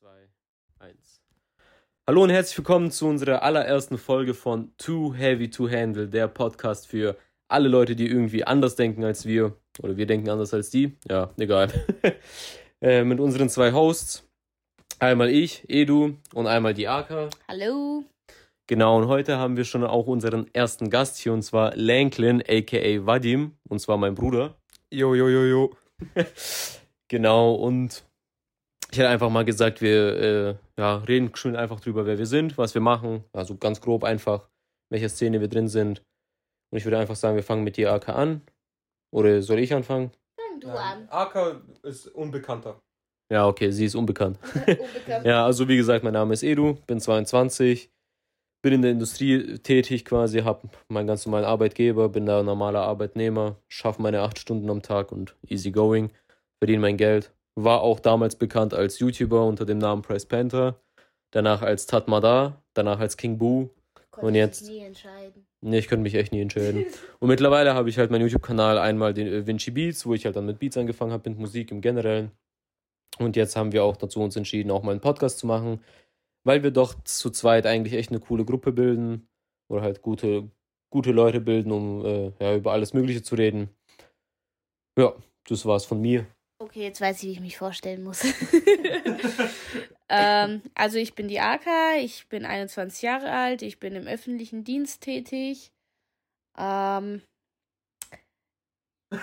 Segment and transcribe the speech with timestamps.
[0.00, 0.30] zwei,
[0.78, 1.20] eins.
[2.06, 6.86] Hallo und herzlich willkommen zu unserer allerersten Folge von Too Heavy to Handle, der Podcast
[6.86, 7.18] für
[7.48, 9.58] alle Leute, die irgendwie anders denken als wir.
[9.78, 10.96] Oder wir denken anders als die.
[11.06, 11.68] Ja, egal.
[12.80, 14.26] äh, mit unseren zwei Hosts.
[15.00, 17.28] Einmal ich, Edu, und einmal die Aka.
[17.46, 18.04] Hallo.
[18.68, 23.04] Genau, und heute haben wir schon auch unseren ersten Gast hier, und zwar Lanklin, aka
[23.04, 24.56] Vadim, und zwar mein Bruder.
[24.90, 25.76] Jo, jo, jo, jo.
[27.08, 28.04] Genau, und
[28.90, 32.58] ich hätte einfach mal gesagt, wir äh, ja, reden schön einfach drüber, wer wir sind,
[32.58, 33.24] was wir machen.
[33.32, 34.48] Also ganz grob einfach,
[34.90, 36.02] welche Szene wir drin sind.
[36.70, 38.42] Und ich würde einfach sagen, wir fangen mit dir AK an.
[39.12, 40.10] Oder soll ich anfangen?
[40.36, 41.08] Fang du an.
[41.08, 42.80] Aka ist unbekannter.
[43.32, 44.38] Ja, okay, sie ist unbekannt.
[44.66, 45.24] Unbekannt.
[45.24, 47.88] Ja, also wie gesagt, mein Name ist Edu, bin 22,
[48.60, 53.56] bin in der Industrie tätig quasi, habe meinen ganz normalen Arbeitgeber, bin da normaler Arbeitnehmer,
[53.68, 56.10] schaffe meine acht Stunden am Tag und easy going,
[56.58, 57.32] verdiene mein Geld.
[57.56, 60.80] War auch damals bekannt als YouTuber unter dem Namen Price Panther,
[61.32, 63.70] danach als Tatmada, danach als King Boo.
[64.10, 65.46] Konnte Und ich jetzt- Nie entscheiden.
[65.62, 66.86] Nee, ich könnte mich echt nie entscheiden.
[67.20, 70.36] Und mittlerweile habe ich halt meinen YouTube-Kanal einmal den äh, Vinci Beats, wo ich halt
[70.36, 72.30] dann mit Beats angefangen habe, mit Musik im Generellen.
[73.18, 75.84] Und jetzt haben wir auch dazu uns entschieden, auch mal einen Podcast zu machen,
[76.44, 79.28] weil wir doch zu zweit eigentlich echt eine coole Gruppe bilden
[79.68, 80.50] oder halt gute,
[80.90, 83.68] gute Leute bilden, um äh, ja, über alles Mögliche zu reden.
[84.98, 85.14] Ja,
[85.46, 86.26] das war's von mir.
[86.62, 88.22] Okay, jetzt weiß ich, wie ich mich vorstellen muss.
[90.10, 94.62] ähm, also ich bin die Aka, ich bin 21 Jahre alt, ich bin im öffentlichen
[94.62, 95.72] Dienst tätig.
[96.58, 97.22] Ähm,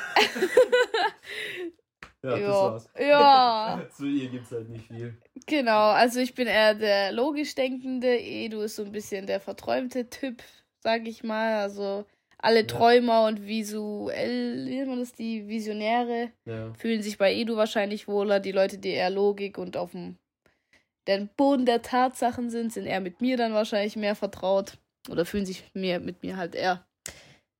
[2.23, 5.21] ja, ja, Zu ihr gibt's halt nicht viel.
[5.45, 5.91] genau.
[5.91, 10.41] Also ich bin eher der logisch denkende, Edu ist so ein bisschen der verträumte Typ,
[10.83, 11.59] sag ich mal.
[11.61, 12.07] Also
[12.47, 12.65] alle Ja.
[12.67, 16.31] Träumer und visuell, wie nennt man das, die Visionäre.
[16.45, 16.73] Ja.
[16.75, 18.39] fühlen sich bei Edu wahrscheinlich wohler.
[18.39, 20.15] Die Leute, die eher Logik und auf dem
[21.07, 24.77] den Boden der Tatsachen sind, sind eher mit mir dann wahrscheinlich mehr vertraut.
[25.09, 26.85] Oder fühlen sich mehr mit mir halt eher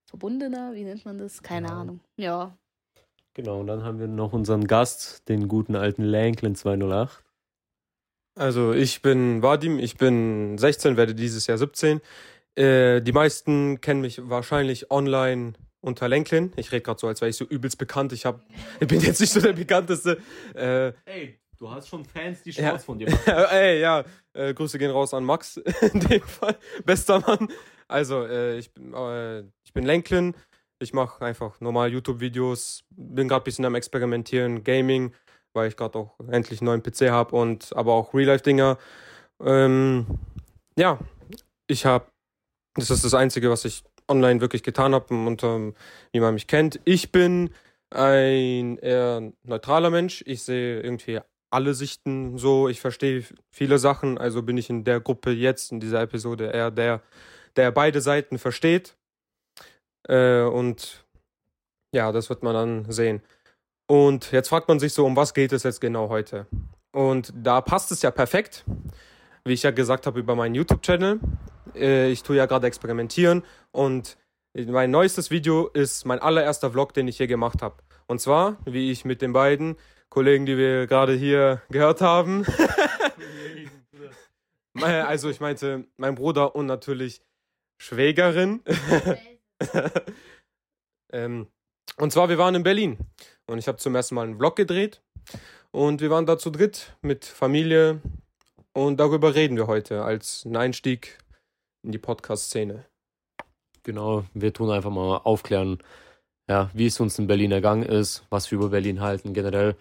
[0.05, 0.73] verbundener.
[0.73, 1.41] Wie nennt man das?
[1.41, 1.79] Keine Genau.
[1.79, 1.99] Ahnung.
[2.17, 2.57] Ja.
[3.33, 7.23] Genau, und dann haben wir noch unseren Gast, den guten alten Lanklin 208.
[8.35, 12.01] Also ich bin Vadim, ich bin 16, werde dieses Jahr 17.
[12.57, 16.51] Äh, die meisten kennen mich wahrscheinlich online unter Lenklin.
[16.55, 18.11] Ich rede gerade so, als wäre ich so übelst bekannt.
[18.13, 18.41] Ich, hab,
[18.79, 20.17] ich bin jetzt nicht so der bekannteste.
[20.55, 22.69] Äh, Hey, du hast schon Fans, die Ja.
[22.69, 23.21] Shorts von dir machen.
[23.51, 24.03] ey, ja,
[24.33, 25.57] äh, Grüße gehen raus an Max
[25.93, 26.57] in dem Fall.
[26.85, 27.47] Bester Mann.
[27.87, 30.35] Also, äh, ich, bin, äh, ich bin Lenklin.
[30.79, 32.83] Ich mache einfach normal YouTube-Videos.
[32.91, 35.13] Bin gerade ein bisschen am Experimentieren, Gaming,
[35.53, 38.77] weil ich gerade auch endlich einen neuen PC habe und aber auch Real-Life-Dinger.
[39.43, 40.05] Ähm,
[40.77, 40.99] ja,
[41.67, 42.05] ich habe,
[42.77, 45.75] das ist das Einzige, was ich online wirklich getan habe und ähm,
[46.11, 46.79] wie man mich kennt.
[46.85, 47.49] Ich bin
[47.89, 50.23] ein eher neutraler Mensch.
[50.25, 52.67] Ich sehe irgendwie alle Sichten so.
[52.67, 54.17] Ich verstehe viele Sachen.
[54.17, 57.01] Also bin ich in der Gruppe jetzt, in dieser Episode, eher der,
[57.55, 58.95] der beide Seiten versteht.
[60.07, 61.05] Äh, und
[61.93, 63.21] ja, das wird man dann sehen.
[63.87, 66.47] Und jetzt fragt man sich so, um was geht es jetzt genau heute?
[66.91, 68.65] Und da passt es ja perfekt,
[69.47, 71.19] wie ich ja gesagt habe über meinen YouTube-Channel.
[71.75, 74.17] Äh, ich tue ja gerade experimentieren und
[74.53, 77.75] mein neuestes Video ist mein allererster Vlog, den ich je gemacht habe.
[78.07, 79.75] Und zwar, wie ich mit den beiden
[80.09, 82.45] Kollegen, die wir gerade hier gehört haben,
[84.79, 87.21] äh, also ich meinte mein Bruder und natürlich
[87.79, 88.61] Schwägerin.
[91.13, 91.47] ähm,
[91.97, 92.97] und zwar, wir waren in Berlin
[93.47, 95.01] und ich habe zum ersten Mal einen Vlog gedreht
[95.71, 98.01] und wir waren da zu dritt mit Familie
[98.77, 101.17] und darüber reden wir heute als einen Einstieg
[101.83, 102.85] in die Podcast-Szene.
[103.81, 105.79] Genau, wir tun einfach mal aufklären,
[106.47, 109.75] ja, wie es uns in Berlin ergangen ist, was wir über Berlin halten, generell.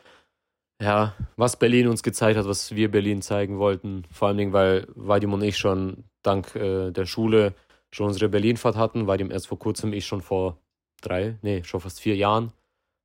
[0.81, 4.05] Ja, was Berlin uns gezeigt hat, was wir Berlin zeigen wollten.
[4.11, 7.55] Vor allen Dingen, weil Vadim und ich schon dank äh, der Schule
[7.91, 9.07] schon unsere Berlinfahrt hatten.
[9.07, 10.59] Vadim erst vor kurzem, ich schon vor
[11.03, 12.51] drei, nee, schon fast vier Jahren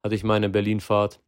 [0.04, 1.20] hatte ich meine Berlinfahrt,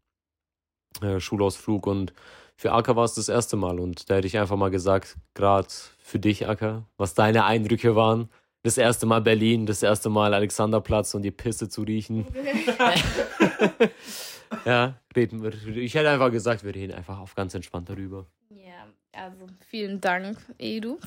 [1.01, 2.13] äh, Schulausflug und
[2.55, 3.79] für Acker war es das erste Mal.
[3.79, 5.67] Und da hätte ich einfach mal gesagt, gerade
[5.99, 8.29] für dich, Acker, was deine Eindrücke waren
[8.63, 12.25] das erste Mal Berlin, das erste Mal Alexanderplatz und die Pisse zu riechen.
[14.65, 15.53] ja, reden wir.
[15.75, 18.25] Ich hätte einfach gesagt, wir reden einfach auf ganz entspannt darüber.
[18.49, 20.97] Ja, also vielen Dank, Edu.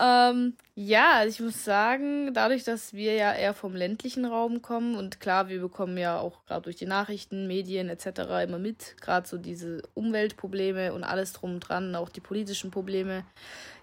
[0.00, 4.94] Ähm, ja, also ich muss sagen, dadurch, dass wir ja eher vom ländlichen Raum kommen
[4.96, 8.44] und klar, wir bekommen ja auch gerade durch die Nachrichten, Medien etc.
[8.44, 13.24] immer mit, gerade so diese Umweltprobleme und alles drum und dran, auch die politischen Probleme.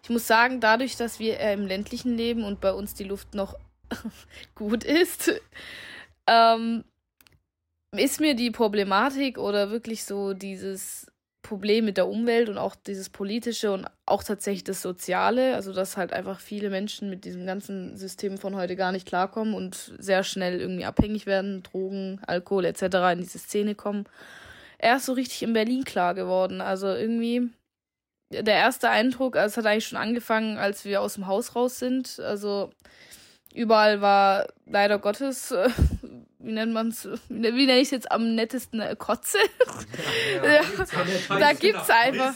[0.03, 3.33] Ich muss sagen, dadurch, dass wir eher im ländlichen leben und bei uns die Luft
[3.33, 3.55] noch
[4.55, 5.31] gut ist,
[6.27, 6.83] ähm,
[7.95, 13.09] ist mir die Problematik oder wirklich so dieses Problem mit der Umwelt und auch dieses
[13.09, 17.95] politische und auch tatsächlich das Soziale, also dass halt einfach viele Menschen mit diesem ganzen
[17.95, 22.83] System von heute gar nicht klarkommen und sehr schnell irgendwie abhängig werden, Drogen, Alkohol etc.
[23.13, 24.05] in diese Szene kommen.
[24.77, 26.61] Er ist so richtig in Berlin klar geworden.
[26.61, 27.49] Also irgendwie
[28.31, 31.79] der erste Eindruck, also es hat eigentlich schon angefangen, als wir aus dem Haus raus
[31.79, 32.19] sind.
[32.19, 32.71] Also
[33.53, 35.53] überall war leider Gottes
[36.39, 39.37] wie nennt man es, wie nenne ich es jetzt am nettesten, äh, Kotze?
[40.43, 40.61] Ja, ja,
[41.39, 42.33] da gibt es einfach.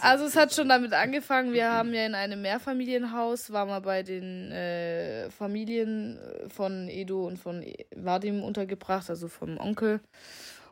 [0.00, 4.02] Also es hat schon damit angefangen, wir haben ja in einem Mehrfamilienhaus, waren wir bei
[4.02, 6.18] den äh, Familien
[6.48, 7.64] von Edo und von
[7.94, 10.00] Vadim untergebracht, also vom Onkel.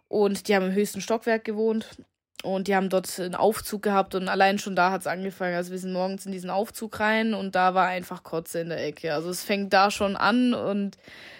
[0.08, 1.88] Und die haben im höchsten Stockwerk gewohnt.
[2.42, 5.54] Und die haben dort einen Aufzug gehabt und allein schon da hat es angefangen.
[5.54, 8.84] Also wir sind morgens in diesen Aufzug rein und da war einfach Kotze in der
[8.84, 9.14] Ecke.
[9.14, 10.98] Also es fängt da schon an und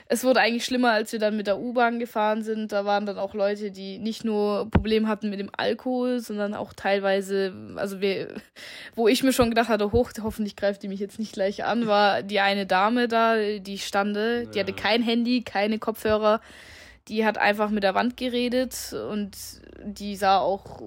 [0.09, 2.73] es wurde eigentlich schlimmer, als wir dann mit der U-Bahn gefahren sind.
[2.73, 6.73] Da waren dann auch Leute, die nicht nur Probleme hatten mit dem Alkohol, sondern auch
[6.73, 8.35] teilweise, also wir,
[8.95, 11.87] wo ich mir schon gedacht hatte, hoch, hoffentlich greift die mich jetzt nicht gleich an,
[11.87, 14.51] war die eine Dame da, die stande, ja.
[14.51, 16.41] die hatte kein Handy, keine Kopfhörer
[17.09, 19.37] die hat einfach mit der Wand geredet und
[19.85, 20.83] die sah auch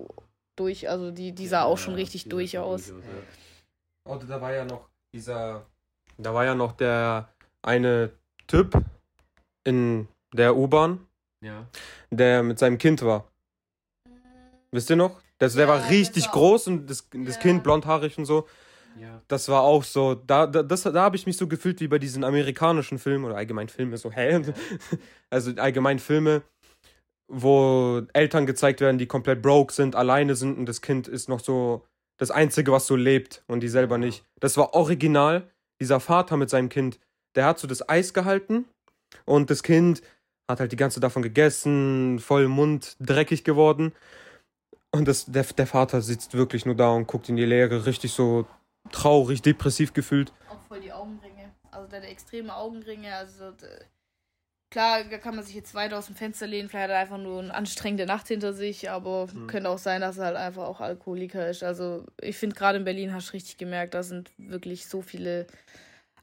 [0.56, 2.94] durch, also die, die sah ja, auch schon richtig durch aus.
[4.06, 5.66] Oh, da war ja noch dieser,
[6.18, 7.30] da war ja noch der
[7.62, 8.12] eine
[8.48, 8.82] Typ
[9.64, 11.06] in der U-Bahn,
[11.42, 11.66] ja.
[12.12, 13.28] der mit seinem Kind war.
[14.72, 15.22] Wisst ihr noch?
[15.38, 17.42] Das, der ja, war richtig groß und das, das ja.
[17.42, 18.48] Kind blondhaarig und so.
[19.00, 19.22] Ja.
[19.28, 22.24] Das war auch so, da, da, da habe ich mich so gefühlt wie bei diesen
[22.24, 24.32] amerikanischen Filmen oder allgemein Filme, so, hä?
[24.32, 24.42] Ja.
[25.32, 26.42] Also allgemein Filme,
[27.28, 31.40] wo Eltern gezeigt werden, die komplett broke sind, alleine sind und das Kind ist noch
[31.40, 31.86] so
[32.18, 34.26] das Einzige, was so lebt und die selber nicht.
[34.40, 35.50] Das war original.
[35.80, 37.00] Dieser Vater mit seinem Kind,
[37.36, 38.66] der hat so das Eis gehalten
[39.26, 40.02] und das Kind
[40.50, 43.94] hat halt die ganze davon gegessen, voll Mund dreckig geworden.
[44.92, 48.12] Und das, der, der Vater sitzt wirklich nur da und guckt in die Leere, richtig
[48.12, 48.48] so
[48.92, 50.34] traurig, depressiv gefühlt.
[50.50, 51.54] Auch voll die Augenringe.
[51.72, 53.14] Also der hat extreme Augenringe.
[53.16, 53.54] Also
[54.72, 56.70] klar, da kann man sich jetzt weiter aus dem Fenster lehnen.
[56.70, 59.48] Vielleicht hat er einfach nur eine anstrengende Nacht hinter sich, aber mhm.
[59.48, 61.64] könnte auch sein, dass er halt einfach auch Alkoholiker ist.
[61.64, 65.48] Also ich finde gerade in Berlin hast du richtig gemerkt, da sind wirklich so viele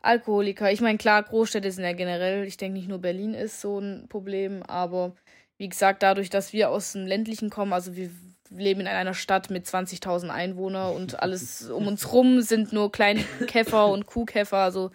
[0.02, 0.70] Alkoholiker.
[0.70, 4.06] Ich meine, klar, Großstädte sind ja generell, ich denke nicht nur Berlin ist so ein
[4.08, 5.14] Problem, aber
[5.58, 8.10] wie gesagt, dadurch, dass wir aus dem ländlichen kommen, also wir
[8.50, 13.22] leben in einer Stadt mit 20.000 Einwohnern und alles um uns rum sind nur kleine
[13.46, 14.58] Käfer und Kuhkäfer.
[14.58, 14.90] Also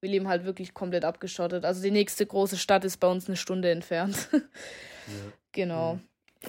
[0.00, 1.64] wir leben halt wirklich komplett abgeschottet.
[1.64, 4.28] Also die nächste große Stadt ist bei uns eine Stunde entfernt.
[4.32, 4.40] ja.
[5.52, 5.98] Genau.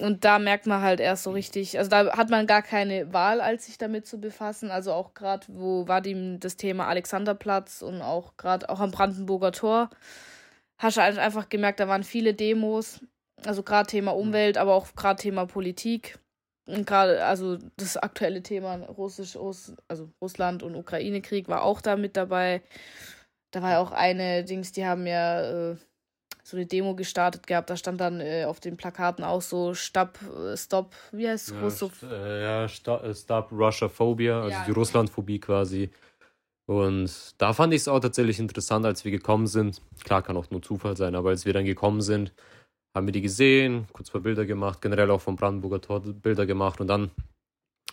[0.00, 3.40] Und da merkt man halt erst so richtig, also da hat man gar keine Wahl,
[3.40, 4.72] als sich damit zu befassen.
[4.72, 9.52] Also auch gerade, wo war dem das Thema Alexanderplatz und auch gerade auch am Brandenburger
[9.52, 9.90] Tor,
[10.78, 13.00] hast du halt einfach gemerkt, da waren viele Demos.
[13.46, 16.18] Also gerade Thema Umwelt, aber auch gerade Thema Politik.
[16.66, 19.36] Und gerade, also das aktuelle Thema Russisch,
[19.88, 22.62] also Russland und Ukraine-Krieg war auch da mit dabei.
[23.50, 25.76] Da war ja auch eine Dings, die haben ja äh,
[26.42, 27.70] so eine Demo gestartet gehabt.
[27.70, 31.80] Da stand dann äh, auf den Plakaten auch so Stop, äh, Stop, wie heißt es?
[31.80, 34.64] Ja, st äh, ja, äh, Stop Russia Phobia, also ja.
[34.64, 35.90] die Russlandphobie quasi.
[36.66, 39.82] Und da fand ich es auch tatsächlich interessant, als wir gekommen sind.
[40.02, 42.32] Klar, kann auch nur Zufall sein, aber als wir dann gekommen sind,
[42.94, 46.80] haben wir die gesehen, kurz paar Bilder gemacht, generell auch vom Brandenburger Tor Bilder gemacht
[46.80, 47.10] und dann,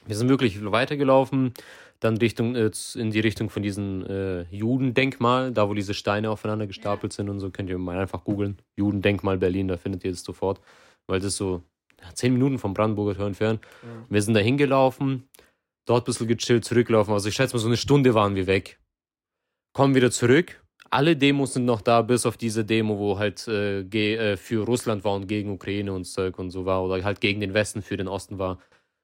[0.05, 1.53] wir sind wirklich weitergelaufen,
[1.99, 6.67] dann Richtung, äh, in die Richtung von diesem äh, Judendenkmal, da wo diese Steine aufeinander
[6.67, 8.57] gestapelt sind und so, könnt ihr mal einfach googeln.
[8.75, 10.61] Judendenkmal Berlin, da findet ihr es sofort,
[11.07, 11.63] weil das ist so
[12.13, 13.61] zehn Minuten vom Brandenburger Tor entfernt.
[13.83, 13.89] Ja.
[14.09, 15.27] Wir sind da hingelaufen,
[15.85, 17.13] dort ein bisschen gechillt, zurücklaufen.
[17.13, 18.79] Also ich schätze mal, so eine Stunde waren wir weg.
[19.73, 20.60] Kommen wieder zurück,
[20.91, 25.03] alle Demos sind noch da, bis auf diese Demo, wo halt äh, äh, für Russland
[25.03, 27.97] war und gegen Ukraine und Zeug und so war, oder halt gegen den Westen für
[27.97, 28.59] den Osten war.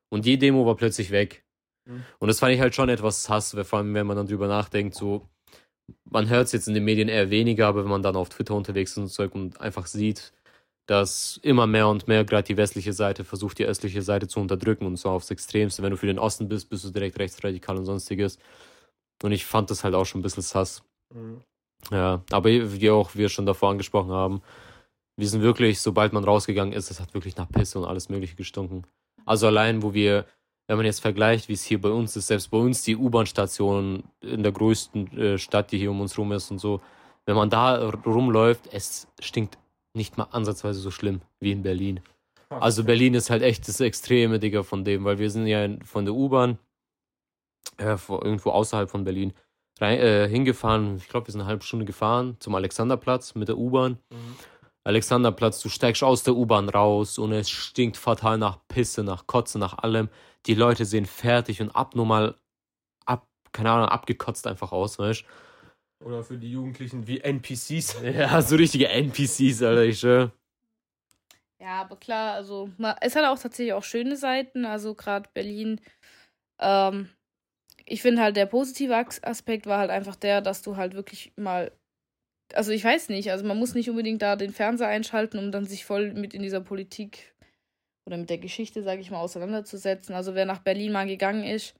[0.10, 1.46] Und die Demo war plötzlich weg.
[1.86, 2.04] Mhm.
[2.20, 4.96] Und das fand ich halt schon etwas Hass, vor allem wenn man dann drüber nachdenkt,
[4.96, 5.28] so,
[6.04, 8.56] man hört es jetzt in den Medien eher weniger, aber wenn man dann auf Twitter
[8.56, 10.34] unterwegs ist und Zeug und einfach sieht,
[10.88, 14.86] dass immer mehr und mehr gerade die westliche Seite versucht, die östliche Seite zu unterdrücken
[14.86, 15.84] und so aufs Extremste.
[15.84, 18.40] Wenn du für den Osten bist, bist du direkt rechtsradikal und sonstiges.
[19.24, 20.84] Und ich fand das halt auch schon ein bisschen sass.
[21.14, 21.42] Mhm.
[21.92, 24.42] Ja, aber wie auch wir schon davor angesprochen haben,
[25.16, 28.36] wir sind wirklich, sobald man rausgegangen ist, es hat wirklich nach Pisse und alles Mögliche
[28.36, 28.86] gestunken.
[29.26, 30.26] Also allein, wo wir,
[30.68, 34.04] wenn man jetzt vergleicht, wie es hier bei uns ist, selbst bei uns die U-Bahn-Station
[34.22, 36.82] in der größten äh, Stadt, die hier um uns rum ist und so,
[37.26, 39.58] wenn man da rumläuft, es stinkt
[39.94, 42.00] nicht mal ansatzweise so schlimm wie in Berlin.
[42.50, 46.06] Also Berlin ist halt echt das extreme Digga von dem, weil wir sind ja von
[46.06, 46.58] der U-Bahn
[47.78, 49.34] äh, irgendwo außerhalb von Berlin
[49.82, 50.98] rein, äh, hingefahren.
[50.98, 54.00] Ich glaube, wir sind eine halbe Stunde gefahren zum Alexanderplatz mit der U-Bahn.
[54.10, 54.36] Mhm.
[54.84, 59.60] Alexanderplatz, du steigst aus der U-Bahn raus und es stinkt fatal nach Pisse, nach Kotze,
[59.60, 60.10] nach allem.
[60.46, 62.36] Die Leute sehen fertig und abnormal,
[63.06, 65.26] ab, keine Ahnung, abgekotzt einfach aus, weißt
[66.06, 68.02] Oder für die Jugendlichen wie NPCs.
[68.04, 70.32] Ja, so richtige NPCs, Alter, ich schwör.
[71.60, 72.70] Ja, aber klar, also
[73.02, 74.66] es hat auch tatsächlich auch schöne Seiten.
[74.66, 75.82] Also gerade Berlin.
[76.60, 77.10] Ähm,
[77.88, 81.72] ich finde halt der positive Aspekt war halt einfach der, dass du halt wirklich mal
[82.54, 85.66] also ich weiß nicht, also man muss nicht unbedingt da den Fernseher einschalten, um dann
[85.66, 87.34] sich voll mit in dieser Politik
[88.06, 90.16] oder mit der Geschichte, sage ich mal, auseinanderzusetzen.
[90.16, 91.76] Also wer nach Berlin mal gegangen ist,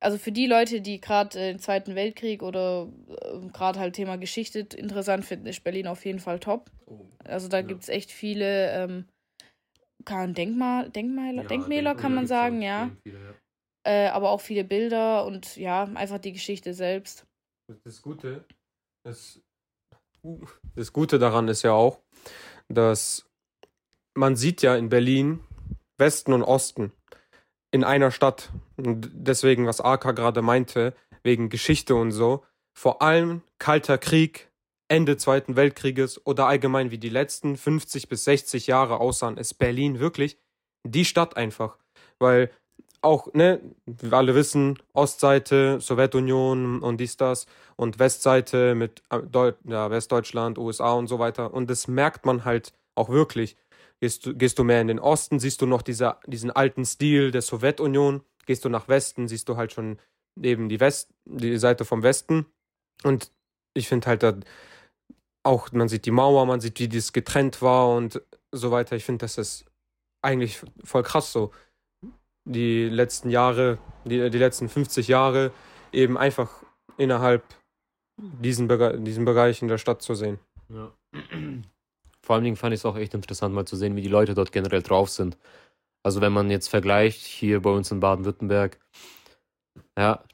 [0.00, 4.60] also für die Leute, die gerade den Zweiten Weltkrieg oder äh, gerade halt Thema Geschichte
[4.60, 6.70] interessant finden, ist Berlin auf jeden Fall top.
[6.86, 7.62] Oh, also da ja.
[7.62, 9.04] gibt es echt viele ähm,
[10.04, 12.90] kann Denkmal, Denkmäler, ja, Denkmäler kann man sagen, ja.
[13.02, 13.34] Viele, ja.
[13.86, 17.24] Äh, aber auch viele Bilder und ja, einfach die Geschichte selbst.
[17.84, 18.44] Das Gute,
[19.04, 19.40] das
[20.74, 22.00] das Gute daran ist ja auch,
[22.68, 23.30] dass
[24.16, 25.40] man sieht ja in Berlin
[25.98, 26.92] Westen und Osten
[27.70, 28.50] in einer Stadt.
[28.76, 32.44] Und deswegen, was Aka gerade meinte, wegen Geschichte und so,
[32.76, 34.50] vor allem Kalter Krieg,
[34.88, 39.98] Ende Zweiten Weltkrieges oder allgemein wie die letzten 50 bis 60 Jahre aussahen, ist Berlin
[39.98, 40.38] wirklich
[40.84, 41.78] die Stadt einfach.
[42.18, 42.50] Weil
[43.02, 49.52] auch, ne, wir alle wissen, Ostseite, Sowjetunion und dies, das und Westseite mit äh, Deu
[49.64, 51.52] ja, Westdeutschland, USA und so weiter.
[51.54, 53.56] Und das merkt man halt auch wirklich.
[54.00, 57.30] Gehst du, gehst du mehr in den Osten, siehst du noch dieser, diesen alten Stil
[57.30, 58.22] der Sowjetunion.
[58.46, 59.98] Gehst du nach Westen, siehst du halt schon
[60.40, 62.46] eben die, West, die Seite vom Westen.
[63.02, 63.32] Und
[63.74, 64.34] ich finde halt da
[65.42, 68.20] auch, man sieht die Mauer, man sieht, wie das getrennt war und
[68.52, 68.96] so weiter.
[68.96, 69.64] Ich finde, das ist
[70.22, 71.52] eigentlich voll krass so
[72.46, 75.52] die letzten Jahre, die, die letzten 50 Jahre
[75.92, 76.62] eben einfach
[76.96, 77.44] innerhalb
[78.18, 78.68] diesen,
[79.04, 80.38] diesen Bereich in der Stadt zu sehen.
[80.68, 80.92] Ja.
[82.22, 84.34] Vor allen Dingen fand ich es auch echt interessant, mal zu sehen, wie die Leute
[84.34, 85.36] dort generell drauf sind.
[86.02, 88.80] Also wenn man jetzt vergleicht, hier bei uns in Baden-Württemberg,
[89.98, 90.24] ja,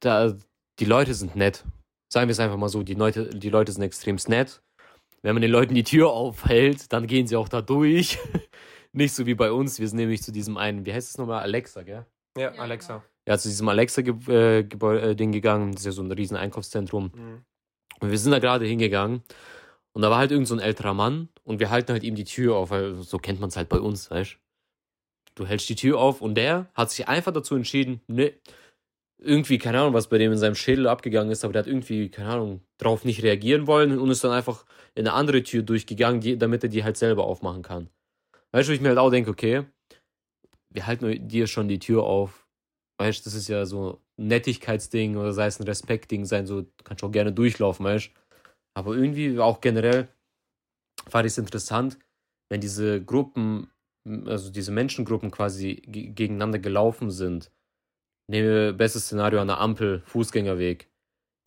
[0.00, 0.34] da,
[0.78, 1.64] die Leute sind nett.
[2.12, 4.62] Sagen wir es einfach mal so, die Leute, die Leute sind extrem nett.
[5.22, 8.18] Wenn man den Leuten die Tür aufhält, dann gehen sie auch da durch.
[8.92, 9.78] Nicht so wie bei uns.
[9.78, 11.42] Wir sind nämlich zu diesem einen, wie heißt es nochmal?
[11.42, 12.06] Alexa, gell?
[12.36, 12.94] Ja, ja Alexa.
[12.94, 13.06] Genau.
[13.28, 15.72] Ja, zu diesem Alexa-Ding äh, äh, gegangen.
[15.72, 17.12] Das ist ja so ein riesen Einkaufszentrum.
[17.14, 17.44] Mhm.
[18.00, 19.22] Und wir sind da gerade hingegangen.
[19.92, 21.28] Und da war halt irgend so ein älterer Mann.
[21.44, 23.78] Und wir halten halt ihm die Tür auf, weil so kennt man es halt bei
[23.78, 24.38] uns, weißt
[25.34, 25.46] du?
[25.46, 28.34] hältst die Tür auf und der hat sich einfach dazu entschieden, ne,
[29.18, 32.10] irgendwie, keine Ahnung, was bei dem in seinem Schädel abgegangen ist, aber der hat irgendwie,
[32.10, 36.20] keine Ahnung, drauf nicht reagieren wollen und ist dann einfach in eine andere Tür durchgegangen,
[36.20, 37.88] die, damit er die halt selber aufmachen kann.
[38.54, 39.64] Weißt du, ich mir halt auch denke, okay,
[40.70, 42.46] wir halten dir schon die Tür auf.
[42.98, 46.66] Weißt du, das ist ja so ein Nettigkeitsding oder sei es ein Respektding sein, so
[46.84, 48.12] kannst du auch gerne durchlaufen, weißt du.
[48.74, 50.08] Aber irgendwie auch generell
[51.08, 51.98] fand ich es interessant,
[52.50, 53.70] wenn diese Gruppen,
[54.26, 57.50] also diese Menschengruppen quasi gegeneinander gelaufen sind.
[58.30, 60.90] Nehmen wir bestes Szenario an der Ampel, Fußgängerweg.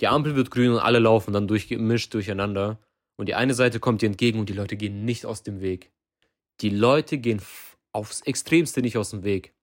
[0.01, 2.79] Die Ampel wird grün und alle laufen dann durchgemischt durcheinander.
[3.17, 5.94] Und die eine Seite kommt dir entgegen und die Leute gehen nicht aus dem Weg.
[6.61, 7.41] Die Leute gehen
[7.91, 9.53] aufs Extremste nicht aus dem Weg.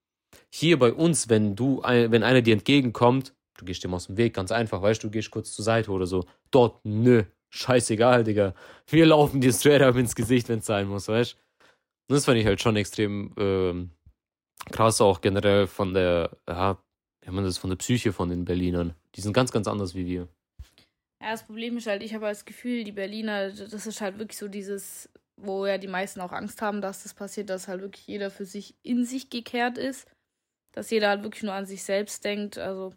[0.50, 4.34] Hier bei uns, wenn du, wenn einer dir entgegenkommt, du gehst dem aus dem Weg,
[4.34, 6.24] ganz einfach, weißt du, du gehst kurz zur Seite oder so.
[6.50, 8.54] Dort, nö, scheißegal, Digga.
[8.86, 12.14] Wir laufen dir straight up ins Gesicht, wenn es sein muss, weißt du.
[12.14, 13.90] Das fand ich halt schon extrem ähm,
[14.70, 16.78] krass, auch generell von der, ja,
[17.22, 18.94] wie man das von der Psyche von den Berlinern.
[19.14, 20.28] Die sind ganz, ganz anders wie wir.
[21.22, 24.38] Ja, das Problem ist halt, ich habe das Gefühl, die Berliner, das ist halt wirklich
[24.38, 28.06] so dieses wo ja die meisten auch Angst haben, dass das passiert, dass halt wirklich
[28.06, 30.08] jeder für sich in sich gekehrt ist.
[30.72, 32.58] Dass jeder halt wirklich nur an sich selbst denkt.
[32.58, 32.94] Also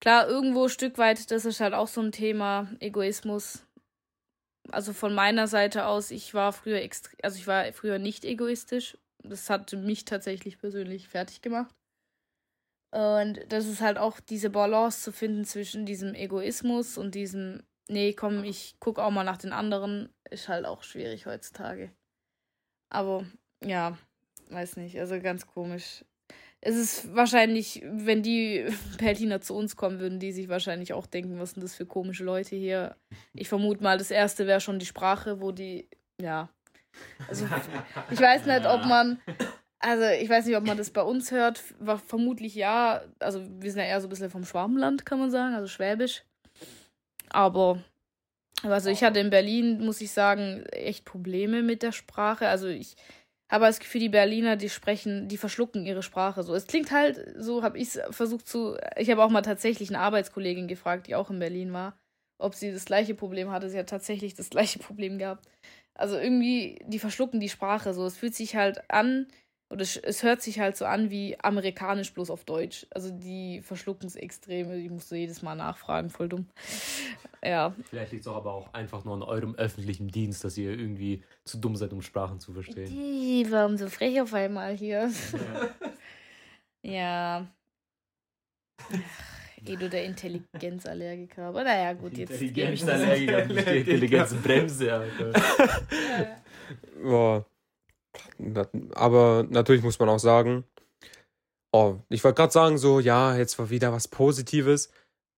[0.00, 3.66] klar, irgendwo ein Stück weit, das ist halt auch so ein Thema, Egoismus.
[4.70, 6.80] Also von meiner Seite aus, ich war früher
[7.22, 8.96] also ich war früher nicht egoistisch.
[9.22, 11.74] Das hat mich tatsächlich persönlich fertig gemacht.
[12.94, 18.12] Und das ist halt auch diese Balance zu finden zwischen diesem Egoismus und diesem nee,
[18.12, 21.90] komm, ich guck auch mal nach den anderen, ist halt auch schwierig heutzutage.
[22.88, 23.24] Aber
[23.64, 23.98] ja,
[24.50, 26.04] weiß nicht, also ganz komisch.
[26.60, 28.66] Es ist wahrscheinlich, wenn die
[28.98, 32.24] Berliner zu uns kommen, würden die sich wahrscheinlich auch denken, was sind das für komische
[32.24, 32.96] Leute hier.
[33.34, 35.88] Ich vermute mal, das erste wäre schon die Sprache, wo die,
[36.20, 36.48] ja.
[37.28, 37.46] Also
[38.10, 39.20] ich weiß nicht, ob man,
[39.78, 41.62] also ich weiß nicht, ob man das bei uns hört.
[42.06, 43.02] Vermutlich ja.
[43.18, 46.24] Also wir sind ja eher so ein bisschen vom Schwabenland, kann man sagen, also Schwäbisch.
[47.30, 47.82] Aber
[48.62, 52.48] also ich hatte in Berlin, muss ich sagen, echt Probleme mit der Sprache.
[52.48, 52.96] Also ich
[53.50, 56.54] habe das Gefühl, die Berliner, die sprechen, die verschlucken ihre Sprache so.
[56.54, 58.76] Es klingt halt, so habe ich es versucht zu.
[58.96, 61.98] Ich habe auch mal tatsächlich eine Arbeitskollegin gefragt, die auch in Berlin war,
[62.38, 63.68] ob sie das gleiche Problem hatte.
[63.68, 65.46] Sie hat tatsächlich das gleiche Problem gehabt.
[65.94, 68.06] Also irgendwie, die verschlucken die Sprache so.
[68.06, 69.28] Es fühlt sich halt an,
[69.74, 72.86] oder es, es hört sich halt so an wie amerikanisch bloß auf Deutsch.
[72.90, 74.70] Also die verschlucken es extrem.
[74.72, 76.46] Ich muss so jedes Mal nachfragen, voll dumm.
[77.42, 77.74] Ja.
[77.90, 81.24] Vielleicht liegt es auch aber auch einfach nur an eurem öffentlichen Dienst, dass ihr irgendwie
[81.44, 82.86] zu dumm seid, um Sprachen zu verstehen.
[82.86, 85.10] Die, warum so frech auf einmal hier?
[86.82, 87.48] Ja.
[88.80, 91.46] Ach, Edu, der Intelligenzallergiker.
[91.46, 92.40] Aber naja, gut, jetzt.
[92.40, 95.32] Intelligenzallergiker, Intelligenzbremse, Alter.
[95.90, 96.36] Ja.
[97.02, 97.46] Boah.
[98.94, 100.64] Aber natürlich muss man auch sagen,
[101.72, 104.90] oh, ich wollte gerade sagen, so, ja, jetzt war wieder was Positives.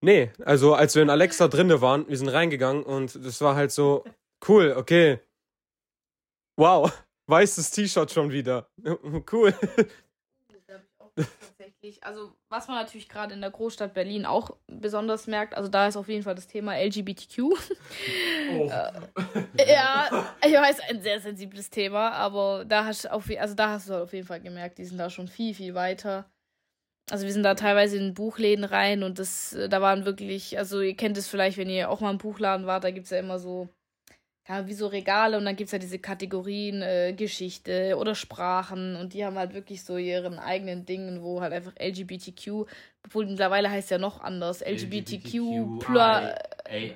[0.02, 3.72] Nee, also als wir in Alexa drinne waren, wir sind reingegangen und das war halt
[3.72, 4.04] so,
[4.46, 5.20] cool, okay.
[6.58, 6.92] Wow,
[7.26, 8.68] weißes T-Shirt schon wieder.
[9.32, 9.54] Cool.
[12.02, 15.96] Also, was man natürlich gerade in der Großstadt Berlin auch besonders merkt, also da ist
[15.96, 17.38] auf jeden Fall das Thema LGBTQ.
[18.48, 18.70] Oh.
[19.66, 23.94] ja, ich weiß, ein sehr sensibles Thema, aber da hast, auf, also da hast du
[23.94, 26.30] halt auf jeden Fall gemerkt, die sind da schon viel, viel weiter.
[27.10, 30.80] Also wir sind da teilweise in Buchläden rein und das, äh, da waren wirklich, also
[30.80, 33.18] ihr kennt es vielleicht, wenn ihr auch mal im Buchladen wart, da gibt es ja
[33.18, 33.68] immer so,
[34.48, 38.96] ja, wie so Regale und dann gibt es ja diese Kategorien äh, Geschichte oder Sprachen
[38.96, 42.66] und die haben halt wirklich so ihren eigenen Dingen, wo halt einfach LGBTQ,
[43.04, 46.34] obwohl mittlerweile heißt es ja noch anders, LGBTQ, plus, A,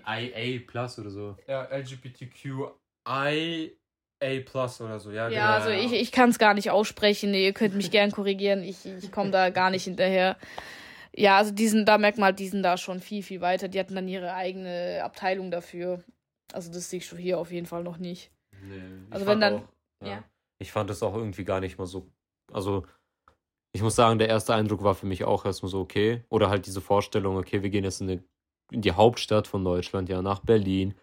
[0.05, 0.19] A
[0.67, 1.37] plus oder so.
[1.47, 3.77] Ja, LGBTQI
[4.23, 5.41] A plus oder so, ja, genau.
[5.41, 7.33] Ja, also ich, ich kann es gar nicht aussprechen.
[7.33, 8.63] Ihr könnt mich gern korrigieren.
[8.63, 10.37] Ich, ich komme da gar nicht hinterher.
[11.17, 13.69] Ja, also diesen, da merkt man halt, die sind da schon viel, viel weiter.
[13.69, 16.05] Die hatten dann ihre eigene Abteilung dafür.
[16.53, 18.31] Also das sehe ich schon hier auf jeden Fall noch nicht.
[18.63, 18.81] Nee,
[19.11, 19.69] Also wenn dann- Auch,
[20.05, 20.09] ja.
[20.09, 20.25] ja.
[20.59, 22.07] Ich fand das auch irgendwie gar nicht mal so.
[22.53, 22.85] Also,
[23.73, 26.25] ich muss sagen, der erste Eindruck war für mich auch erstmal so, okay.
[26.29, 28.25] Oder halt diese Vorstellung, okay, wir gehen jetzt in, eine,
[28.71, 30.95] in die Hauptstadt von Deutschland, ja, nach Berlin.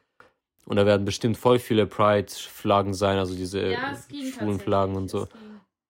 [0.65, 3.71] Und da werden bestimmt voll viele Pride-Flaggen sein, also diese
[4.31, 5.27] schwulen Flaggen und so.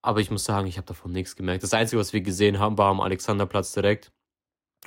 [0.03, 1.63] Aber ich muss sagen, ich habe davon nichts gemerkt.
[1.63, 4.11] Das Einzige, was wir gesehen haben, war am Alexanderplatz direkt,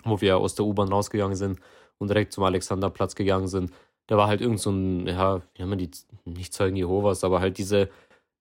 [0.05, 1.61] wo wir aus der U-Bahn rausgegangen sind
[1.99, 3.73] und direkt zum Alexanderplatz gegangen sind.
[4.11, 5.89] Da war halt irgend so ein, ja, wie haben wir die,
[6.25, 7.91] nicht Zeugen Jehovas, aber halt diese,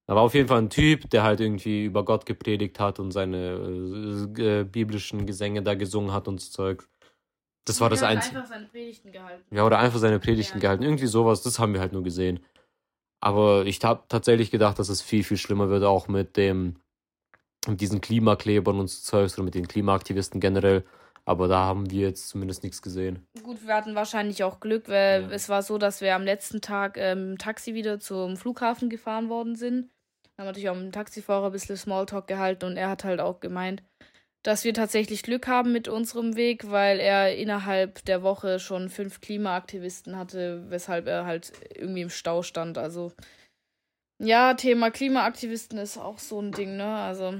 [0.07, 3.11] da war auf jeden Fall ein Typ, der halt irgendwie über Gott gepredigt hat und
[3.11, 6.89] seine äh, äh, biblischen Gesänge da gesungen hat und so Zeug.
[7.65, 8.37] Das war das Einzige.
[8.37, 9.55] einfach seine Predigten gehalten.
[9.55, 10.61] Ja, oder einfach seine Predigten Ja.
[10.61, 10.81] gehalten.
[10.81, 12.39] Irgendwie sowas, das haben wir halt nur gesehen.
[13.21, 16.77] Aber ich habe tatsächlich gedacht, dass es viel, viel schlimmer wird, auch mit dem,
[17.67, 20.83] mit diesen Klimaklebern und so Zeugs oder mit den Klimaaktivisten generell.
[21.25, 23.25] Aber da haben wir jetzt zumindest nichts gesehen.
[23.43, 25.29] Gut, wir hatten wahrscheinlich auch Glück, weil Ja.
[25.31, 29.29] es war so, dass wir am letzten Tag ähm, im Taxi wieder zum Flughafen gefahren
[29.29, 29.89] worden sind.
[30.35, 33.03] Dann haben wir natürlich auch mit dem Taxifahrer ein bisschen Smalltalk gehalten und er hat
[33.03, 33.83] halt auch gemeint,
[34.43, 39.19] dass wir tatsächlich Glück haben mit unserem Weg, weil er innerhalb der Woche schon fünf
[39.19, 42.77] Klimaaktivisten hatte, weshalb er halt irgendwie im Stau stand.
[42.77, 43.11] Also
[44.21, 46.85] ja, Thema Klimaaktivisten ist auch so ein Ding, ne?
[46.85, 47.33] Also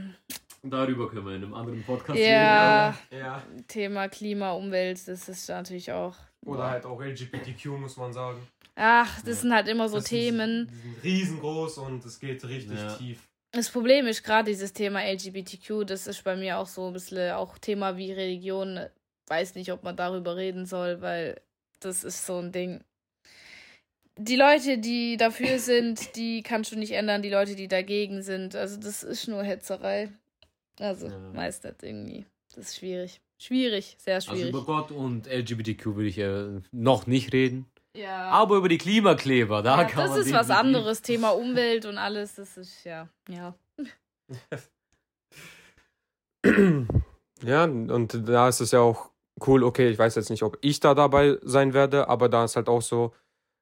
[0.63, 3.43] Darüber können wir in einem anderen Podcast ja, Ja.
[3.67, 6.15] Thema Klima, Umwelt, das ist natürlich auch.
[6.45, 8.45] Oder halt auch LGBTQ, muss man sagen.
[8.75, 9.41] Ach, das Ja.
[9.41, 10.67] sind halt immer so Das ist- Themen.
[10.69, 12.95] Die sind riesengroß und es geht richtig Ja.
[12.95, 13.19] tief.
[13.51, 17.31] Das Problem ist gerade dieses Thema LGBTQ, das ist bei mir auch so ein bisschen
[17.33, 18.79] auch Thema wie Religion.
[19.27, 21.39] Weiß nicht, ob man darüber reden soll, weil
[21.79, 22.81] das ist so ein Ding.
[24.17, 27.21] Die Leute, die dafür sind, die kannst du nicht ändern.
[27.21, 30.09] Die Leute, die dagegen sind, also das ist nur Hetzerei.
[30.79, 31.17] Also Ja.
[31.33, 32.25] meist nicht irgendwie.
[32.55, 33.21] Das ist schwierig.
[33.37, 34.49] Schwierig, sehr Also schwierig.
[34.49, 37.65] über Gott und LGBTQ würde ich äh, noch nicht reden.
[37.95, 38.29] ja.
[38.29, 41.01] Aber über die Klimakleber, da ja, kann das man ist was anderes.
[41.01, 43.53] Thema Umwelt und alles, das ist ja, ja.
[47.43, 49.11] Ja, und da ist es ja auch
[49.45, 52.55] cool, okay, ich weiß jetzt nicht, ob ich da dabei sein werde, aber da ist
[52.57, 53.13] halt auch so,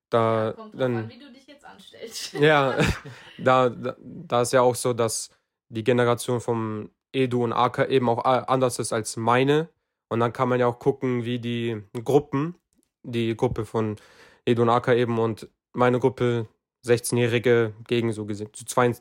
[0.09, 1.09] da dann.
[1.09, 2.33] wie du dich jetzt anstellst.
[2.33, 2.77] Ja,
[3.37, 5.29] da, da, da ist ja auch so, dass
[5.69, 9.69] die Generation vom Edu und Aka eben auch anders ist als meine.
[10.09, 12.55] Und dann kann man ja auch gucken, wie die Gruppen,
[13.03, 13.97] die Gruppe von
[14.45, 16.47] Edu und Aka eben und meine Gruppe,
[16.85, 18.49] 16-Jährige gegen so gesehen,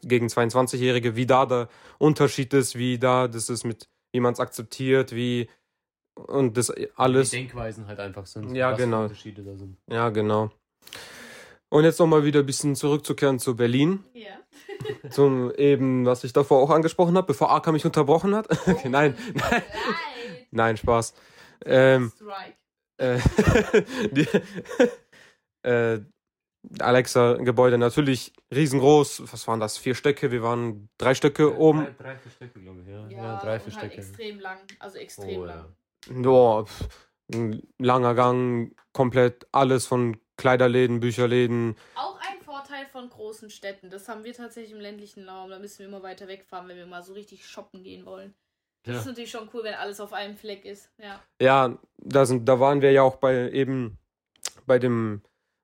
[0.03, 4.41] gegen 22-Jährige, wie da der Unterschied ist, wie da das ist mit, wie man es
[4.41, 5.49] akzeptiert, wie
[6.17, 7.31] und das alles.
[7.31, 8.55] Die Denkweisen halt einfach sind.
[8.55, 9.03] Ja, genau.
[9.03, 9.77] Unterschiede da sind.
[9.89, 10.51] Ja, genau.
[11.69, 14.05] Und jetzt nochmal wieder ein bisschen zurückzukehren zu Berlin.
[14.13, 14.31] Ja.
[15.11, 18.47] Zum eben, was ich davor auch angesprochen habe, bevor Aka mich unterbrochen hat.
[18.69, 19.63] Okay, nein, nein,
[20.51, 21.15] nein, Spaß.
[21.65, 22.57] Ähm, Strike.
[22.99, 23.19] äh,
[24.13, 24.29] die,
[25.69, 26.01] äh,
[26.81, 29.23] Alexa-Gebäude natürlich riesengroß.
[29.33, 29.79] Was waren das?
[29.79, 30.31] Vier Stöcke?
[30.33, 31.85] Wir waren drei Stöcke oben.
[31.85, 33.07] Drei, drei, vier Stöcke, glaube ich, ja.
[33.09, 33.97] Ja, Ja, drei, vier halt Stöcke.
[34.09, 34.59] extrem lang.
[34.81, 35.65] Also extrem Oh, lang.
[36.09, 36.23] ja.
[36.23, 36.65] Boah,
[37.79, 41.77] langer Gang, komplett alles von Kleiderläden, Bücherläden.
[41.95, 43.91] Auch ein Vorteil von großen Städten.
[43.91, 45.51] Das haben wir tatsächlich im ländlichen Raum.
[45.51, 48.35] Da müssen wir immer weiter wegfahren, wenn wir mal so richtig shoppen gehen wollen.
[48.85, 49.01] Das Ja.
[49.01, 50.91] ist natürlich schon cool, wenn alles auf einem Fleck ist.
[50.99, 51.21] Ja.
[51.41, 53.99] Ja, da, sind, da waren wir ja auch bei eben
[54.67, 55.23] bei dem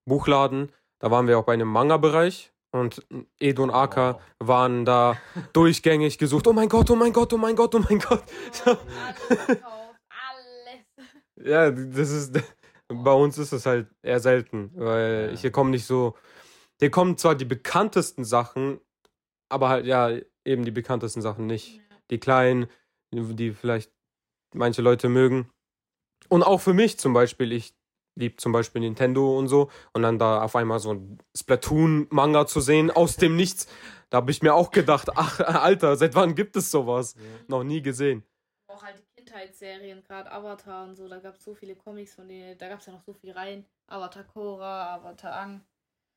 [0.09, 0.73] Buchladen.
[1.01, 2.51] Da waren wir auch bei einem Manga-Bereich.
[2.75, 3.07] Und
[3.39, 5.19] Edo und Aka waren da
[5.53, 6.47] durchgängig gesucht.
[6.47, 8.23] Oh mein Gott, oh mein Gott, oh mein Gott, oh mein Gott.
[8.65, 9.97] Alles gekauft.
[10.09, 11.47] Alles.
[11.47, 12.35] Ja, das ist.
[12.93, 15.39] Bei uns ist es halt eher selten, weil Ja.
[15.39, 16.17] hier kommen nicht so.
[16.81, 18.81] Hier kommen zwar die bekanntesten Sachen,
[19.49, 20.11] aber halt, ja,
[20.45, 21.81] eben die bekanntesten Sachen nicht.
[22.11, 22.67] Die kleinen,
[23.13, 23.93] die vielleicht
[24.55, 25.51] manche Leute mögen.
[26.29, 27.75] Und auch für mich zum Beispiel, ich
[28.19, 29.71] liebe zum Beispiel Nintendo und so.
[29.93, 33.67] Und dann da auf einmal so ein Splatoon-Manga zu sehen aus dem Nichts,
[34.11, 37.15] da habe ich mir auch gedacht, ach, Alter, seit wann gibt es sowas?
[37.49, 38.25] Noch nie gesehen.
[39.33, 42.81] Kindheitsserien, gerade Avatar und so, da gab es so viele Comics von denen, da gab
[42.81, 43.65] es ja noch so viel rein.
[43.89, 45.61] Avatar Korra, Avatar Ang.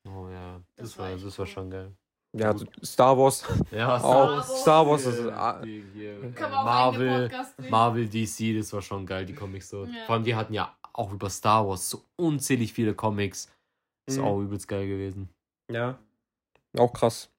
[0.06, 1.52] Oh ja, Das das, war war, das war cool.
[1.52, 1.92] schon geil.
[2.36, 3.44] Ja, Star Wars.
[3.70, 4.60] Ja, Auch Wars.
[4.60, 5.20] Star Wars ist.
[5.20, 7.30] Hier, ah, die- äh, Marvel.
[7.70, 9.84] Marvel, DC, das war schon geil, die Comics so.
[9.86, 10.04] Ja.
[10.04, 13.50] Vor allem, die hatten ja auch über Star Wars so unzählig viele Comics.
[14.06, 14.24] Ist Mhm.
[14.24, 15.30] auch übelst geil gewesen.
[15.72, 15.98] Ja.
[16.78, 17.30] Auch krass.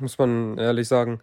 [0.00, 1.22] Muss man ehrlich sagen.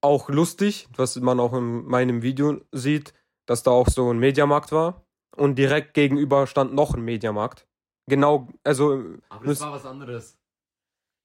[0.00, 3.14] Auch lustig, was man auch in meinem Video sieht,
[3.46, 5.04] dass da auch so ein Mediamarkt war.
[5.36, 7.66] Und direkt gegenüber stand noch ein Mediamarkt.
[8.08, 9.04] Genau, also.
[9.28, 10.38] Aber das war was anderes.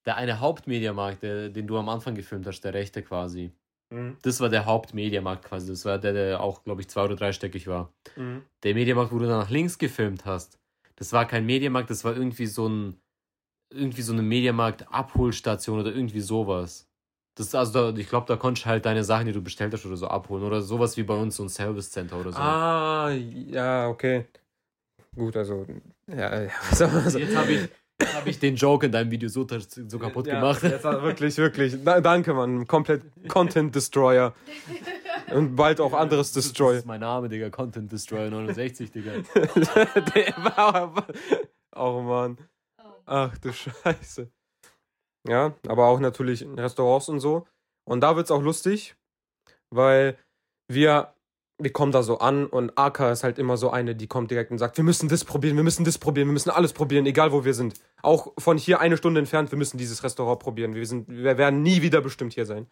[0.06, 3.54] Der eine Hauptmediamarkt, der, den du am Anfang gefilmt hast, der rechte quasi.
[3.90, 4.18] Mhm.
[4.22, 5.68] Das war der Hauptmediamarkt quasi.
[5.68, 7.94] Das war der, der auch, glaube ich, zwei- oder dreistöckig war.
[8.16, 8.44] Mhm.
[8.64, 10.60] Der Mediamarkt, wo du dann nach links gefilmt hast,
[10.96, 13.00] das war kein Mediamarkt, das war irgendwie so ein
[13.74, 16.88] irgendwie so eine Mediamarkt-Abholstation oder irgendwie sowas.
[17.36, 19.74] Das ist also, da, ich glaube, da konntest du halt deine Sachen, die du bestellt
[19.74, 20.44] hast oder so abholen.
[20.44, 22.38] Oder sowas wie bei uns, so ein Service Center oder so.
[22.38, 24.26] Ah, ja, okay.
[25.16, 25.66] Gut, also.
[26.08, 26.50] Ja, ja.
[26.72, 27.18] sagen wir so.
[27.18, 27.62] Jetzt habe ich,
[28.00, 30.62] jetzt hab ich den Joke in deinem Video so, so kaputt ja, gemacht.
[30.62, 31.76] Jetzt hat wirklich, wirklich.
[31.84, 32.68] Na, danke, Mann.
[32.68, 34.34] Komplett Content Destroyer.
[35.34, 36.78] Und bald auch anderes Das Destroy.
[36.78, 37.50] ist mein Name, Digga.
[37.50, 39.12] Content Destroyer 69, Digga.
[40.16, 41.08] Der war-
[41.76, 42.38] oh Mann.
[43.06, 44.30] Ach du Scheiße.
[45.28, 47.48] Ja, aber auch natürlich in Restaurants und so.
[47.86, 48.96] Und da wird's auch lustig,
[49.70, 50.18] weil
[50.70, 51.14] wir,
[51.62, 54.52] wir kommen da so an und Aka ist halt immer so eine, die kommt direkt
[54.52, 57.32] und sagt, wir müssen das probieren, wir müssen das probieren, wir müssen alles probieren, egal
[57.32, 57.80] wo wir sind.
[58.02, 60.76] Auch von hier eine Stunde entfernt, wir müssen dieses Restaurant probieren.
[60.76, 62.68] Wir, sind, wir werden nie wieder bestimmt hier sein.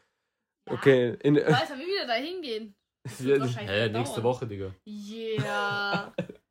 [0.67, 0.75] Ja.
[0.75, 2.75] Okay, in, Ich weiß, wir wieder da hingehen.
[3.19, 4.73] Wird Ja, ja, nächste Woche, Digga.
[4.85, 6.13] Yeah.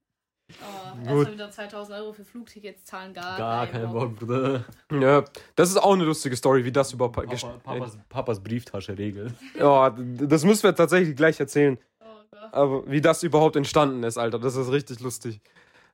[0.63, 1.07] Oh, Gut.
[1.07, 3.93] erstmal wieder 2000 Euro für Flugtickets zahlen, gar, Gar kein Bock.
[3.93, 4.65] Bock, Bruder.
[4.93, 5.25] ja,
[5.57, 9.35] das ist auch eine lustige Story, wie das überhaupt Papa, gest- Papas, Papas Brieftasche regelt.
[9.59, 11.79] Ja, das müssen wir tatsächlich gleich erzählen.
[12.01, 12.55] Oh Gott.
[12.55, 15.41] Aber wie das überhaupt entstanden ist, Alter, das ist richtig lustig.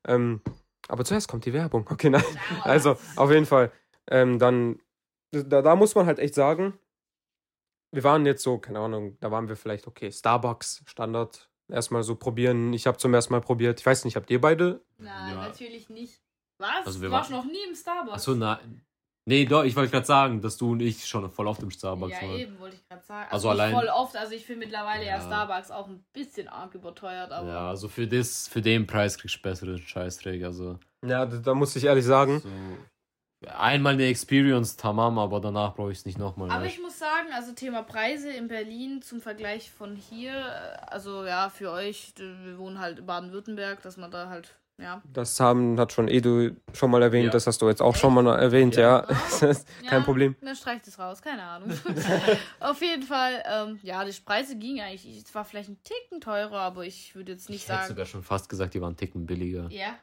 [0.07, 0.41] Ähm,
[0.89, 1.87] aber zuerst kommt die Werbung.
[1.91, 2.23] Okay, nein.
[2.63, 3.73] Also, auf jeden Fall.
[4.09, 4.79] Ähm, dann,
[5.33, 6.79] da, da muss man halt echt sagen,
[7.93, 12.15] wir waren jetzt so, keine Ahnung, da waren wir vielleicht, okay, Starbucks, Standard, erstmal so
[12.17, 12.73] probieren.
[12.73, 13.81] Ich habe zum ersten Mal probiert.
[13.81, 14.81] Ich weiß nicht, habt ihr beide?
[14.99, 15.43] Nein, Ja.
[15.49, 16.21] natürlich nicht.
[16.59, 16.87] Was?
[16.87, 18.15] Also wir du warst waren- noch nie im Starbucks?
[18.15, 18.83] Achso, nein.
[19.29, 22.13] Nee, doch, ich wollte gerade sagen, dass du und ich schon voll oft im Starbucks
[22.13, 22.39] ja, waren.
[22.39, 23.27] eben, wollte ich gerade sagen.
[23.33, 24.17] Also Also, allein- voll oft.
[24.17, 25.17] Also, ich finde mittlerweile ja.
[25.17, 25.21] Ja.
[25.21, 27.49] Starbucks auch ein bisschen arg überteuert, aber.
[27.49, 30.45] Ja, also für, das, für den Preis kriegst du besseren Scheißdreck.
[30.45, 32.39] Also Ja, da, da muss ich ehrlich sagen.
[32.41, 32.49] so,
[33.47, 36.51] einmal eine Experience, tamam, aber danach brauche ich es nicht nochmal.
[36.51, 41.25] Aber ich muss sagen, also Thema Preise in Berlin zum Vergleich von hier, äh, also
[41.25, 45.01] ja, für euch, wir wohnen halt in Baden-Württemberg, dass man da halt, ja.
[45.11, 47.31] Das haben, hat schon Edu schon mal erwähnt, Ja.
[47.31, 49.07] das hast du jetzt auch schon mal erwähnt, ja.
[49.09, 49.17] Ja.
[49.41, 50.37] Kein ja, Problem.
[50.43, 51.71] Dann streicht es raus, keine Ahnung.
[52.61, 56.61] Auf jeden Fall, ähm, ja, die Preise gingen eigentlich, es war vielleicht ein Ticken teurer,
[56.61, 57.89] aber ich würde jetzt nicht ich hätte sagen.
[57.89, 59.69] sogar schon fast gesagt, die waren einen Ticken billiger.
[59.71, 59.95] Ja,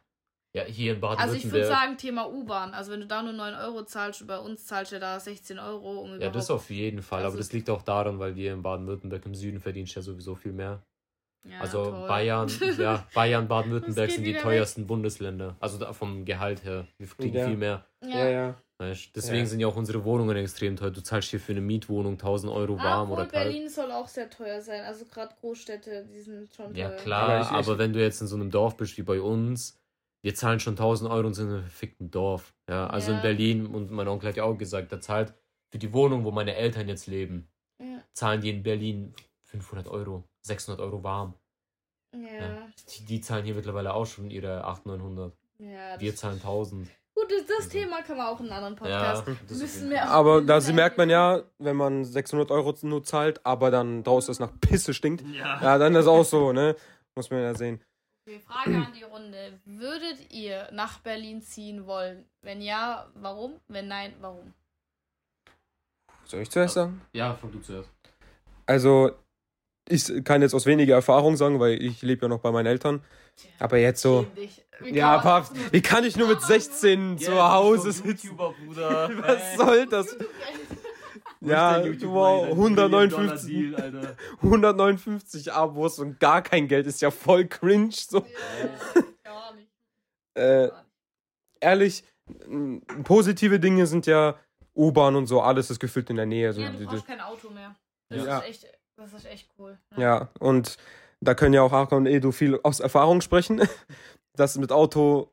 [0.55, 1.65] Ja, hier in also ich würde Baden-Württemberg.
[1.67, 2.73] sagen, Thema U-Bahn.
[2.75, 5.57] Also wenn du da nur 9 Euro zahlst, und bei uns zahlst du da 16
[5.57, 7.19] Euro, um ja, das auf jeden Fall.
[7.23, 10.35] Also- aber das liegt auch daran, weil wir in Baden-Württemberg im Süden verdienst ja sowieso
[10.35, 10.83] viel mehr.
[11.45, 12.07] Ja, also toll.
[12.07, 15.57] Bayern, ja, Bayern, Baden-Württemberg sind die teuersten Bundesländer.
[15.59, 16.87] Also da vom Gehalt her.
[16.99, 17.47] Wir kriegen Ja.
[17.47, 17.85] viel mehr.
[18.05, 18.29] Ja.
[18.29, 18.55] ja.
[18.77, 19.15] Weißt?
[19.15, 19.45] Deswegen Ja.
[19.47, 20.91] sind ja auch unsere Wohnungen extrem teuer.
[20.91, 23.45] Du zahlst hier für eine Mietwohnung 1000 Euro warm Obwohl oder kalt.
[23.51, 24.83] Berlin soll auch sehr teuer sein.
[24.83, 26.97] Also gerade Großstädte, die sind schon Ja teuer.
[26.97, 29.79] klar, Aber aber, wenn du jetzt in so einem Dorf bist wie bei uns,
[30.23, 32.53] wir zahlen schon 1000 Euro und sind in einem verfickten Dorf.
[32.69, 33.17] Ja, also Ja.
[33.17, 35.33] in Berlin, und mein Onkel hat ja auch gesagt, der zahlt
[35.69, 37.47] für die Wohnung, wo meine Eltern jetzt leben,
[37.79, 38.01] Ja.
[38.13, 41.33] zahlen die in Berlin 500 Euro, 600 Euro warm.
[42.15, 42.19] Ja.
[42.21, 42.67] Ja.
[42.89, 45.33] Die, die zahlen hier mittlerweile auch schon ihre 800, 900.
[45.59, 46.87] ja Wir zahlen 1000.
[47.15, 49.39] Gut, das, das Also- Thema kann man auch in einem anderen Ja, Podcast.
[49.49, 53.45] das müssen wir Aber da sie merkt man ja, wenn man 600 Euro nur zahlt,
[53.45, 55.23] aber dann draußen es nach Pisse stinkt.
[55.35, 55.61] Ja.
[55.61, 56.75] ja, dann ist auch so, ne?
[57.15, 57.81] Muss man ja sehen.
[58.25, 59.59] Okay, Frage an die Runde.
[59.65, 62.23] Würdet ihr nach Berlin ziehen wollen?
[62.41, 63.59] Wenn ja, warum?
[63.67, 64.53] Wenn nein, warum?
[66.23, 67.01] Soll ich zuerst sagen?
[67.11, 67.89] Ja, fang du zuerst.
[68.65, 69.11] Also,
[69.89, 73.03] ich kann jetzt aus weniger Erfahrung sagen, weil ich lebe ja noch bei meinen Eltern.
[73.59, 74.25] Aber jetzt so.
[74.85, 78.07] Ja, Papst, wie kann ich nur mit 16 zu Hause sitzen?
[78.07, 79.09] YouTuber, Bruder.
[79.21, 80.15] Was soll das?
[81.45, 83.75] Ja, wow, 159,
[84.41, 87.91] 159 Abos und gar kein Geld ist ja voll cringe.
[87.91, 88.19] So.
[88.19, 89.69] Ja, gar nicht.
[90.37, 90.69] Äh,
[91.59, 92.03] ehrlich,
[93.03, 94.35] positive Dinge sind ja
[94.75, 96.53] U-Bahn und so, alles ist gefühlt in der Nähe.
[96.53, 97.75] So, Ja, du die- brauchst kein Auto mehr.
[98.09, 98.39] Das, Ja.
[98.39, 99.77] ist, echt, das ist echt cool.
[99.97, 100.77] Ja, und
[101.21, 103.61] da können ja auch Arka und Edu viel aus Erfahrung sprechen,
[104.37, 105.31] dass mit Auto,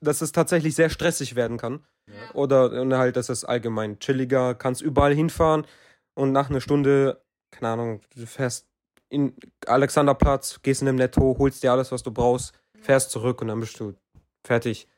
[0.00, 1.84] dass es tatsächlich sehr stressig werden kann.
[2.06, 2.34] Ja.
[2.34, 5.66] Oder und halt, dass es allgemein chilliger, kannst überall hinfahren
[6.14, 8.66] und nach einer Stunde, keine Ahnung, du fährst
[9.08, 9.34] in
[9.66, 13.60] Alexanderplatz, gehst in einem Netto, holst dir alles, was du brauchst, fährst zurück und dann
[13.60, 13.94] bist du
[14.44, 14.88] fertig.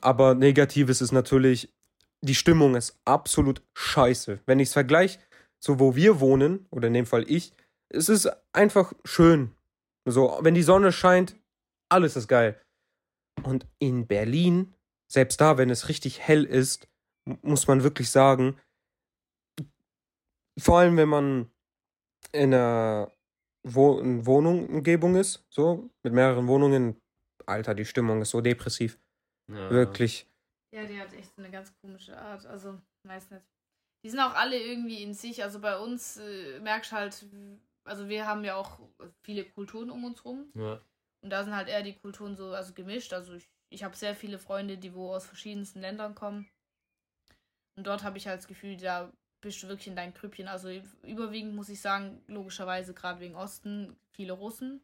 [0.00, 1.72] Aber Negatives ist natürlich,
[2.20, 4.40] die Stimmung ist absolut scheiße.
[4.46, 5.18] Wenn ich es vergleiche,
[5.58, 7.52] so wo wir wohnen, oder in dem Fall ich,
[7.88, 9.52] es ist einfach schön.
[10.04, 11.36] So, wenn die Sonne scheint,
[11.88, 12.60] alles ist geil.
[13.42, 14.74] Und in Berlin,
[15.10, 16.88] selbst da, wenn es richtig hell ist,
[17.42, 18.58] muss man wirklich sagen,
[20.58, 21.50] vor allem wenn man
[22.32, 23.12] in einer
[23.62, 27.00] Wo in Wohnung, Umgebung ist, so, mit mehreren Wohnungen,
[27.46, 28.98] Alter, die Stimmung ist so depressiv.
[29.48, 29.70] Ja.
[29.70, 30.28] Wirklich.
[30.74, 32.44] Ja, die hat echt so eine ganz komische Art.
[32.46, 33.44] Also, weiß nicht.
[34.04, 35.42] Die sind auch alle irgendwie in sich.
[35.42, 37.26] Also bei uns äh, merkst du halt,
[37.84, 38.78] also wir haben ja auch
[39.22, 40.50] viele Kulturen um uns rum.
[40.54, 40.80] Ja.
[41.22, 43.12] Und da sind halt eher die Kulturen so also gemischt.
[43.12, 46.48] Also ich, ich habe sehr viele Freunde, die wo aus verschiedensten Ländern kommen.
[47.76, 50.48] Und dort habe ich halt das Gefühl, da bist du wirklich in dein Krüppchen.
[50.48, 50.70] Also
[51.02, 54.80] überwiegend muss ich sagen, logischerweise gerade wegen Osten, viele Russen.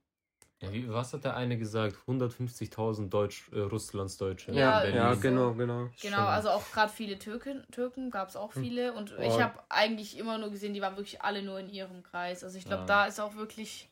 [0.60, 1.96] Ja, wie, was hat der eine gesagt?
[2.06, 4.52] 150.000 Deutsch, äh, Russlandsdeutsche.
[4.52, 5.90] Ja, ja, genau, genau.
[6.00, 8.92] Genau, also auch gerade viele Türken, Türken gab es auch viele.
[8.92, 9.22] Und Oh.
[9.22, 12.44] ich habe eigentlich immer nur gesehen, die waren wirklich alle nur in ihrem Kreis.
[12.44, 12.86] Also ich glaube, Ja.
[12.86, 13.88] da ist auch wirklich.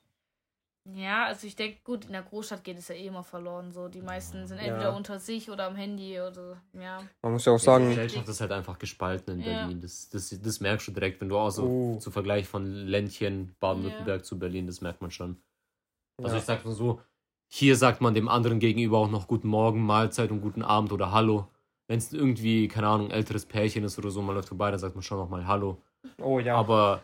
[0.94, 3.70] Ja, also ich denke, gut, in der Großstadt geht es ja eh immer verloren.
[3.72, 4.64] So, die meisten sind Ja.
[4.64, 7.02] entweder unter sich oder am Handy oder ja.
[7.22, 9.52] Man muss ja auch Die sagen, Gesellschaft ist halt einfach gespalten in Ja.
[9.52, 9.80] Berlin.
[9.80, 11.98] Das, das, das merkst du direkt, wenn du auch so Oh.
[11.98, 15.36] zu Vergleich von Ländchen Baden-Württemberg zu Berlin, das merkt man schon.
[16.22, 16.40] Also Ja.
[16.40, 17.00] ich sag mal so,
[17.48, 21.12] hier sagt man dem anderen gegenüber auch noch Guten Morgen, Mahlzeit und Guten Abend oder
[21.12, 21.48] Hallo.
[21.88, 24.94] Wenn es irgendwie, keine Ahnung, älteres Pärchen ist oder so, man läuft vorbei, dann sagt
[24.94, 25.82] man schon noch mal Hallo.
[26.22, 26.54] oh ja.
[26.56, 27.02] Aber,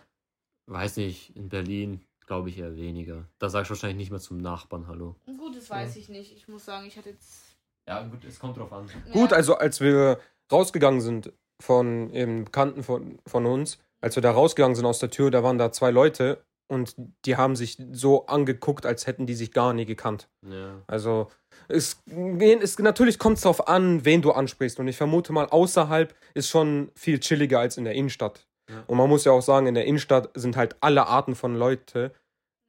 [0.66, 3.28] weiß nicht, in Berlin glaube ich eher weniger.
[3.38, 5.16] Da sagst du wahrscheinlich nicht mehr zum Nachbarn Hallo.
[5.26, 6.36] Gut, das weiß ich nicht.
[6.36, 7.56] Ich muss sagen, ich hatte jetzt.
[7.88, 8.88] Ja, gut, es kommt drauf an.
[9.12, 10.18] Gut, ja, also als wir
[10.50, 15.10] rausgegangen sind von eben Bekannten von, von uns, als wir da rausgegangen sind aus der
[15.10, 19.34] Tür, da waren da zwei Leute und die haben sich so angeguckt, als hätten die
[19.34, 20.28] sich gar nie gekannt.
[20.42, 20.82] Ja.
[20.86, 21.30] Also
[21.68, 24.78] es, es natürlich kommt es darauf an, wen du ansprichst.
[24.80, 28.45] Und ich vermute mal, außerhalb ist schon viel chilliger als in der Innenstadt.
[28.68, 28.82] Ja.
[28.86, 32.12] Und man muss ja auch sagen, in der Innenstadt sind halt alle Arten von Leute,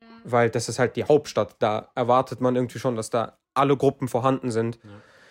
[0.02, 0.08] Ja.
[0.24, 1.56] weil das ist halt die Hauptstadt.
[1.60, 4.80] Da erwartet man irgendwie schon, dass da alle Gruppen vorhanden sind.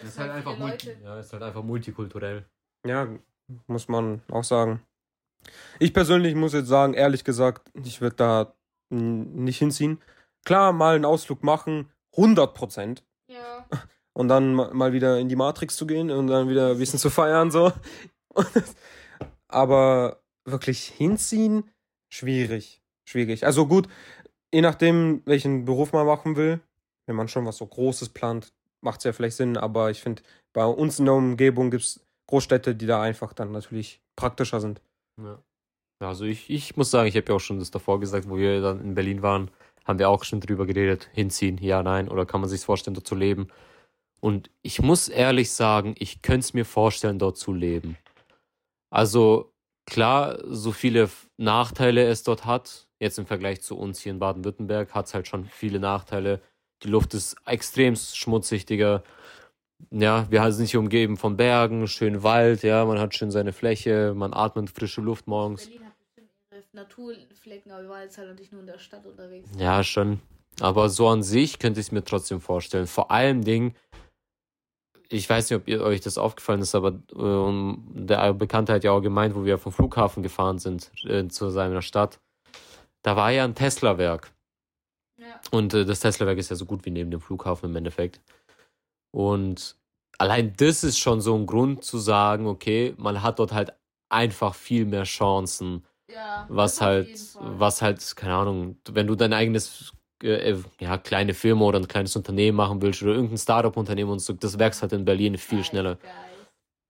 [0.01, 2.45] Das ist halt halt einfach, multi ja, ist halt einfach multikulturell.
[2.87, 3.09] Ja,
[3.67, 4.83] muss man auch sagen.
[5.79, 8.53] Ich persönlich muss jetzt sagen, ehrlich gesagt, ich würde da
[8.91, 10.03] nicht hinziehen.
[10.45, 13.05] Klar, mal einen Ausflug machen, 100 Prozent.
[13.31, 13.67] Ja.
[14.17, 16.99] Und dann ma- mal wieder in die Matrix zu gehen und dann wieder ein bisschen
[16.99, 17.71] zu feiern, so.
[19.49, 21.71] Aber wirklich hinziehen,
[22.09, 22.81] schwierig.
[23.09, 23.45] Schwierig.
[23.45, 23.89] Also gut,
[24.53, 26.61] je nachdem, welchen Beruf man machen will,
[27.07, 30.23] wenn man schon was so Großes plant, macht es ja vielleicht Sinn, aber ich finde,
[30.53, 34.81] bei uns in der Umgebung gibt es Großstädte, die da einfach dann natürlich praktischer sind.
[35.23, 35.41] Ja.
[36.01, 38.61] Also ich, ich muss sagen, ich habe ja auch schon das davor gesagt, wo wir
[38.61, 39.51] dann in Berlin waren,
[39.85, 43.07] haben wir auch schon drüber geredet, hinziehen, ja, nein, oder kann man sich vorstellen, dort
[43.07, 43.49] zu leben.
[44.21, 47.97] Und ich muss ehrlich sagen, ich könnte es mir vorstellen, dort zu leben.
[48.91, 49.53] Also
[49.87, 54.94] klar, so viele Nachteile es dort hat, jetzt im Vergleich zu uns hier in Baden-Württemberg,
[54.94, 56.40] hat es halt schon viele Nachteile.
[56.83, 59.03] Die Luft ist extrem schmutzig, Digga.
[59.90, 64.14] Ja, wir sind hier umgeben von Bergen, schön Wald, ja, man hat schön seine Fläche,
[64.14, 65.66] man atmet frische Luft morgens.
[65.66, 69.05] Berlin hat bestimmt ihre Naturflecken, aber wir waren jetzt halt natürlich nur in der Stadt
[69.05, 69.51] unterwegs.
[69.59, 70.20] Ja, schon.
[70.61, 72.87] Aber so an sich könnte ich es mir trotzdem vorstellen.
[72.87, 73.75] Vor allem Dingen,
[75.09, 78.92] ich weiß nicht, ob ihr, euch das aufgefallen ist, aber ähm, der Bekannte hat ja
[78.92, 82.21] auch gemeint, wo wir vom Flughafen gefahren sind äh, zu seiner Stadt.
[83.03, 84.33] Da war ja ein Tesla-Werk.
[85.19, 85.40] Ja.
[85.51, 88.21] Und äh, das Tesla-Werk ist ja so gut wie neben dem Flughafen im Endeffekt.
[89.12, 89.77] Und
[90.19, 93.73] allein das ist schon so ein Grund zu sagen, okay, man hat dort halt
[94.09, 97.09] einfach viel mehr Chancen, Ja, was halt,
[97.40, 99.92] was halt, keine Ahnung, wenn du dein eigenes
[100.23, 104.33] äh, ja, kleine Firma oder ein kleines Unternehmen machen willst oder irgendein Startup-Unternehmen und so,
[104.33, 105.99] das wächst halt in Berlin viel schneller.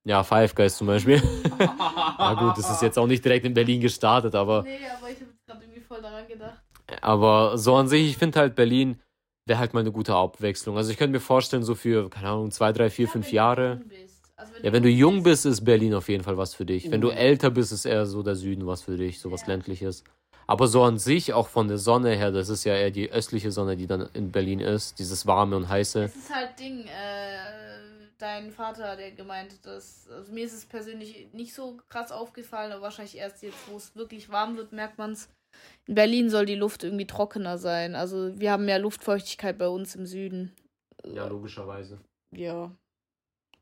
[0.04, 1.20] Ja, Five Guys zum Beispiel.
[1.58, 4.66] ja gut, das ist jetzt auch nicht direkt in Berlin gestartet, aber.
[4.70, 6.62] Nee, aber ich habe gerade irgendwie voll daran gedacht.
[7.02, 9.00] Aber so an sich, ich finde halt Berlin
[9.48, 10.76] wäre halt mal eine gute Abwechslung.
[10.76, 13.36] Also ich könnte mir vorstellen, so für, keine Ahnung, zwei, drei, vier, Ja, fünf wenn
[13.36, 13.80] Jahre.
[14.36, 16.90] Also Ja, wenn du jung bist, ist Berlin auf jeden Fall was für dich.
[16.90, 17.14] Wenn du Mhm.
[17.16, 19.52] älter bist, ist eher so der Süden was für dich, so was Ja.
[19.52, 20.04] ländliches.
[20.46, 23.50] Aber so an sich, auch von der Sonne her, das ist ja eher die östliche
[23.50, 26.04] Sonne, die dann in Berlin ist, dieses warme und heiße.
[26.04, 27.66] Es ist halt Ding, äh,
[28.18, 32.82] dein Vater, der gemeint dass, also mir ist es persönlich nicht so krass aufgefallen, aber
[32.82, 35.28] wahrscheinlich erst jetzt, wo es wirklich warm wird, merkt man es.
[35.86, 37.94] In Berlin soll die Luft irgendwie trockener sein.
[37.94, 40.54] Also wir haben mehr Luftfeuchtigkeit bei uns im Süden.
[41.04, 41.98] Ja, logischerweise.
[42.34, 42.70] Ja.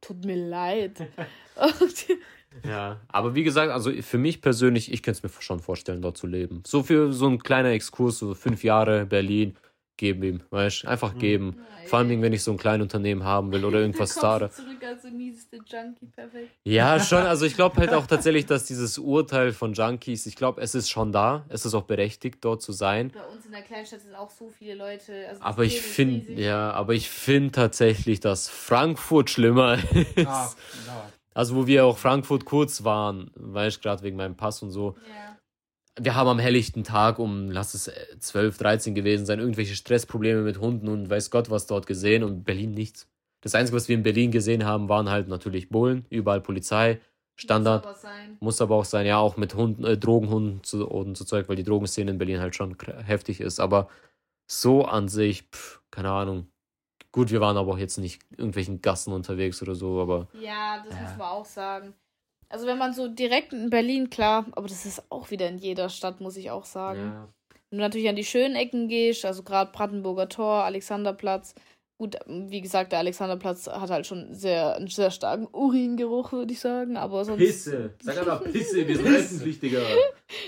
[0.01, 1.07] Tut mir leid.
[2.63, 6.17] Ja, aber wie gesagt, also für mich persönlich, ich könnte es mir schon vorstellen, dort
[6.17, 6.63] zu leben.
[6.67, 9.57] So für so ein kleiner Exkurs, so fünf Jahre Berlin,
[9.97, 11.19] geben ihm, weißt einfach Mhm.
[11.19, 11.57] geben.
[11.85, 14.53] Vor allem, wenn ich so ein kleines Unternehmen haben will oder irgendwas Startup.
[14.53, 16.51] zurück als mieseste Junkie, perfekt.
[16.65, 17.23] Ja, schon.
[17.23, 20.89] Also ich glaube halt auch tatsächlich, dass dieses Urteil von Junkies, ich glaube, es ist
[20.89, 21.45] schon da.
[21.49, 23.13] Es ist auch berechtigt, dort zu sein.
[23.15, 25.27] Bei uns in der Kleinstadt sind auch so viele Leute.
[25.29, 29.75] Also Aber ich finde, ja, aber ich finde tatsächlich, dass Frankfurt schlimmer
[30.17, 30.27] ist.
[30.27, 30.55] Ah,
[30.87, 31.13] ja.
[31.35, 34.97] Also wo wir auch Frankfurt kurz waren, weißt gerade wegen meinem Pass und so.
[35.09, 35.39] Ja.
[36.01, 40.43] Wir haben am helllichten Tag um, lass es äh, 12, 13 gewesen sein, irgendwelche Stressprobleme
[40.43, 43.09] mit Hunden und weiß Gott was dort gesehen und Berlin nichts.
[43.43, 47.01] Das Einzige, was wir in Berlin gesehen haben, waren halt natürlich Bullen, überall Polizei,
[47.37, 47.85] Standard.
[47.85, 48.37] Muss aber sein.
[48.41, 51.57] Muss aber auch sein, ja, auch mit Hunden, äh, Drogenhunden zu, und so Zeug, weil
[51.57, 53.61] die Drogenszene in Berlin halt schon heftig ist.
[53.61, 53.89] Aber
[54.47, 56.47] so an sich, pff, keine Ahnung.
[57.15, 60.97] Gut, wir waren aber auch jetzt nicht irgendwelchen Gassen unterwegs oder so, aber Ja, das
[60.97, 61.03] Ja.
[61.03, 61.95] muss man auch sagen.
[62.49, 65.91] Also wenn man so direkt in Berlin, klar, aber das ist auch wieder in jeder
[65.91, 66.99] Stadt, muss ich auch sagen.
[66.99, 67.29] ja.
[67.71, 71.55] Wenn du natürlich an die schönen Ecken gehst, also gerade Brandenburger Tor, Alexanderplatz.
[71.97, 76.59] Gut, wie gesagt, der Alexanderplatz hat halt schon sehr, einen sehr starken Uringeruch, würde ich
[76.59, 76.97] sagen.
[76.97, 77.39] Aber sonst.
[77.39, 77.95] Pisse!
[78.03, 79.79] Sag einfach Pisse, wir sind öffentlich, Digga.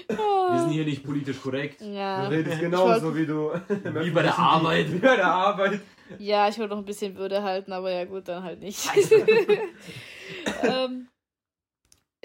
[0.09, 1.81] Wir sind hier nicht politisch korrekt.
[1.83, 2.25] Ja.
[2.25, 3.53] Du redest Ich genauso wie du.
[3.69, 4.93] Wie bei der Arbeit.
[4.93, 5.81] Wie bei der Arbeit.
[6.19, 8.89] Ja, ich wollte noch ein bisschen Würde halten, aber ja gut, dann halt nicht.
[10.63, 11.09] ähm,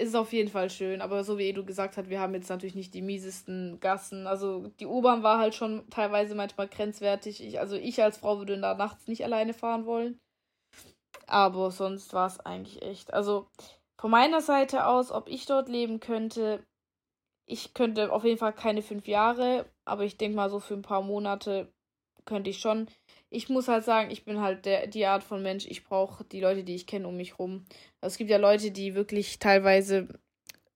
[0.02, 2.74] ist auf jeden Fall schön, aber so wie Edu gesagt hat, wir haben jetzt natürlich
[2.74, 4.26] nicht die miesesten Gassen.
[4.26, 7.42] Also die U-Bahn war halt schon teilweise manchmal grenzwertig.
[7.42, 10.18] Ich, also ich als Frau würde da nachts nicht alleine fahren wollen.
[11.26, 13.14] Aber sonst war es eigentlich echt.
[13.14, 13.46] Also
[13.98, 16.66] von meiner Seite aus, ob ich dort leben könnte,
[17.46, 20.82] ich könnte auf jeden Fall keine fünf Jahre, aber ich denke mal so für ein
[20.82, 21.72] paar Monate
[22.24, 22.88] könnte ich schon
[23.32, 26.40] ich muss halt sagen, ich bin halt der, die Art von Mensch, ich brauche die
[26.40, 27.64] Leute, die ich kenne, um mich rum.
[28.00, 30.08] Also es gibt ja Leute, die wirklich teilweise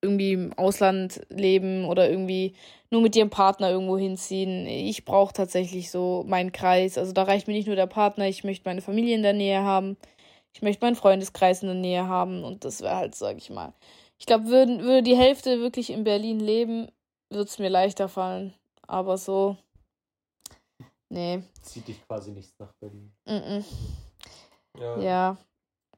[0.00, 2.54] irgendwie im Ausland leben oder irgendwie
[2.90, 4.66] nur mit ihrem Partner irgendwo hinziehen.
[4.66, 6.96] Ich brauche tatsächlich so meinen Kreis.
[6.96, 9.62] Also da reicht mir nicht nur der Partner, ich möchte meine Familie in der Nähe
[9.62, 9.96] haben.
[10.54, 13.74] Ich möchte meinen Freundeskreis in der Nähe haben und das wäre halt, sag ich mal.
[14.18, 16.88] Ich glaube, würde die Hälfte wirklich in Berlin leben,
[17.28, 18.54] würde es mir leichter fallen.
[18.86, 19.58] Aber so,
[21.08, 21.42] nee.
[21.62, 23.12] Zieht dich quasi nichts nach Berlin.
[23.24, 23.64] Mm -mm.
[24.78, 25.36] Ja, Ja.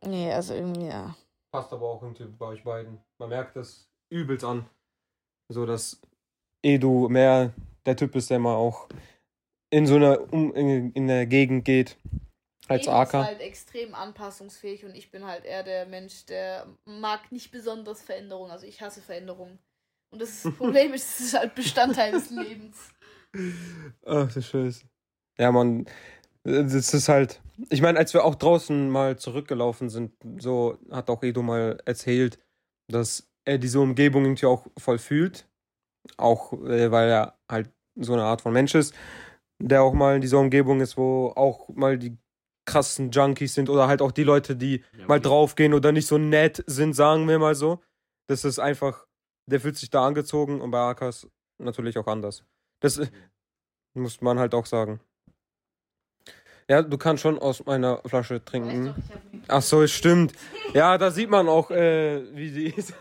[0.05, 1.16] Nee, also irgendwie, ja.
[1.51, 3.01] Passt aber auch irgendwie bei euch beiden.
[3.18, 4.68] Man merkt das übelst an.
[5.51, 6.01] So, dass
[6.62, 7.53] Edu mehr
[7.87, 8.88] der Typ ist, der mal auch
[9.71, 11.97] in so einer um, in, in der Gegend geht
[12.68, 13.09] als Edu AK.
[13.09, 18.03] ist halt extrem anpassungsfähig und ich bin halt eher der Mensch, der mag nicht besonders
[18.03, 18.51] Veränderungen.
[18.51, 19.59] Also ich hasse Veränderungen.
[20.11, 22.90] Und das, ist das Problem ist, es ist halt Bestandteil des Lebens.
[24.05, 24.85] Ach, du Scheiße.
[25.38, 25.87] Ja, man,
[26.44, 27.40] das ist halt.
[27.70, 32.38] Ich meine, als wir auch draußen mal zurückgelaufen sind, so hat auch Edo mal erzählt,
[32.88, 35.48] dass er diese Umgebung irgendwie auch voll fühlt.
[36.16, 38.94] Auch äh, weil er halt so eine Art von Mensch ist,
[39.61, 42.16] der auch mal in dieser Umgebung ist, wo auch mal die
[42.66, 46.62] krassen Junkies sind oder halt auch die Leute, die mal draufgehen oder nicht so nett
[46.66, 47.81] sind, sagen wir mal so.
[48.29, 49.07] Das ist einfach,
[49.51, 51.27] der fühlt sich da angezogen und bei Akas
[51.59, 52.44] natürlich auch anders.
[52.81, 53.11] Das äh,
[53.94, 55.01] muss man halt auch sagen.
[56.71, 58.95] Ja, du kannst schon aus meiner Flasche trinken.
[59.49, 60.33] Ach so, stimmt.
[60.75, 62.93] Ja, da sieht man auch, äh, wie sie ist.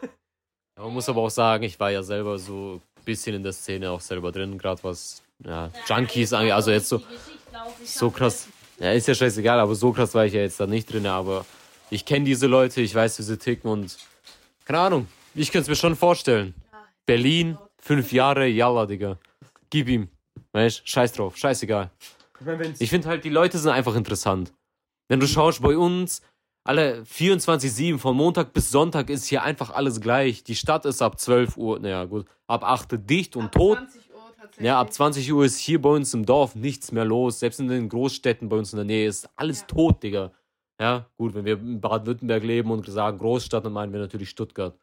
[0.77, 3.51] Ja, man muss aber auch sagen, ich war ja selber so ein bisschen in der
[3.51, 6.53] Szene auch selber drin, gerade was ja, Junkies angeht.
[6.53, 7.01] Also jetzt so,
[7.83, 8.47] so krass.
[8.79, 11.05] Ja, ist ja scheißegal, aber so krass war ich ja jetzt da nicht drin.
[11.05, 11.45] Aber
[11.89, 13.97] ich kenne diese Leute, ich weiß, wie sie ticken und
[14.63, 15.07] keine Ahnung.
[15.35, 16.53] Ich könnte es mir schon vorstellen.
[17.05, 19.17] Berlin, fünf Jahre, jalla, Digga.
[19.69, 20.09] Gib ihm.
[20.53, 21.91] Weißt scheiß drauf, scheißegal.
[22.39, 24.53] Ich Ich finde halt, die Leute sind einfach interessant.
[25.09, 26.21] Wenn du schaust, bei uns,
[26.65, 30.43] alle 24-7, von Montag bis Sonntag ist hier einfach alles gleich.
[30.43, 33.77] Die Stadt ist ab 12 Uhr, naja gut, ab 8 Uhr dicht und Ab tot.
[33.77, 34.65] 20 Uhr tatsächlich.
[34.65, 37.39] Ja, ab 20 Uhr ist hier bei uns im Dorf nichts mehr los.
[37.39, 39.67] Selbst in den Großstädten bei uns in der Nähe ist alles Ja.
[39.67, 40.31] tot, Digga.
[40.79, 44.77] Ja, gut, wenn wir in Baden-Württemberg leben und sagen Großstadt, dann meinen wir natürlich Stuttgart.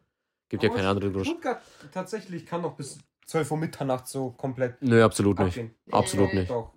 [0.48, 1.26] Gibt ja Aber keine andere Großstadt.
[1.36, 5.48] Stuttgart tatsächlich kann noch bis 12 Uhr Mitternacht so komplett Nö, absolut nicht.
[5.48, 5.74] abgehen.
[5.90, 6.50] Absolut Äh, nicht.
[6.50, 6.72] Doch.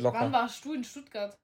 [0.00, 0.20] Locker.
[0.20, 1.36] Wann warst du in Stuttgart?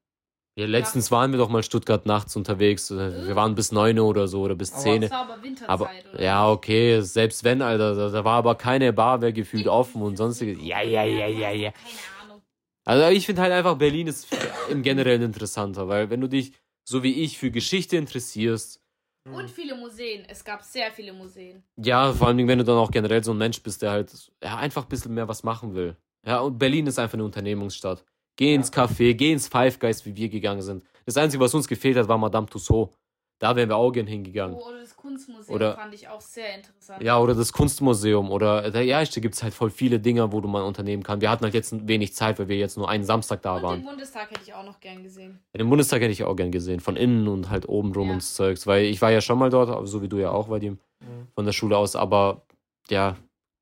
[0.58, 2.90] Ja, letztens waren wir doch mal Stuttgart nachts unterwegs.
[2.90, 5.02] Äh, Wir waren bis 9 Uhr oder so oder bis Aber- 10.
[5.02, 6.22] Das war aber Winterzeit, Aber oder?
[6.22, 10.16] ja, okay, selbst wenn, Alter, da, da war aber keine Bar, wäre gefühlt offen und
[10.16, 10.58] sonstiges.
[10.60, 11.70] Ja, ja, ja, ja, ja.
[11.70, 12.42] Keine Ahnung.
[12.84, 14.26] Also ich finde halt einfach, Berlin ist
[14.70, 16.52] im Generellen interessanter, weil wenn du dich,
[16.84, 18.79] so wie ich, für Geschichte interessierst,
[19.24, 20.24] Und viele Museen.
[20.28, 21.62] Es gab sehr viele Museen.
[21.76, 24.56] ja, vor allem, wenn du dann auch generell so ein Mensch bist, der halt ja,
[24.56, 25.96] einfach ein bisschen mehr was machen will.
[26.26, 28.04] Ja, und Berlin ist einfach eine Unternehmungsstadt.
[28.36, 30.84] Geh ins Café, geh ins Five Guys, wie wir gegangen sind.
[31.04, 32.96] Das Einzige, was uns gefehlt hat, war Madame Tussauds.
[33.40, 34.54] Da wären wir auch gern hingegangen.
[34.54, 37.02] Oh, oder das Kunstmuseum Oder- fand ich auch sehr interessant.
[37.02, 40.42] Ja, oder das Kunstmuseum oder äh, ja, da gibt es halt voll viele Dinge, wo
[40.42, 41.22] du mal unternehmen kannst.
[41.22, 43.80] Wir hatten halt jetzt wenig Zeit, weil wir jetzt nur einen Samstag da Und waren.
[43.80, 45.38] den Bundestag hätte ich auch noch gern gesehen.
[45.56, 48.14] Den Bundestag hätte ich auch gern gesehen, von innen und halt oben rum Ja.
[48.14, 50.78] und Zeugs, weil ich war ja schon mal dort, so wie du ja auch, Vadim,
[51.00, 51.28] Mhm.
[51.34, 52.42] von der Schule aus, aber
[52.90, 53.16] ja,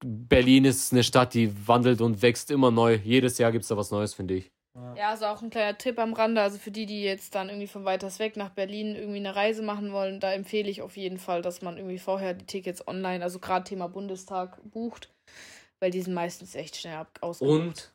[0.05, 2.99] Berlin ist eine Stadt, die wandelt und wächst immer neu.
[3.05, 4.51] Jedes Jahr gibt es da was Neues, finde ich.
[4.97, 6.41] Ja, also auch ein kleiner Tipp am Rande.
[6.41, 9.63] Also für die, die jetzt dann irgendwie von weiters weg nach Berlin irgendwie eine Reise
[9.63, 13.23] machen wollen, da empfehle ich auf jeden Fall, dass man irgendwie vorher die Tickets online,
[13.23, 15.11] also gerade Thema Bundestag, bucht.
[15.81, 17.61] Weil die sind meistens echt schnell ausgebucht.
[17.61, 17.93] Und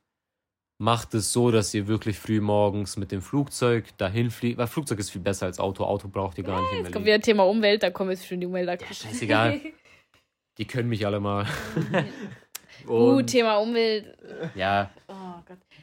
[0.81, 4.99] macht es so, dass ihr wirklich früh morgens mit dem Flugzeug dahin fliegt, weil Flugzeug
[4.99, 5.83] ist viel besser als Auto.
[5.83, 8.47] Auto braucht ihr gar nicht Jetzt kommt wieder Thema Umwelt, da kommen jetzt schon die
[8.47, 8.81] Umwelt.
[8.81, 9.59] Ja, scheißegal.
[10.59, 11.47] Die können mich alle mal.
[12.85, 14.15] Gut, Und, Thema Umwelt.
[14.53, 15.22] ja, Oh.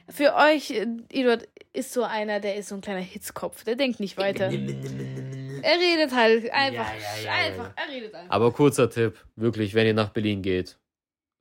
[0.08, 3.64] Für euch, äh, Eduard, ist so einer, der ist so ein kleiner Hitzkopf.
[3.64, 4.46] Der denkt nicht weiter.
[4.46, 6.92] Er redet halt einfach.
[6.92, 7.72] Ja, ja, ja, einfach.
[7.76, 8.34] Er redet einfach.
[8.34, 10.78] Aber kurzer Tipp, wirklich, wenn ihr nach Berlin geht,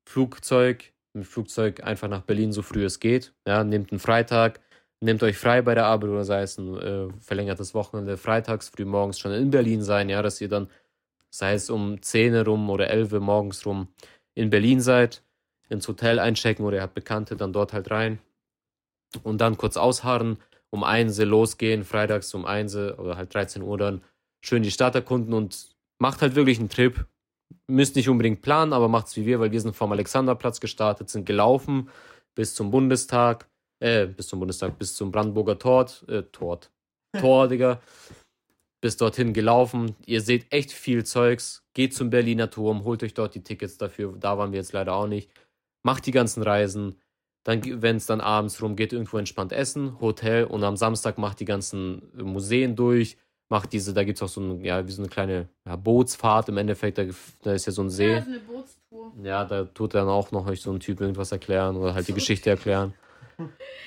[0.08, 3.34] Flugzeug, mit Flugzeug einfach nach Berlin so früh es geht.
[3.48, 4.60] Ja, nehmt einen Freitag,
[5.00, 8.86] nehmt euch frei bei der Arbeit oder sei es ein äh, verlängertes Wochenende, freitags früh
[8.86, 10.70] morgens schon in Berlin sein, ja, dass ihr dann,
[11.30, 13.88] sei es um 10 rum oder 11 Uhr morgens rum
[14.36, 15.24] in Berlin seid,
[15.70, 18.20] ins Hotel einchecken oder ihr habt Bekannte, dann dort halt rein
[19.24, 20.38] und dann kurz ausharren,
[20.70, 24.02] um 1 Uhr losgehen, freitags um 1 Uhr oder halt 13 Uhr dann
[24.44, 27.06] schön die Stadt erkunden und macht halt wirklich einen Trip.
[27.68, 31.26] Müsst nicht unbedingt planen, aber macht's wie wir, weil wir sind vom Alexanderplatz gestartet, sind
[31.26, 31.90] gelaufen
[32.36, 33.50] bis zum Bundestag,
[33.82, 36.62] äh, bis zum Bundestag, bis zum Brandenburger Tor, äh, Tor,
[37.20, 37.82] Tor, Digga.
[38.82, 39.98] Bis dorthin gelaufen.
[40.06, 41.66] Ihr seht echt viel Zeugs.
[41.74, 44.16] Geht zum Berliner Turm, holt euch dort die Tickets dafür.
[44.18, 45.30] Da waren wir jetzt leider auch nicht.
[45.84, 47.02] Macht die ganzen Reisen.
[47.44, 51.40] Dann, wenn es dann abends rum geht, irgendwo entspannt essen, Hotel und am Samstag macht
[51.40, 53.18] die ganzen äh, Museen durch
[53.50, 56.50] macht diese, da gibt es auch so ein, ja, wie so eine kleine ja, Bootsfahrt
[56.50, 57.04] im Endeffekt, da,
[57.42, 58.20] da ist ja so ein Ja, See.
[58.20, 59.14] so eine Bootstour.
[59.24, 62.14] Ja, da tut dann auch noch euch so ein Typ irgendwas erklären oder halt die
[62.14, 62.94] Geschichte erklären.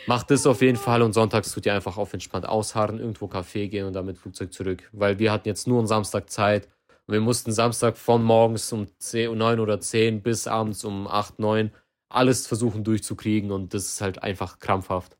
[0.06, 3.68] Macht das auf jeden Fall und sonntags tut ihr einfach auf entspannt ausharren, irgendwo Kaffee
[3.68, 4.88] gehen und dann mit Flugzeug zurück.
[4.92, 6.68] Weil wir hatten jetzt nur einen Samstag Zeit
[7.06, 11.38] und wir mussten Samstag von morgens um 10, 9 oder 10 bis abends um 8,
[11.38, 11.70] 9
[12.14, 15.16] alles versuchen durchzukriegen und das ist halt einfach krampfhaft.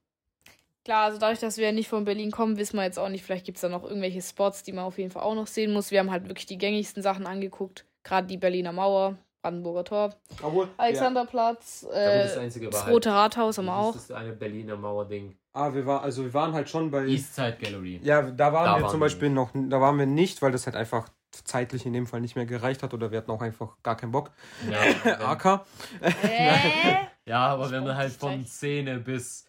[0.84, 3.24] Klar, also dadurch, dass wir ja nicht von Berlin kommen, wissen wir jetzt auch nicht,
[3.24, 5.72] vielleicht gibt es da noch irgendwelche Spots, die man auf jeden Fall auch noch sehen
[5.72, 5.93] muss.
[5.93, 7.86] Wir haben halt wirklich die gängigsten Sachen angeguckt.
[8.03, 13.76] Gerade die Berliner Mauer, Brandenburger Tor, Obwohl, Alexanderplatz, äh, Einzige das Rote Rathaus haben wir
[13.76, 13.93] auch.
[13.93, 15.30] Das ist eine Berliner Mauer-Ding.
[15.30, 15.36] Ja.
[15.55, 17.07] Ah, wir war, also wir waren halt schon bei.
[17.07, 18.01] Eastside Gallery.
[18.03, 20.51] Ja, da waren Da wir waren zum wir Beispiel noch, da waren wir nicht, weil
[20.51, 23.43] das halt einfach zeitlich in dem Fall nicht mehr gereicht hat oder wir hatten auch
[23.43, 24.30] einfach gar keinen Bock.
[24.70, 25.66] Ja, AK.
[26.01, 26.95] Äh?
[27.24, 29.47] Ja, aber wenn man Ich halt von 10 bis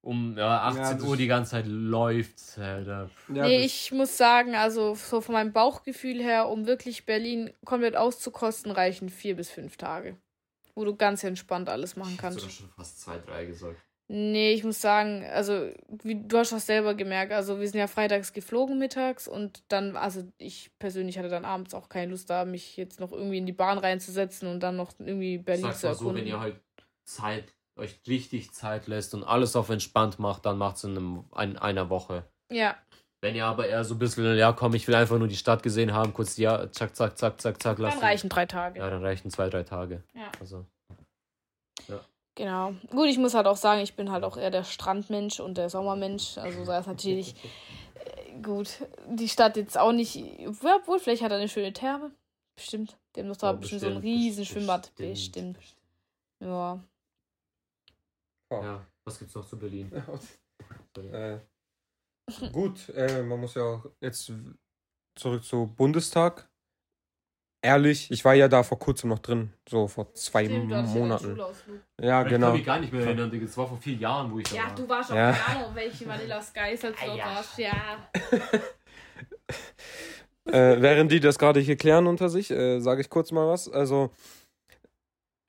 [0.00, 3.10] um ja, 18 Ja, Uhr die ganze Zeit läuft, Alter.
[3.34, 7.96] Ja, nee, ich muss sagen, also so von meinem Bauchgefühl her, um wirklich Berlin komplett
[7.96, 10.16] auszukosten, reichen vier bis fünf Tage.
[10.76, 12.40] Wo du ganz entspannt alles machen kannst.
[12.52, 13.80] schon fast 2, 3 gesagt.
[14.08, 17.88] Nee, ich muss sagen, also wie, du hast das selber gemerkt, also wir sind ja
[17.88, 22.44] freitags geflogen mittags und dann, also ich persönlich hatte dann abends auch keine Lust da,
[22.44, 25.86] mich jetzt noch irgendwie in die Bahn reinzusetzen und dann noch irgendwie Berlin Sag's zu
[25.88, 26.22] mal so, erkunden.
[26.22, 26.60] wenn ihr halt
[27.04, 31.58] Zeit, euch richtig Zeit lässt und alles auf entspannt macht, dann macht's in, einem, in
[31.58, 32.24] einer Woche.
[32.52, 32.76] ja,
[33.20, 35.64] Wenn ihr aber eher so ein bisschen, ja komm, ich will einfach nur die Stadt
[35.64, 38.78] gesehen haben, kurz ja, zack, zack, zack, zack, zack, dann lasst reichen drei Tage.
[38.78, 40.04] Ja, dann reichen zwei, drei Tage.
[40.14, 40.30] Ja.
[40.38, 40.64] Also,
[42.36, 42.74] Genau.
[42.90, 45.70] Gut, ich muss halt auch sagen, ich bin halt auch eher der Strandmensch und der
[45.70, 46.36] Sommermensch.
[46.36, 47.34] Also da ist natürlich
[47.94, 48.86] äh, gut.
[49.08, 50.22] Die Stadt jetzt auch nicht.
[50.46, 52.12] Obwohl, vielleicht hat er eine schöne Therme.
[52.54, 52.98] Bestimmt.
[53.14, 54.94] Die haben doch da ja, bestimmt, so ein bestimmt, riesen bestimmt, Schwimmbad.
[54.96, 55.58] Bestimmt.
[56.40, 56.80] Ja.
[58.52, 59.90] Ja, was gibt's noch zu Berlin?
[61.12, 61.40] Äh,
[62.52, 64.32] gut, äh, man muss ja auch jetzt
[65.14, 66.48] zurück zu Bundestag.
[67.62, 71.38] Ehrlich, ich war ja da vor kurzem noch drin, so vor zwei Stimmt, ja Monaten.
[72.00, 72.46] Ja, Ich genau.
[72.48, 73.46] kann mich gar nicht mehr erinnern, Digga.
[73.46, 74.74] Das war vor vier Jahren, wo ich da Ja, war.
[74.74, 75.32] du warst auch Ja.
[75.32, 77.24] keine Ahnung, welche Vanilla Skies als du Ah, ja.
[77.26, 77.58] warst.
[77.58, 77.72] Ja.
[80.48, 83.68] Äh, während die das gerade hier klären unter sich, äh, sage ich kurz mal was.
[83.68, 84.10] Also,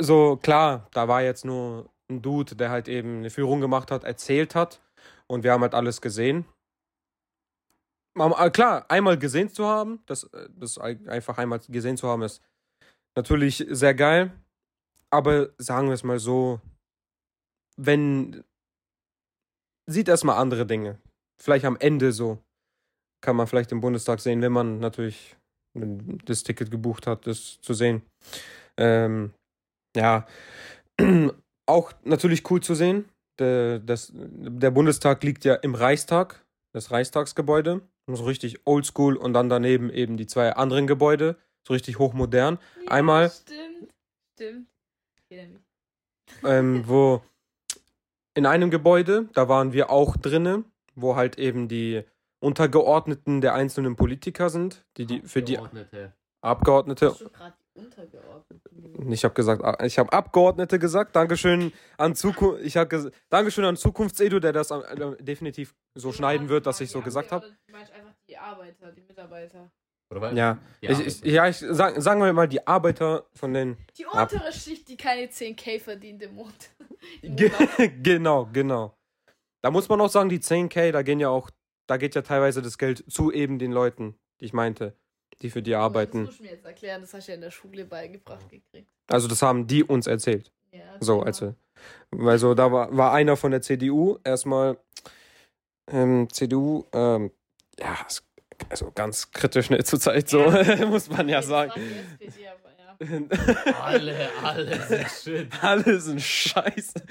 [0.01, 4.03] so klar, da war jetzt nur ein Dude, der halt eben eine Führung gemacht hat,
[4.05, 4.81] erzählt hat
[5.27, 6.45] und wir haben halt alles gesehen.
[8.51, 12.41] Klar, einmal gesehen zu haben, das, äh, das ein- einfach einmal gesehen zu haben, ist
[13.15, 14.31] natürlich sehr geil.
[15.09, 16.59] Aber sagen wir es mal so,
[17.77, 18.43] wenn
[19.89, 20.99] sieht erstmal andere Dinge.
[21.41, 22.39] Vielleicht am Ende so.
[23.23, 25.35] Kann man vielleicht im Bundestag sehen, wenn man natürlich
[25.73, 28.01] das Ticket gebucht hat, das zu sehen.
[28.77, 29.33] Ähm,
[29.95, 30.27] ja,
[31.69, 33.09] auch natürlich cool zu sehen.
[33.39, 36.43] Der, das, der Bundestag liegt ja im Reichstag,
[36.73, 37.81] das Reichstagsgebäude.
[38.09, 41.37] So richtig oldschool und dann daneben eben die zwei anderen Gebäude,
[41.67, 42.57] so richtig hochmodern.
[42.85, 43.93] ja Einmal- Stimmt.
[44.35, 44.67] Stimmt.
[46.43, 47.21] Ähm, wo
[48.33, 50.63] in einem Gebäude, da waren wir auch drinne,
[50.95, 52.03] wo halt eben die
[52.39, 55.57] Untergeordneten der einzelnen Politiker sind, die, die für die
[56.41, 57.13] Abgeordnete.
[57.77, 59.11] Untergeordneten?
[59.11, 61.15] Ich habe gesagt, ich habe Abgeordnete gesagt.
[61.15, 62.63] Dankeschön an Zukunft.
[62.63, 67.01] Ich habe Dankeschön an Zukunftsedu, der das äh, definitiv so schneiden wird, dass ich so
[67.01, 67.47] gesagt habe.
[67.67, 69.71] Du meinst einfach die Arbeiter, die Mitarbeiter.
[70.09, 70.35] Oder was?
[70.37, 73.77] Ja, Die ich, ich, ja, ich sag, sagen wir mal die Arbeiter von den.
[73.97, 76.69] Die Ab- untere Schicht, die keine 10k verdient im Monat.
[78.03, 78.93] genau, genau.
[79.61, 81.49] Da muss man auch sagen, die 10k, da gehen ja auch,
[81.89, 84.95] da geht ja teilweise das Geld zu eben den Leuten, die ich meinte,
[85.41, 86.19] die für die arbeiten.
[86.19, 88.89] Das musst du mir jetzt erklären, das hast du ja in der Schule beigebracht gekriegt.
[89.07, 90.51] Also das haben die uns erzählt.
[90.71, 91.25] Ja, So, genau.
[91.25, 91.55] also.
[92.11, 94.77] Also da war, war einer von der CDU, erstmal
[95.91, 97.31] ähm, CDU, ähm,
[97.79, 97.95] ja,
[98.69, 100.39] also ganz kritisch ne, zur Zeit, so
[100.87, 101.79] muss man ja sagen.
[102.19, 103.75] SPD, aber ja.
[103.83, 105.63] Alle, alle sind shit.
[105.63, 107.03] Alle sind scheiße.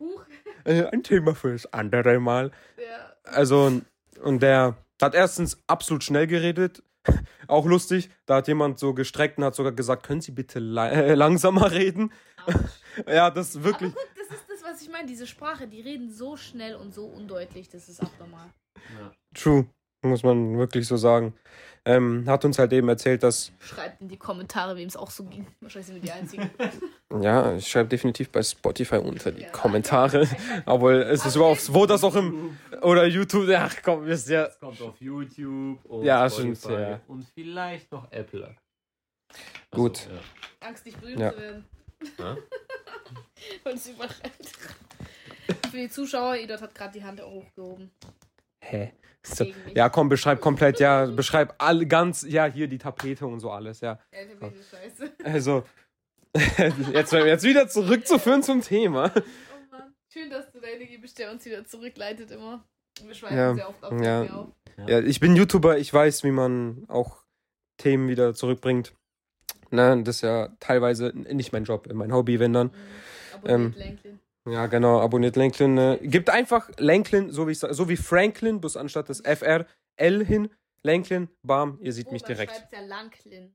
[0.00, 0.24] Huch.
[0.64, 2.50] Äh, Ein Thema fürs andere Mal.
[2.76, 3.12] Ja.
[3.32, 3.80] Also,
[4.22, 6.82] und der hat erstens absolut schnell geredet.
[7.48, 10.88] Auch lustig, da hat jemand so gestreckt und hat sogar gesagt, können Sie bitte la
[10.90, 12.12] äh, langsamer reden?
[13.06, 13.92] Ja, das ist wirklich.
[13.92, 15.06] Aber guck, das ist das, was ich meine.
[15.06, 18.48] Diese Sprache, die reden so schnell und so undeutlich, das ist abnormal.
[18.98, 19.12] Ja.
[19.34, 19.68] True,
[20.02, 21.34] muss man wirklich so sagen.
[21.84, 23.50] Ähm, hat uns halt eben erzählt, dass.
[23.60, 25.46] Schreibt in die Kommentare, wem es auch so ging.
[25.60, 26.50] Wahrscheinlich sind wir die Einzigen.
[27.22, 29.48] Ja, ich schreibe definitiv bei Spotify unter die Ja.
[29.48, 30.28] Kommentare.
[30.66, 32.58] Aber es ist Also überhaupt, wo das auch im.
[32.82, 33.48] Oder YouTube.
[33.56, 34.48] Ach komm, wisst ihr.
[34.48, 37.00] Es kommt auf YouTube und Ja, Spotify stimmt, ja.
[37.06, 38.54] und vielleicht noch Apple.
[39.70, 40.06] Gut.
[40.10, 40.66] ja.
[40.68, 41.32] Angst, nicht berühmt Ja.
[41.32, 41.64] zu werden.
[42.18, 42.36] Ja?
[43.64, 44.48] Und es überrennt.
[45.70, 47.90] Für die Zuschauer, Edot hat gerade die Hand hochgehoben.
[48.60, 48.92] Hä?
[49.22, 49.46] So.
[49.74, 53.80] Ja, komm, beschreib komplett, ja, beschreib all ganz, ja, hier die Tapete und so alles,
[53.80, 53.98] ja.
[54.70, 55.12] Scheiße.
[55.24, 55.64] Also,
[56.92, 59.12] jetzt, jetzt wieder zurückzuführen zum Thema.
[59.14, 59.20] Oh
[59.70, 59.94] Mann.
[60.12, 60.86] Schön, dass du deine
[61.18, 62.64] der uns wieder zurückleitet immer.
[63.04, 64.22] Wir schweifen Ja, sehr oft auf, ja.
[64.22, 64.48] auf.
[64.86, 67.24] Ja, ich bin YouTuber, ich weiß, wie man auch
[67.76, 68.94] Themen wieder zurückbringt.
[69.70, 72.68] Ne, das ist ja teilweise nicht mein Job, mein Hobby, wenn dann.
[72.68, 72.72] Mhm.
[73.34, 74.20] Abonniert Ähm, Lenklin.
[74.50, 75.76] Ja, genau, abonniert Lanklin.
[75.78, 80.24] Äh, gibt einfach Lanklin, so wie, ich, so wie Franklin, bloß anstatt das FR, L
[80.24, 80.48] hin.
[80.82, 82.52] Lanklin, bam, ihr seht Oh, mich direkt.
[82.52, 83.54] schreibt's ja Lanklin.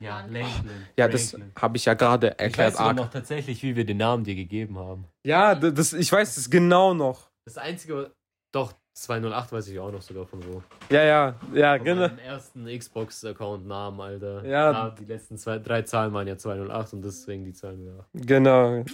[0.00, 0.20] Ja.
[0.26, 0.86] Lanklin.
[0.98, 2.58] Ja, das habe ich ja gerade Ich erklärt.
[2.72, 2.96] weiß sogar arg.
[2.96, 5.06] noch tatsächlich, wie wir den Namen dir gegeben haben.
[5.24, 7.30] Ja, das, ich weiß es genau noch.
[7.46, 8.12] Das einzige,
[8.52, 10.62] doch, 208 weiß ich auch noch sogar von wo.
[10.88, 12.00] Ja, ja, ja, Von genau.
[12.02, 14.44] meinem ersten Xbox-Account-Namen, Alter.
[14.44, 14.70] Ja.
[14.72, 18.08] Ja, die letzten zwei, drei Zahlen waren ja 208 und deswegen die 208.
[18.14, 18.84] Genau,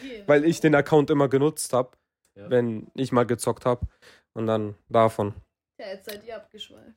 [0.00, 0.22] Hier.
[0.26, 1.90] weil ich den Account immer genutzt habe,
[2.36, 2.48] Ja.
[2.50, 3.86] wenn ich mal gezockt habe.
[4.34, 5.34] Und dann davon.
[5.78, 6.96] Ja, jetzt seid ihr abgeschweift.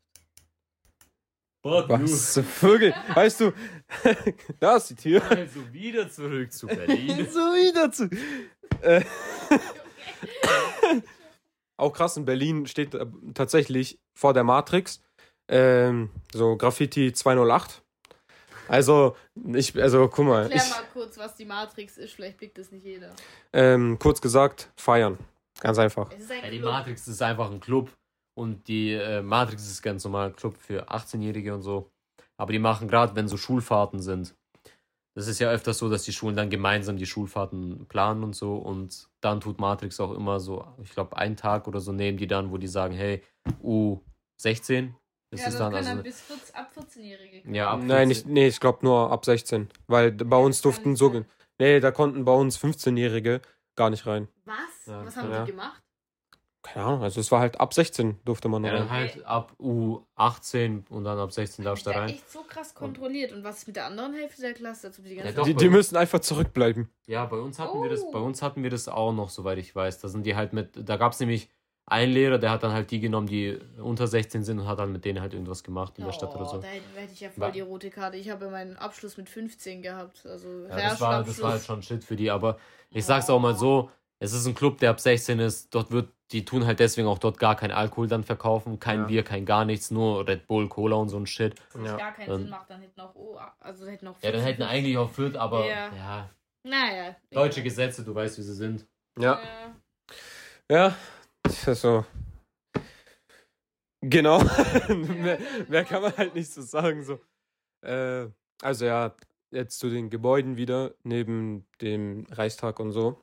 [1.63, 2.93] Fuck Was Vögel?
[3.15, 3.51] Weißt du,
[4.59, 5.23] da ist die Tür.
[5.31, 7.27] Also wieder zurück zu Berlin.
[7.31, 8.07] so wieder zu.
[8.81, 9.01] Äh,
[11.77, 15.01] auch krass, in Berlin steht äh, tatsächlich vor der Matrix
[15.47, 17.81] ähm, so Graffiti 208.
[18.67, 19.15] Also,
[19.53, 22.13] ich, also guck mal, Erklär ich, mal kurz, was die Matrix ist.
[22.13, 23.11] Vielleicht blickt das nicht jeder.
[23.53, 25.17] ähm, kurz gesagt, feiern.
[25.59, 26.11] Ganz einfach.
[26.11, 26.59] Es ist ein ja, die.
[26.59, 27.91] Matrix ist einfach ein Club
[28.37, 31.89] und die äh, Matrix ist ganz normal ein Club für 18-Jährige und so.
[32.37, 34.35] Aber die machen gerade, wenn so Schulfahrten sind.
[35.15, 38.57] Das ist ja öfters so, dass die Schulen dann gemeinsam die Schulfahrten planen und so.
[38.57, 42.27] Und dann tut Matrix auch immer so, ich glaube, einen Tag oder so nehmen die
[42.27, 43.23] dann, wo die sagen, hey,
[43.63, 44.93] U16
[45.31, 45.71] ist ja, es das dann.
[45.71, 47.49] können Also, dann bis 40, ab 14-Jährige.
[47.49, 48.07] ja, ab Nein, 14.
[48.09, 49.69] nicht, nee, ich glaube nur ab 16.
[49.87, 51.11] Weil bei uns durften so.
[51.11, 51.25] sein.
[51.59, 53.41] Nee, da konnten bei uns 15-Jährige
[53.77, 54.27] gar nicht rein.
[54.43, 54.55] Was?
[54.85, 55.45] Ja, was haben ja.
[55.45, 55.81] die gemacht?
[56.65, 58.69] Keine Ahnung, also es war halt ab 16 durfte man noch.
[58.69, 59.09] Ja, dann rein.
[59.09, 62.09] halt ab U18 und dann ab 16 darfst du da rein.
[62.09, 63.31] echt so krass kontrolliert.
[63.31, 64.87] Und was ist mit der anderen Hälfte der Klasse?
[64.87, 65.45] Also die ganze Ja, doch.
[65.45, 66.89] die, die müssen einfach zurückbleiben.
[67.07, 68.11] Ja, bei uns hatten wir das, Oh.
[68.11, 69.99] bei uns hatten wir das auch noch, soweit ich weiß.
[69.99, 71.49] Da sind die halt mit, da gab es nämlich
[71.87, 74.91] einen Lehrer, der hat dann halt die genommen, die unter 16 sind und hat dann
[74.91, 76.57] mit denen halt irgendwas gemacht in der Stadt oder so.
[76.57, 78.17] Oh, Da hätte hätte ich ja voll die rote Karte.
[78.17, 80.25] Ich habe ja meinen Abschluss mit 15 gehabt.
[80.25, 82.57] Also Ja, das, war, das war halt schon Shit für die, aber
[82.89, 86.11] ich sag's auch mal so, es ist ein Club, der ab 16 ist, dort wird,
[86.31, 89.05] die tun halt deswegen auch dort gar kein Alkohol dann verkaufen, kein Ja.
[89.07, 91.55] Bier, kein gar nichts, nur Red Bull, Cola und so ein Shit.
[91.73, 91.97] Was Ja.
[91.97, 94.63] gar keinen Dann- Sinn macht, dann hätten auch, oh, also hätten auch Ja, dann hätten
[94.63, 95.93] eigentlich auch Fürth, aber Ja.
[95.95, 96.29] ja,
[96.63, 97.15] Naja.
[97.31, 97.61] deutsche.
[97.61, 98.87] Gesetze, du weißt, wie sie sind.
[99.19, 99.75] Ja, Ja.
[100.71, 100.95] ja,
[101.43, 102.05] das ist so.
[104.01, 104.39] Genau.
[104.89, 107.03] mehr, mehr kann man halt nicht so sagen.
[107.03, 107.19] So.
[107.81, 108.27] Äh,
[108.61, 109.15] also ja,
[109.51, 113.21] jetzt zu den Gebäuden wieder, neben dem Reichstag und so.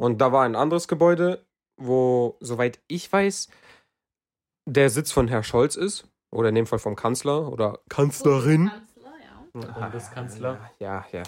[0.00, 1.44] Und da war ein anderes Gebäude,
[1.80, 3.48] wo, soweit ich weiß,
[4.68, 6.08] der Sitz von Herr Scholz ist.
[6.34, 8.68] Oder in dem Fall vom Kanzler oder Kanzlerin.
[8.68, 9.46] Kanzler, ja.
[9.60, 10.70] Der Bundeskanzler.
[10.78, 11.22] Ja, ja.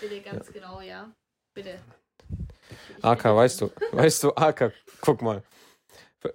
[0.00, 1.10] Bitte ganz genau, ja.
[1.52, 1.80] Bitte.
[2.96, 5.42] Ich AK, bitte weißt du, weißt du, AK, guck mal.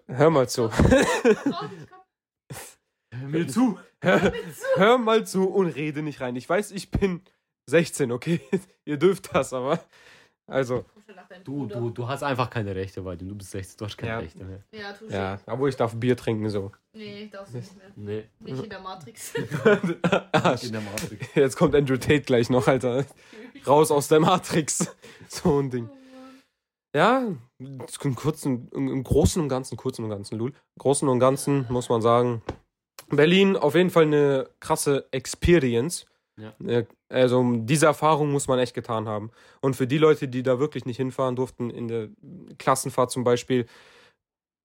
[0.08, 0.70] Hör mal zu.
[3.14, 3.80] Hör mir zu.
[4.02, 4.34] Hör,
[4.76, 6.36] hör mal zu und rede nicht rein.
[6.36, 7.22] Ich weiß, ich bin
[7.70, 8.42] 16, okay?
[8.86, 9.80] Ihr dürft das, aber.
[10.48, 10.86] Also,
[11.16, 11.76] Nach deinem Du, Bruder.
[11.76, 14.20] du, du hast einfach keine Rechte, weil du bist 16, du hast keine Ja.
[14.20, 14.64] Rechte mehr.
[14.72, 16.72] Ja, tu ja, aber ich darf Bier trinken, so.
[16.94, 17.88] Nee, darfst du nicht mehr.
[17.96, 18.24] Nee.
[18.40, 19.34] Nicht in der Matrix.
[19.36, 21.28] In der Matrix.
[21.36, 23.06] Jetzt kommt Andrew Tate gleich noch, Alter.
[23.66, 24.94] Raus aus der Matrix.
[25.28, 25.90] So ein Ding.
[26.94, 27.26] Ja,
[27.60, 30.52] im, kurzen, im, im Großen und Ganzen, kurzen und Ganzen, Lul.
[30.78, 32.42] Großen und Ganzen muss man sagen,
[33.10, 36.06] Berlin auf jeden Fall eine krasse Experience.
[36.42, 36.54] Ja.
[36.68, 39.32] Äh, Also diese Erfahrung muss man echt getan haben.
[39.62, 42.10] Und für die Leute, die da wirklich nicht hinfahren durften, in der
[42.58, 43.66] Klassenfahrt zum Beispiel,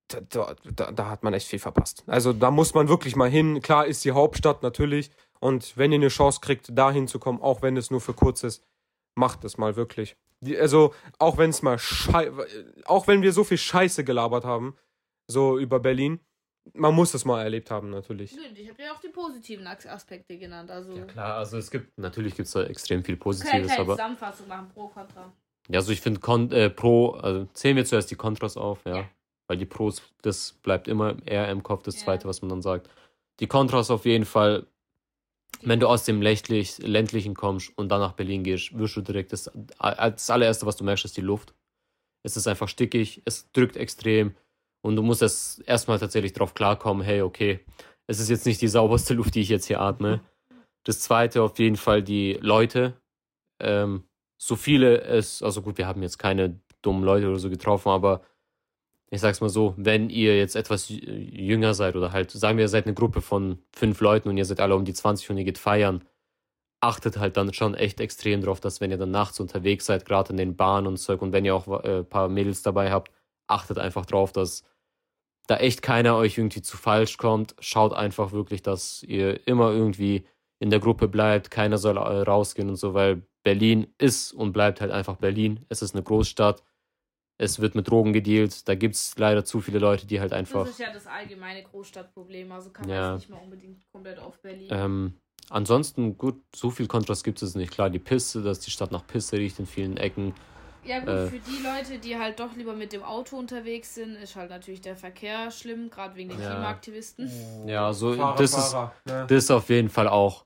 [0.09, 2.03] da, da, da, hat man echt viel verpasst.
[2.07, 3.61] Also da muss man wirklich mal hin.
[3.61, 5.11] Klar ist die Hauptstadt natürlich.
[5.39, 8.63] Und wenn ihr eine Chance kriegt, da hinzukommen, auch wenn es nur für kurz ist,
[9.15, 10.15] macht es mal wirklich.
[10.39, 12.31] Die, also, auch wenn es mal schei
[12.85, 14.77] auch wenn wir so viel Scheiße gelabert haben,
[15.27, 16.19] so über Berlin,
[16.73, 18.35] man muss es mal erlebt haben, natürlich.
[18.55, 20.69] Ich habe ja auch die positiven As- Aspekte genannt.
[20.71, 23.93] Also, Ja klar, also es gibt, natürlich gibt es da extrem viel Positives, keine aber
[23.93, 25.31] Zusammenfassung machen, pro, contra.
[25.69, 26.19] ja, also ich finde
[26.55, 28.97] äh, Pro, also zählen wir zuerst die Kontras auf, ja.
[28.97, 29.09] Ja.
[29.49, 32.03] Weil die Pros, das bleibt immer eher im Kopf, das Ja.
[32.03, 32.89] zweite, was man dann sagt.
[33.39, 34.67] Die Kontras auf jeden Fall,
[35.61, 39.31] wenn du aus dem ländlich, ländlichen kommst und dann nach Berlin gehst, wirst du direkt
[39.31, 39.49] das,
[39.79, 41.53] das allererste, was du merkst, ist die Luft.
[42.23, 44.35] Es ist einfach stickig, es drückt extrem
[44.87, 47.59] und du musst es erstmal tatsächlich drauf klarkommen, hey, okay,
[48.07, 50.21] es ist jetzt nicht die sauberste Luft, die ich jetzt hier atme.
[50.85, 52.93] Das zweite auf jeden Fall die Leute.
[53.61, 54.03] Ähm,
[54.39, 58.21] so viele es, also gut, wir haben jetzt keine dummen Leute oder so getroffen, aber
[59.09, 62.65] ich sag's mal so, wenn ihr jetzt etwas jü- jünger seid oder halt, sagen wir,
[62.65, 65.37] ihr seid eine Gruppe von fünf Leuten und ihr seid alle um die 20 und
[65.37, 66.03] ihr geht feiern,
[66.81, 70.31] achtet halt dann schon echt extrem drauf, dass wenn ihr dann nachts unterwegs seid, gerade
[70.31, 73.11] in den Bahnen und Zeug und wenn ihr auch äh, ein paar Mädels dabei habt,
[73.49, 74.63] achtet einfach drauf, dass
[75.47, 77.55] da echt keiner euch irgendwie zu falsch kommt.
[77.59, 80.25] Schaut einfach wirklich, dass ihr immer irgendwie
[80.59, 84.81] in der Gruppe bleibt, keiner soll äh, rausgehen und so, weil Berlin ist und bleibt
[84.81, 85.65] halt einfach Berlin.
[85.69, 86.63] Es ist eine Großstadt.
[87.39, 88.67] Es wird mit Drogen gedealt.
[88.67, 90.63] Da gibt es leider zu viele Leute, die halt einfach.
[90.65, 92.51] Das ist ja das allgemeine Großstadtproblem.
[92.51, 93.15] Also kann man Ja.
[93.15, 94.67] nicht mal unbedingt komplett auf Berlin.
[94.71, 95.13] Ähm,
[95.49, 97.71] ansonsten, gut, so viel Kontrast gibt es nicht.
[97.71, 100.33] Klar, die Pisse, dass die Stadt nach Pisse riecht in vielen Ecken.
[100.87, 101.27] Ja gut, Äh.
[101.27, 104.81] für die Leute, die halt doch lieber mit dem Auto unterwegs sind, ist halt natürlich
[104.81, 106.51] der Verkehr schlimm, gerade wegen den Ja.
[106.51, 107.67] Klimaaktivisten.
[107.67, 108.71] Ja, so, Fahrer, das ist.
[108.71, 109.27] Fahrer, ne?
[109.27, 110.45] Das ist auf jeden Fall auch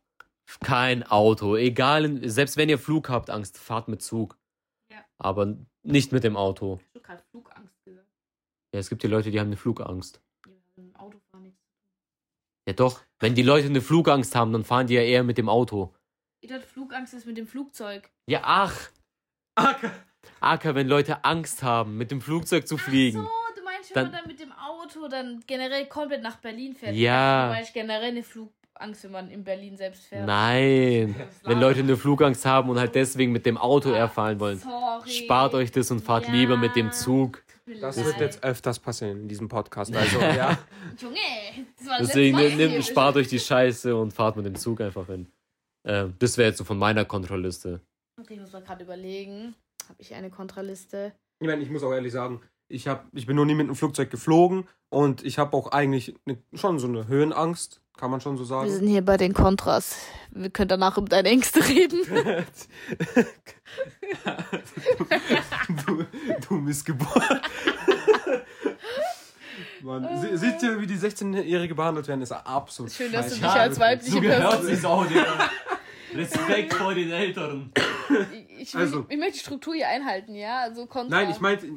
[0.61, 1.55] kein Auto.
[1.55, 4.37] Egal, selbst wenn ihr Flug habt, Angst, fahrt mit Zug.
[4.91, 5.05] Ja.
[5.19, 6.79] Aber nicht mit dem Auto.
[6.81, 8.07] Ich habe gerade Flugangst gesagt.
[8.73, 10.21] Ja, es gibt die Leute, die haben eine Flugangst.
[10.47, 11.61] Ja, mit dem Autofahren nichts.
[12.67, 15.49] Ja doch, wenn die Leute eine Flugangst haben, dann fahren die ja eher mit dem
[15.49, 15.93] Auto.
[16.43, 18.09] Ich dachte, Flugangst ist mit dem Flugzeug.
[18.27, 18.89] Ja, ach.
[19.55, 19.91] Aka.
[20.39, 23.19] Aka, wenn Leute Angst haben, mit dem Flugzeug zu fliegen.
[23.21, 26.73] So, du meinst, wenn Dann- man dann mit dem Auto dann generell komplett nach Berlin
[26.75, 26.95] fährt.
[26.95, 27.47] Ja.
[27.47, 30.25] Du meinst generell eine Flugangst, wenn man in Berlin selbst fährt.
[30.25, 31.15] Nein.
[31.43, 34.57] Wenn Leute eine Flugangst haben und halt deswegen mit dem Auto Ah, erfahren wollen.
[34.59, 35.09] Sorry.
[35.09, 36.33] Spart euch das und fahrt Ja.
[36.33, 37.43] lieber mit dem Zug.
[37.79, 38.05] Das leid.
[38.05, 39.95] wird jetzt öfters passieren in diesem Podcast.
[39.95, 40.57] Also, ja.
[40.99, 41.15] Junge,
[41.77, 42.81] das war das Deswegen hier.
[42.81, 45.27] spart euch die Scheiße und fahrt mit dem Zug einfach hin.
[45.85, 47.79] Ähm, das wäre jetzt so von meiner Kontrollliste.
[48.19, 49.55] Okay, ich muss mal gerade überlegen.
[49.89, 51.13] Habe ich eine Kontraliste?
[51.39, 53.75] Ich meine, ich muss auch ehrlich sagen, ich, hab, ich bin noch nie mit einem
[53.75, 58.37] Flugzeug geflogen und ich habe auch eigentlich ne, schon so eine Höhenangst, kann man schon
[58.37, 58.69] so Wir sagen.
[58.71, 59.97] sind hier bei den Kontras.
[60.31, 61.99] Wir können danach über deine Ängste reden.
[65.85, 66.05] du,
[66.47, 67.41] du Missgeburt.
[69.81, 72.21] Mann, sie- seht ihr, wie die 16-Jährige behandelt werden?
[72.21, 75.07] Ist absolut Schön, dass du dich als weibliche So gehört Person.
[75.09, 75.49] Digga.
[76.13, 77.71] Respekt vor den Älteren.
[78.57, 80.59] Ich, Also- ich möchte die Struktur hier einhalten, ja?
[80.61, 81.15] Also kontra.
[81.21, 81.67] Nein, ich meinte.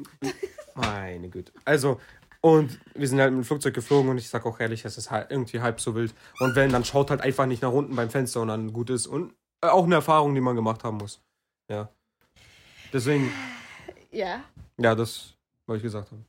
[0.75, 1.51] Meine Güte.
[1.63, 1.99] Also,
[2.41, 5.09] und wir sind halt mit dem Flugzeug geflogen und ich sag auch ehrlich, es ist
[5.09, 6.13] halt irgendwie halb so wild.
[6.39, 9.07] Und wenn, dann schaut halt einfach nicht nach unten beim Fenster und dann gut ist.
[9.07, 11.21] Und äh, auch eine Erfahrung, die man gemacht haben muss.
[11.71, 11.89] Ja.
[12.93, 13.31] Deswegen,
[14.11, 14.43] Ja.
[14.77, 15.33] ja, das
[15.65, 16.25] wollte ich gesagt haben.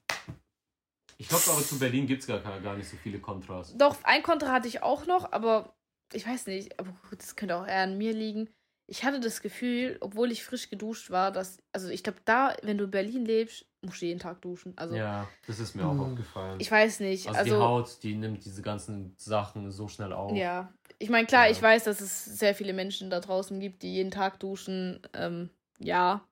[1.19, 3.75] Ich glaube aber zu Berlin gibt's gar, gar nicht so viele Kontras.
[3.77, 5.75] Doch, ein Kontra hatte ich auch noch, aber
[6.13, 8.49] ich weiß nicht, aber gut, das könnte auch eher an mir liegen.
[8.89, 12.79] Ich hatte das Gefühl, obwohl ich frisch geduscht war, dass, also ich glaube, da, wenn
[12.79, 14.75] du in Berlin lebst, musst du jeden Tag duschen.
[14.77, 16.13] Also, Ja, das ist mir auch Hm.
[16.13, 16.61] aufgefallen.
[16.61, 17.27] ich weiß nicht.
[17.27, 20.37] also, Also, die Haut, die nimmt diese ganzen Sachen so schnell auf.
[20.37, 20.73] ja.
[20.99, 21.53] Ich meine, klar, Ja.
[21.53, 25.01] ich weiß, dass es sehr viele Menschen da draußen gibt, die jeden Tag duschen.
[25.15, 26.27] Ähm, ja.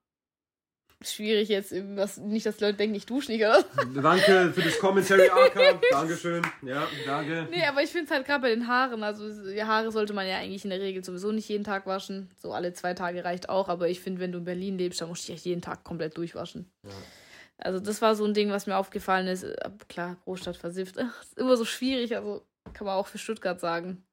[1.05, 3.63] Schwierig jetzt, was, nicht, dass Leute denken, ich dusche nicht, oder?
[3.93, 5.81] Danke für das Commentary, AK.
[5.91, 6.41] Dankeschön.
[6.61, 7.47] Ja, danke.
[7.51, 10.27] Nee, aber ich finde es halt gerade bei den Haaren, also die Haare sollte man
[10.27, 12.31] ja eigentlich in der Regel sowieso nicht jeden Tag waschen.
[12.37, 15.09] So alle zwei Tage reicht auch, aber ich finde, wenn du in Berlin lebst, dann
[15.09, 16.71] musst du dich jeden Tag komplett durchwaschen.
[16.83, 16.91] Ja.
[17.57, 19.43] Also das war so ein Ding, was mir aufgefallen ist.
[19.43, 20.97] Äh, Klar, Großstadt versifft.
[20.99, 24.05] Ach, ist immer so schwierig, also kann man auch für Stuttgart sagen.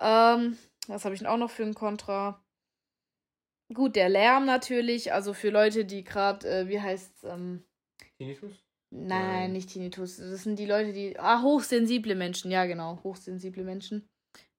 [0.00, 0.56] Ähm,
[0.88, 2.40] was habe ich denn auch noch für ein Kontra?
[3.74, 7.64] Gut, der Lärm natürlich, also für Leute, die gerade, äh, wie heißt ähm,
[8.18, 8.52] Tinnitus?
[8.90, 9.52] Nein, Nein.
[9.52, 10.16] nicht Tinnitus.
[10.16, 11.18] Das sind die Leute, die.
[11.18, 12.50] Ah, hochsensible Menschen.
[12.50, 13.00] Ja, genau.
[13.02, 14.08] Hochsensible Menschen.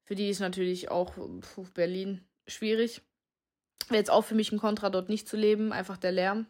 [0.03, 3.01] Für die ist natürlich auch puh, Berlin schwierig.
[3.87, 5.71] Wäre jetzt auch für mich ein Kontra, dort nicht zu leben.
[5.71, 6.47] Einfach der Lärm.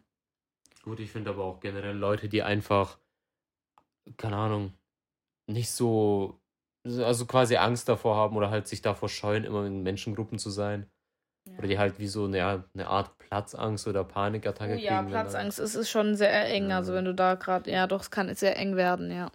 [0.82, 2.98] Gut, ich finde aber auch generell Leute, die einfach,
[4.16, 4.74] keine Ahnung,
[5.46, 6.40] nicht so,
[6.84, 10.90] also quasi Angst davor haben oder halt sich davor scheuen, immer in Menschengruppen zu sein.
[11.56, 14.84] Oder die halt wie so eine, eine Art Platzangst oder Panikattacke Oh kriegen.
[14.86, 15.58] ja, Platzangst.
[15.58, 16.70] Es ist schon sehr eng.
[16.70, 16.76] Ja.
[16.76, 17.70] Also, wenn du da gerade.
[17.70, 19.30] Ja, doch, es kann sehr eng werden, ja.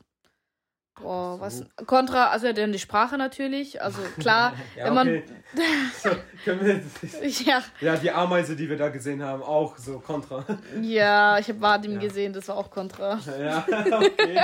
[1.01, 1.41] Boah, so.
[1.41, 1.65] was.
[1.87, 3.81] Kontra, also ja, dann die Sprache natürlich.
[3.81, 5.07] Also, klar, Ja, wenn man.
[5.07, 5.23] okay.
[6.03, 6.09] So,
[6.45, 10.43] können wir, ja, ja, die Ameise, die wir da gesehen haben, auch so kontra.
[10.81, 11.99] ja, ich habe Vadim Ja.
[11.99, 13.19] gesehen, das war auch Kontra.
[13.39, 14.39] Ja, okay.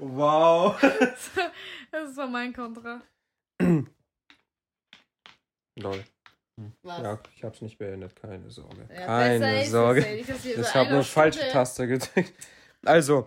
[0.00, 0.76] Wow.
[1.92, 3.00] Das war mein Kontra.
[5.76, 6.04] Lol.
[6.82, 7.02] Was?
[7.02, 8.88] Ja, ich hab's nicht beendet, keine Sorge.
[8.94, 10.00] Ja, keine Sorge.
[10.00, 12.32] nicht, Ich so habe nur falsche Taste gedrückt.
[12.84, 13.26] Also,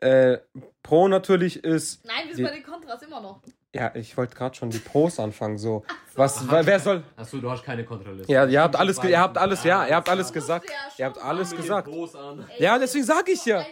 [0.00, 0.38] äh,
[0.82, 2.04] Pro natürlich ist.
[2.04, 3.42] Nein, wir sind bei den Kontras immer noch.
[3.72, 5.56] Ja, ich wollte gerade schon die Pros anfangen.
[5.56, 5.84] So,
[6.16, 7.04] was, wer soll.
[7.16, 8.32] Achso, du hast keine Kontrollliste.
[8.32, 10.68] Ja, ihr habt alles, ihr habt alles, ja, ihr habt alles gesagt.
[10.68, 11.88] ja Ihr habt alles gesagt.
[11.88, 12.44] Pros an.
[12.56, 13.64] Ey, Ja, deswegen sag ich so ja.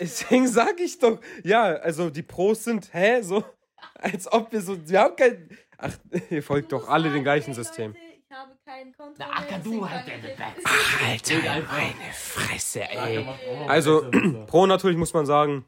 [0.00, 1.18] Deswegen sag ich doch.
[1.42, 3.44] Ja, also die Pros sind, hä, so,
[3.96, 5.48] als ob wir so, wir haben kein.
[5.76, 5.92] Ach,
[6.30, 7.92] ihr folgt doch alle sagen, dem gleichen ey, System.
[7.92, 11.40] Leute, habe keinen Kontra Na, Acker, du halt ich deine.
[11.40, 11.78] Red einfach.
[12.12, 13.26] Fresse, ey.
[13.68, 14.10] Also,
[14.46, 15.64] Pro natürlich muss man sagen,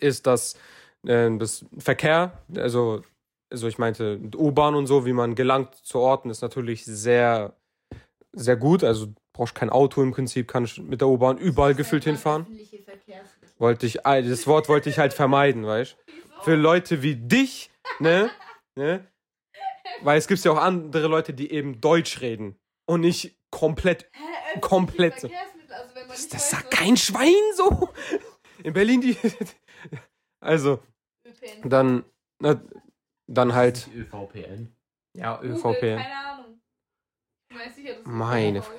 [0.00, 0.56] ist das,
[1.06, 3.02] äh, das Verkehr, also,
[3.50, 7.54] also ich meinte, U-Bahn und so, wie man gelangt zu Orten, ist natürlich sehr,
[8.32, 8.84] sehr gut.
[8.84, 12.46] Also du brauchst kein Auto im Prinzip, kannst mit der U-Bahn überall gefühlt Nennt man
[12.46, 12.58] hinfahren.
[13.58, 16.42] Wollte ich, ah, das Wort wollte ich halt vermeiden, weißt du?
[16.42, 18.30] Für Leute wie dich, ne?
[18.76, 19.04] ne?
[20.02, 24.60] Weil es gibt ja auch andere Leute, die eben Deutsch reden und nicht komplett Hä,
[24.60, 27.88] Komplett also wenn man Das, nicht das sagt kein Schwein so.
[28.62, 29.16] In Berlin die.
[30.40, 30.80] Also,
[31.26, 32.04] ÖPNV dann.
[32.40, 32.60] Na,
[33.26, 33.88] dann halt.
[33.94, 34.74] ÖVPN.
[35.16, 35.80] Ja, Google, ÖVP.
[35.80, 36.60] Keine Ahnung.
[37.50, 38.70] Ich sicher, Meine ist.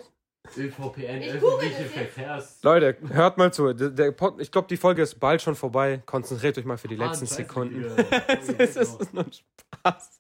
[0.57, 1.85] ÖVPN, Ich google öffentliche.
[1.85, 2.59] Verkehrs.
[2.63, 3.73] Leute, hört mal zu.
[3.73, 6.01] Der, der Pod, ich glaube, die Folge ist bald schon vorbei.
[6.05, 7.83] Konzentriert euch mal für die Ah, letzten Sekunden.
[8.27, 8.47] Es
[8.77, 10.19] ist nur ein Spaß.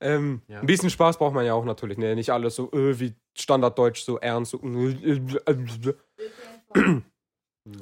[0.00, 0.60] Ähm, Ja.
[0.60, 1.98] Ein bisschen Spaß braucht man ja auch natürlich.
[1.98, 2.14] Ne?
[2.14, 4.52] Nicht alles so äh, wie Standarddeutsch, so ernst.
[4.52, 5.94] So, ÖPNV.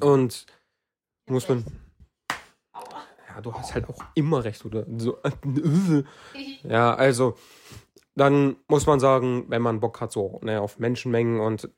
[0.01, 0.45] und
[1.29, 1.65] muss man.
[3.29, 4.85] Ja, du hast halt auch immer recht, oder?
[4.97, 5.19] So,
[6.63, 7.35] Ja, also
[8.15, 11.69] dann muss man sagen, wenn man Bock hat, so ne, auf Menschenmengen und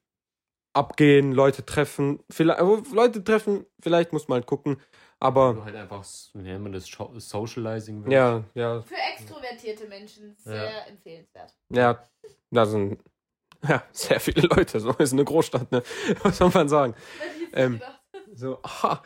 [0.74, 2.60] abgehen, Leute treffen, vielleicht,
[2.92, 4.80] Leute treffen, vielleicht muss man halt gucken,
[5.20, 6.04] aber Du halt einfach,
[6.34, 8.14] wie nennt man das, Socializing willst.
[8.14, 11.54] ja, ja, Für extrovertierte Menschen sehr empfehlenswert.
[11.70, 12.04] ja,
[12.52, 13.00] da sind
[13.68, 15.84] ja sehr viele Leute, so ist eine Großstadt, ne,
[16.24, 16.94] was soll man sagen.
[17.20, 17.82] Hätte ich jetzt Ähm.
[18.34, 19.02] So, aha.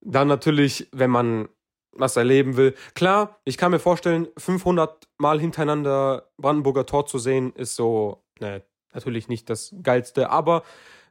[0.00, 1.48] Dann natürlich, wenn man
[1.92, 2.74] was erleben will.
[2.94, 8.62] Klar, ich kann mir vorstellen, 500 Mal hintereinander Brandenburger Tor zu sehen, ist so, ne,
[8.92, 10.30] natürlich nicht das Geilste.
[10.30, 10.62] Aber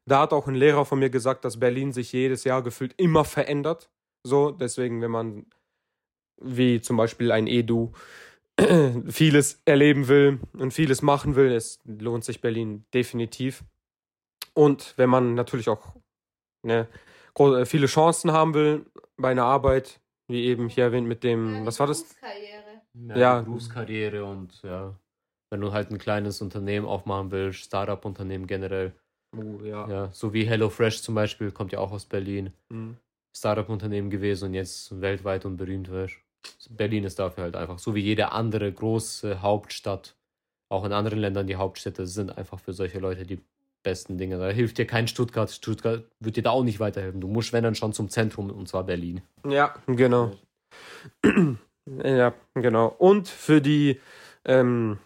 [0.08, 3.26] da hat auch ein Lehrer von mir gesagt, dass Berlin sich jedes Jahr gefühlt immer
[3.26, 3.90] verändert.
[4.24, 5.46] So, deswegen, wenn man,
[6.42, 7.92] wie zum Beispiel ein Edu,
[9.08, 13.64] vieles erleben will und vieles machen will, es lohnt sich Berlin definitiv.
[14.54, 15.94] Und wenn man natürlich auch
[16.66, 16.88] ne,
[17.38, 18.86] äh, viele Chancen haben will
[19.18, 22.04] bei einer Arbeit, wie eben hier erwähnt mit dem, was war das?
[22.04, 22.82] Berufskarriere.
[23.10, 23.42] Ja, Ja.
[23.42, 24.96] Berufskarriere und ja,
[25.52, 28.94] wenn du halt ein kleines Unternehmen aufmachen willst, Startup-Unternehmen generell,
[29.36, 29.88] Oh, ja.
[29.90, 32.98] ja, so wie HelloFresh zum Beispiel, kommt ja auch aus Berlin, Mhm.
[33.36, 36.12] Startup-Unternehmen gewesen und jetzt weltweit und berühmt wird.
[36.70, 40.16] Berlin ist dafür halt einfach, so wie jede andere große Hauptstadt,
[40.70, 43.40] auch in anderen Ländern die Hauptstädte sind einfach für solche Leute die
[43.84, 44.38] besten Dinge.
[44.38, 47.22] Da hilft dir kein Stuttgart, Stuttgart wird dir da auch nicht weiterhelfen.
[47.22, 49.22] Du musst, wenn dann schon zum Zentrum und zwar Berlin.
[49.48, 50.32] Ja, genau.
[52.04, 52.88] Ja, genau.
[52.98, 54.02] Und für die
[54.44, 54.98] ähm,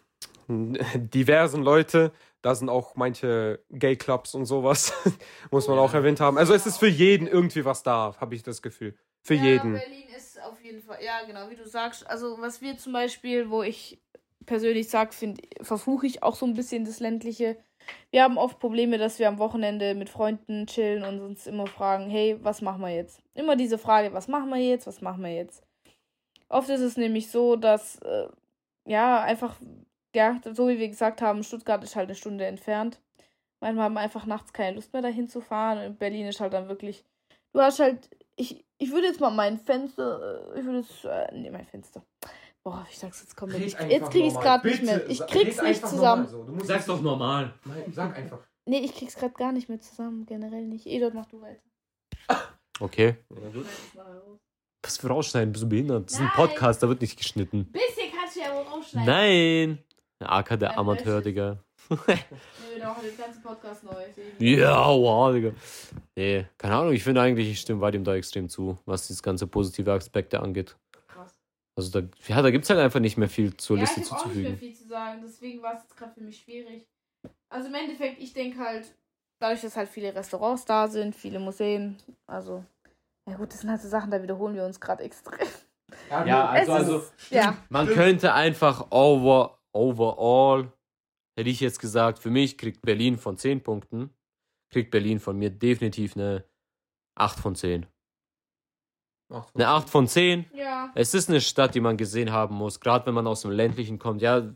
[0.96, 2.12] diversen Leute,
[2.42, 4.94] da sind auch manche Gay-Clubs und sowas,
[5.52, 6.38] muss man auch erwähnt haben.
[6.38, 8.96] Also es ist für jeden irgendwie was da, habe ich das Gefühl.
[9.24, 9.74] Für ja, jeden.
[9.74, 12.08] Berlin ist auf jeden Fall, ja, genau, wie du sagst.
[12.08, 14.02] Also, was wir zum Beispiel, wo ich
[14.46, 17.58] persönlich sage, finde, verfluche ich auch so ein bisschen das ländliche.
[18.10, 22.10] Wir haben oft Probleme, dass wir am Wochenende mit Freunden chillen und uns immer fragen,
[22.10, 23.22] hey, was machen wir jetzt?
[23.36, 25.64] Immer diese Frage, was machen wir jetzt, was machen wir jetzt?
[26.50, 28.28] Oft ist es nämlich so, dass, äh,
[28.86, 29.56] ja, einfach,
[30.16, 33.00] ja, so wie wir gesagt haben, Stuttgart ist halt eine Stunde entfernt.
[33.62, 35.78] Manchmal haben wir einfach nachts keine Lust mehr dahin zu fahren.
[35.78, 37.06] Und in Berlin ist halt dann wirklich,
[37.54, 41.28] du hast halt, ich, ich würde jetzt mal mein Fenster, äh, ich würde es, äh,
[41.34, 42.04] nee, mein Fenster.
[42.64, 43.80] Boah, ich sag's jetzt komplett nicht.
[43.90, 45.10] Jetzt krieg ich's gerade nicht mehr.
[45.10, 46.28] Ich krieg's nicht zusammen.
[46.64, 47.54] Sag's doch normal.
[47.66, 48.40] Nein, sag einfach.
[48.66, 50.86] Nee, ich krieg's gerade gar nicht mehr zusammen, generell nicht.
[50.86, 51.62] Edot, mach du weiter.
[52.80, 53.16] Okay.
[53.30, 54.06] Ja.
[54.84, 55.52] Was für rausschneiden?
[55.52, 56.06] Bist du behindert?
[56.08, 56.32] Das ist ein.
[56.36, 57.72] Podcast, da wird nicht geschnitten.
[57.72, 59.06] Bisschen kannst du ja wohl rausschneiden.
[59.06, 59.84] Nein!
[60.22, 61.58] Der AK, der Amateur, Digga.
[61.90, 61.98] Nee,
[62.78, 63.92] wir machen den ganzen Podcast neu.
[64.40, 65.52] Ja, wow, Digga.
[66.16, 69.48] Nee, keine Ahnung, ich finde eigentlich, ich stimme Vadim da extrem zu, was dieses ganze
[69.48, 70.78] positive Aspekte angeht.
[71.08, 71.34] Krass.
[71.76, 74.12] Also da, ja, da gibt es halt einfach nicht mehr viel zur ja, Liste ich
[74.12, 74.60] hab auch nicht mehr zuzufügen.
[74.60, 76.88] viel zu sagen, deswegen war es jetzt gerade für mich schwierig.
[77.50, 78.86] Also im Endeffekt, ich denke halt,
[79.40, 81.98] dadurch, dass halt viele Restaurants da sind, viele Museen,
[82.28, 82.64] also,
[83.28, 85.48] ja gut, das sind halt so Sachen, da wiederholen wir uns gerade extrem.
[86.10, 90.72] Ja, also, Es also ist- Ja, man könnte einfach over, overall,
[91.36, 94.10] hätte ich jetzt gesagt, für mich kriegt Berlin von 10 Punkten,
[94.70, 96.46] kriegt Berlin von mir definitiv eine
[97.16, 97.86] 8 von 10.
[99.54, 100.46] Eine 8 von 10.
[100.54, 100.92] ja.
[100.94, 103.98] Es ist eine Stadt, die man gesehen haben muss, gerade wenn man aus dem ländlichen
[103.98, 104.22] kommt.
[104.22, 104.54] Ja,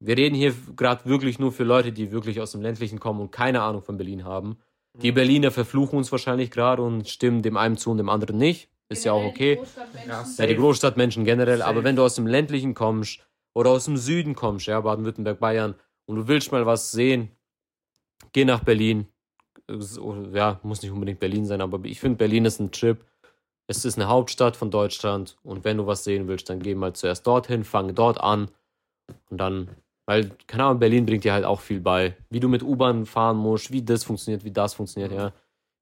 [0.00, 3.30] wir reden hier gerade wirklich nur für Leute, die wirklich aus dem ländlichen kommen und
[3.30, 4.58] keine Ahnung von Berlin haben.
[4.94, 8.68] Die Berliner verfluchen uns wahrscheinlich gerade und stimmen dem einen zu und dem anderen nicht.
[8.88, 9.56] Ist ja auch Generell die okay.
[9.56, 10.10] Großstadtmenschen.
[10.10, 10.56] Ja, Ja, die.
[10.56, 11.70] Großstadtmenschen generell, Safe.
[11.70, 13.20] aber wenn du aus dem ländlichen kommst
[13.54, 15.74] oder aus dem Süden kommst, ja, Baden-Württemberg, Bayern,
[16.06, 17.30] und du willst mal was sehen,
[18.32, 19.06] geh nach Berlin.
[19.68, 23.04] So, Ja, muss nicht unbedingt Berlin sein, aber ich finde, Berlin ist ein Trip.
[23.68, 26.92] Es ist eine Hauptstadt von Deutschland und wenn du was sehen willst, dann geh mal
[26.92, 28.50] zuerst dorthin, fang dort an
[29.30, 29.68] und dann,
[30.06, 32.16] weil, keine Ahnung, Berlin bringt dir halt auch viel bei.
[32.30, 35.32] Wie du mit U-Bahn fahren musst, wie das funktioniert, wie das funktioniert, ja.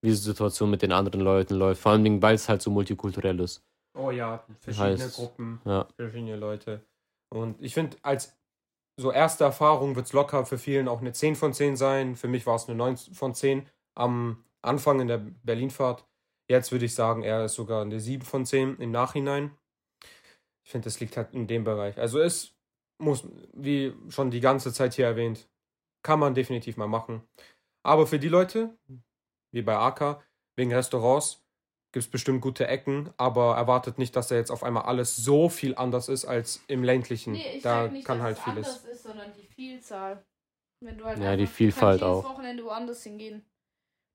[0.02, 1.80] Wie die Situation mit den anderen Leuten läuft.
[1.80, 3.64] Vor allem, weil es halt so multikulturell ist.
[3.94, 5.88] Oh ja, verschiedene Heißt, Gruppen, Ja.
[5.96, 6.82] verschiedene Leute.
[7.30, 8.36] Und ich finde, als
[8.96, 12.16] so erste Erfahrung wird es locker für vielen auch eine 10 von 10 sein.
[12.16, 16.06] Für mich war es eine 9 von 10 am Anfang in der Berlinfahrt.
[16.50, 19.56] Jetzt würde ich sagen, er ist sogar eine 7 von 10 im Nachhinein.
[20.64, 21.98] Ich finde, das liegt halt in dem Bereich.
[21.98, 22.54] Also es
[22.98, 25.48] muss, wie schon die ganze Zeit hier erwähnt,
[26.02, 27.22] kann man definitiv mal machen.
[27.84, 28.76] Aber für die Leute,
[29.52, 30.22] wie bei AK,
[30.56, 31.44] wegen Restaurants,
[31.98, 35.48] gibt es bestimmt gute Ecken, aber erwartet nicht, dass da jetzt auf einmal alles so
[35.48, 37.32] viel anders ist als im ländlichen.
[37.32, 38.68] Nee, ich da nicht, kann dass halt es vieles.
[38.68, 40.24] anders ist, sondern die Vielzahl.
[40.80, 42.18] Wenn du halt Ja, die Vielfalt auch.
[42.22, 43.44] jedes Wochenende woanders hingehen.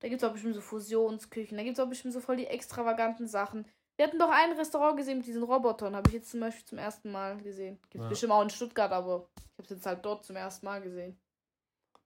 [0.01, 2.47] Da gibt es auch bestimmt so Fusionsküchen, da gibt es auch bestimmt so voll die
[2.47, 3.65] extravaganten Sachen.
[3.97, 6.77] Wir hatten doch ein Restaurant gesehen mit diesen Robotern, habe ich jetzt zum Beispiel zum
[6.77, 7.79] ersten Mal gesehen.
[7.89, 8.09] Gibt es Ja.
[8.09, 11.19] bestimmt auch in Stuttgart, aber ich habe es jetzt halt dort zum ersten Mal gesehen.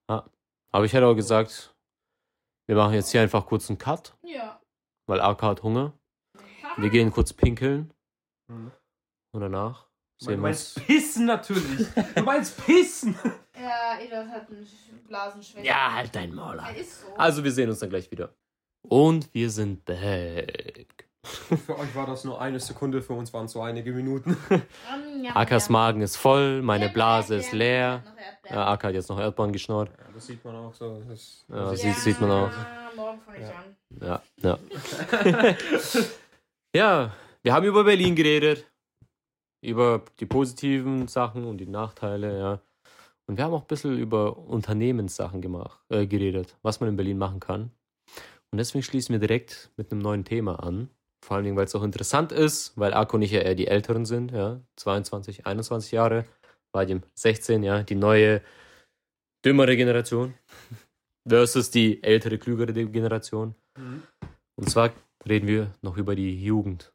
[0.08, 1.74] Aber ich hätte auch gesagt,
[2.68, 4.60] wir machen jetzt hier einfach kurz einen Cut, Ja.
[5.08, 5.94] Weil AK hat Hunger.
[6.78, 7.92] Wir gehen kurz pinkeln
[8.50, 8.72] Mhm.
[9.34, 9.88] und danach
[10.20, 10.86] Du sehen wir meinst uns.
[10.86, 11.88] Pissen natürlich.
[12.16, 13.16] Du meinst Pissen.
[13.60, 14.68] Ja, Edward hat einen
[15.08, 15.66] Blasenschwäche.
[15.68, 16.58] Ja, halt dein Maul.
[16.60, 16.76] Er an.
[16.76, 17.08] ist so.
[17.18, 18.34] Also wir sehen uns dann gleich wieder.
[18.88, 21.08] Und wir sind back.
[21.66, 24.38] Für euch war das nur eine Sekunde, für uns waren es so einige Minuten.
[25.24, 25.72] Ja, Akas ja.
[25.74, 28.04] Magen ist voll, meine Blase ist leer.
[28.06, 28.56] noch Erdbeeren.
[28.56, 29.90] Ja, Ak hat jetzt noch Erdbeeren geschnort.
[29.98, 31.02] Ja, das sieht man auch so.
[31.10, 32.52] Das, Ja, das sieht- sieht man auch.
[32.98, 33.44] Morgen fange ich
[34.02, 34.22] Ja.
[34.22, 34.22] an.
[34.42, 34.60] Ja,
[35.24, 36.04] ja.
[36.76, 38.66] ja, wir haben über Berlin geredet.
[39.64, 42.62] Über die positiven Sachen und die Nachteile, ja.
[43.28, 47.18] Und wir haben auch ein bisschen über Unternehmenssachen gemacht, äh, geredet, was man in Berlin
[47.18, 47.72] machen kann.
[48.52, 50.90] Und deswegen schließen wir direkt mit einem neuen Thema an.
[51.24, 53.68] Vor allen Dingen, weil es auch interessant ist, weil Akku und ich ja eher die
[53.68, 54.62] Älteren sind, ja.
[54.78, 56.26] 22, 21 Jahre,
[56.72, 57.84] bei dem 16, ja.
[57.84, 58.42] Die neue,
[59.46, 60.34] dümmere Generation
[61.28, 63.56] versus die ältere, klügere Generation.
[63.78, 64.04] Mhm.
[64.56, 64.92] Und zwar
[65.28, 66.94] reden wir noch über die Jugend.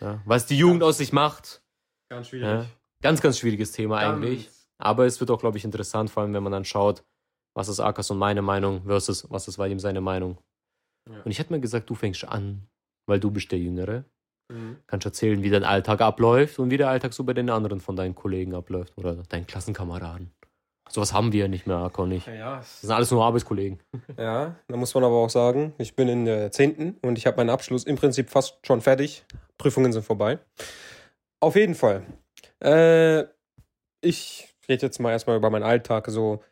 [0.00, 1.62] Ja, was die Jugend aus sich macht.
[2.10, 2.46] Ganz schwierig.
[2.46, 2.66] Ja,
[3.02, 4.50] ganz, ganz schwieriges Thema Ganz- eigentlich.
[4.78, 7.02] Aber es wird auch, glaube ich, interessant, vor allem wenn man dann schaut,
[7.54, 10.38] was ist Akas und meine Meinung versus was ist Vadim seine Meinung.
[11.08, 11.22] Ja.
[11.22, 12.66] Und ich hätte mir gesagt, du fängst an,
[13.08, 14.04] weil du bist der Jüngere.
[14.52, 14.76] Mhm.
[14.86, 17.96] Kannst erzählen, wie dein Alltag abläuft und wie der Alltag so bei den anderen von
[17.96, 20.30] deinen Kollegen abläuft oder deinen Klassenkameraden.
[20.88, 22.26] Sowas haben wir ja nicht mehr, ich.
[22.26, 23.80] Ja, Das sind alles nur Arbeitskollegen.
[24.18, 26.98] Ja, da muss man aber auch sagen, ich bin in der 10.
[27.02, 29.24] und ich habe meinen Abschluss im Prinzip fast schon fertig.
[29.58, 30.38] Prüfungen sind vorbei.
[31.40, 32.06] Auf jeden Fall.
[32.62, 33.24] Äh,
[34.00, 36.06] ich rede jetzt mal erstmal über meinen Alltag.
[36.08, 36.42] So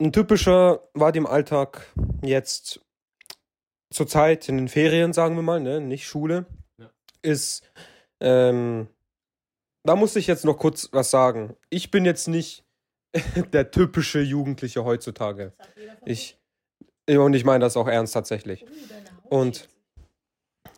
[0.00, 1.92] ein typischer war dem Alltag
[2.22, 2.80] jetzt
[3.92, 6.44] zur Zeit in den Ferien, sagen wir mal, ne, nicht Schule,
[6.78, 6.90] Ja.
[7.22, 7.62] ist,
[8.20, 8.88] ähm,
[9.84, 11.56] da muss ich jetzt noch kurz was sagen.
[11.70, 12.64] Ich bin jetzt nicht
[13.52, 15.52] der typische Jugendliche heutzutage.
[16.04, 16.38] Ich,
[17.08, 18.64] ja, und ich meine das auch ernst tatsächlich.
[19.24, 19.68] Und-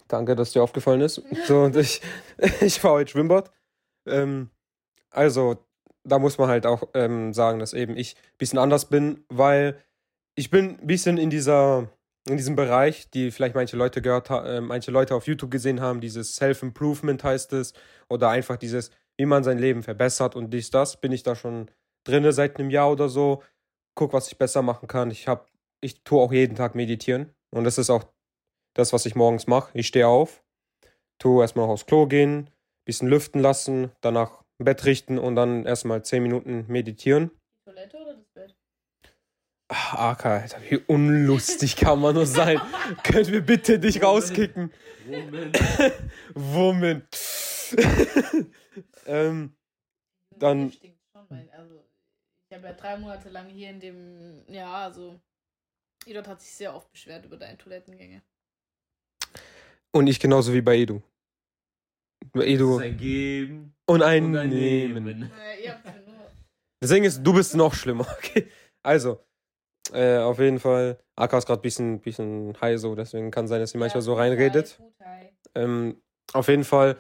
[0.09, 1.23] Danke, dass dir aufgefallen ist.
[1.47, 2.01] So, und ich,
[2.61, 3.53] ich fahre heute Schwimmbad.
[4.07, 4.51] Ähm,
[5.11, 5.65] also,
[6.05, 9.79] da muss man halt auch ähm, sagen, dass eben ich ein bisschen anders bin, weil
[10.35, 11.89] ich bin ein bisschen in dieser,
[12.29, 15.81] in diesem Bereich, die vielleicht manche Leute gehört haben, äh, manche Leute auf YouTube gesehen
[15.81, 17.75] haben, dieses Self-Improvement heißt es,
[18.09, 21.71] oder einfach dieses, wie man sein Leben verbessert und dies, das, bin ich da schon
[22.11, 23.43] drinne seit einem Jahr oder so.
[23.95, 25.11] Guck, was ich besser machen kann.
[25.11, 25.47] Ich habe,
[25.81, 28.05] ich tue auch jeden Tag meditieren und das ist auch
[28.75, 29.71] das, was ich morgens mache.
[29.75, 30.43] Ich stehe auf,
[31.19, 32.51] tue erstmal aufs Klo gehen,
[32.87, 37.31] bisschen lüften lassen, danach Bett richten und dann erstmal 10 Minuten meditieren.
[37.65, 38.55] Toilette oder das Bett?
[39.73, 42.61] Ach, Alter, wie unlustig kann man nur sein.
[43.05, 44.73] Können wir bitte dich rauskicken?
[46.35, 47.07] Woman.
[49.07, 49.55] ähm,
[50.37, 50.73] Dann-
[51.53, 51.85] also,
[52.51, 55.21] ich habe ja drei Monate lang hier in dem, ja, also,
[56.05, 58.23] Edot hat sich sehr oft beschwert über deine Toilettengänge.
[59.93, 61.01] und ich genauso wie bei Edu.
[62.33, 65.31] Bei Edu ein Geben und ein Nehmen.
[65.63, 66.31] Ihr habt ja nur.
[66.83, 68.49] Deswegen ist, du bist noch schlimmer, okay?
[68.83, 69.25] Also,
[69.93, 70.99] äh, auf jeden Fall.
[71.15, 74.15] Aka ist gerade ein bisschen, bisschen high so, deswegen kann sein, dass sie manchmal so
[74.15, 74.81] reinredet.
[75.55, 76.97] Ähm, auf jeden Fall.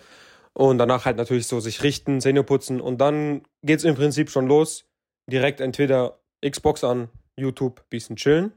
[0.52, 4.46] Und danach halt natürlich so sich richten, Zähne putzen und dann geht's im Prinzip schon
[4.46, 4.89] los.
[5.28, 8.52] Direkt entweder Xbox an, YouTube, bisschen chillen.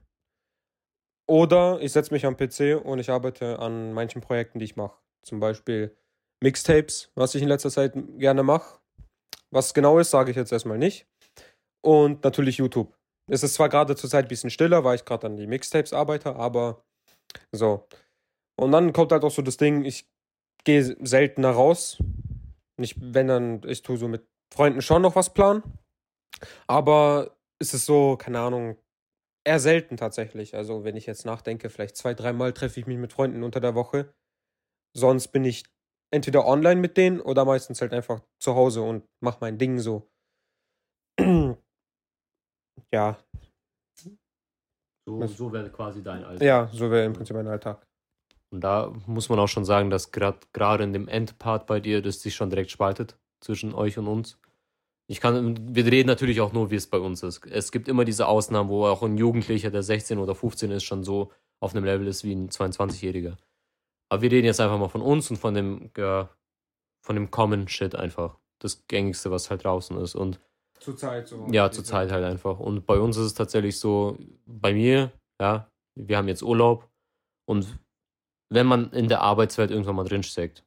[1.28, 4.98] Oder ich setze mich am PC und ich arbeite an manchen Projekten, die ich mache.
[5.24, 5.96] Zum Beispiel
[6.42, 8.80] Mixtapes, was ich in letzter Zeit gerne mache.
[9.52, 11.08] Was genau ist, sage ich jetzt erstmal nicht.
[11.82, 12.94] Und natürlich YouTube.
[13.32, 15.94] Es ist zwar gerade zur Zeit ein bisschen stiller, weil ich gerade an die Mixtapes
[15.94, 16.84] arbeite, aber
[17.52, 17.88] so.
[18.60, 20.10] Und dann kommt halt auch so das Ding, ich
[20.66, 21.98] gehe seltener raus.
[22.78, 25.64] Nicht, wenn dann, ich tue so mit Freunden schon noch was planen.
[26.68, 28.78] Aber es ist so, keine Ahnung,
[29.46, 30.56] eher selten tatsächlich.
[30.56, 33.76] Also, wenn ich jetzt nachdenke, vielleicht zwei, dreimal treffe ich mich mit Freunden unter der
[33.76, 34.14] Woche.
[34.96, 35.64] Sonst bin ich
[36.12, 40.08] entweder online mit denen oder meistens halt einfach zu Hause und mach mein Ding so.
[42.94, 43.18] ja,
[45.06, 46.46] So, so wäre quasi dein Alltag.
[46.46, 47.86] ja, so wäre im Prinzip mein Alltag.
[48.52, 52.02] Und da muss man auch schon sagen, dass gerade gerade in dem Endpart bei dir
[52.02, 54.40] das sich schon direkt spaltet zwischen euch und uns.
[55.08, 57.46] Ich kann, wir reden natürlich auch nur, wie es bei uns ist.
[57.48, 61.04] Es gibt immer diese Ausnahmen, wo auch ein Jugendlicher, der 16 oder 15 ist, schon
[61.04, 63.38] so auf einem Level ist wie ein 22-Jähriger.
[64.10, 66.30] Aber wir reden jetzt einfach mal von uns und von dem, ja,
[67.02, 68.38] von dem Common Shit einfach.
[68.60, 70.16] Das gängigste, was halt draußen ist.
[70.16, 70.40] Und
[70.80, 71.48] Zur Zeit so.
[71.52, 72.60] ja, zur Zeit halt einfach.
[72.60, 76.90] Und bei uns ist es tatsächlich so, bei mir, ja, wir haben jetzt Urlaub
[77.46, 77.78] und
[78.50, 80.64] wenn man in der Arbeitswelt irgendwann mal drinsteckt,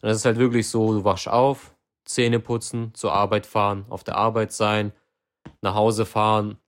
[0.00, 4.04] dann ist es halt wirklich so, du wachst auf, Zähne putzen, zur Arbeit fahren, auf
[4.04, 4.92] der Arbeit sein,
[5.62, 6.58] nach Hause fahren.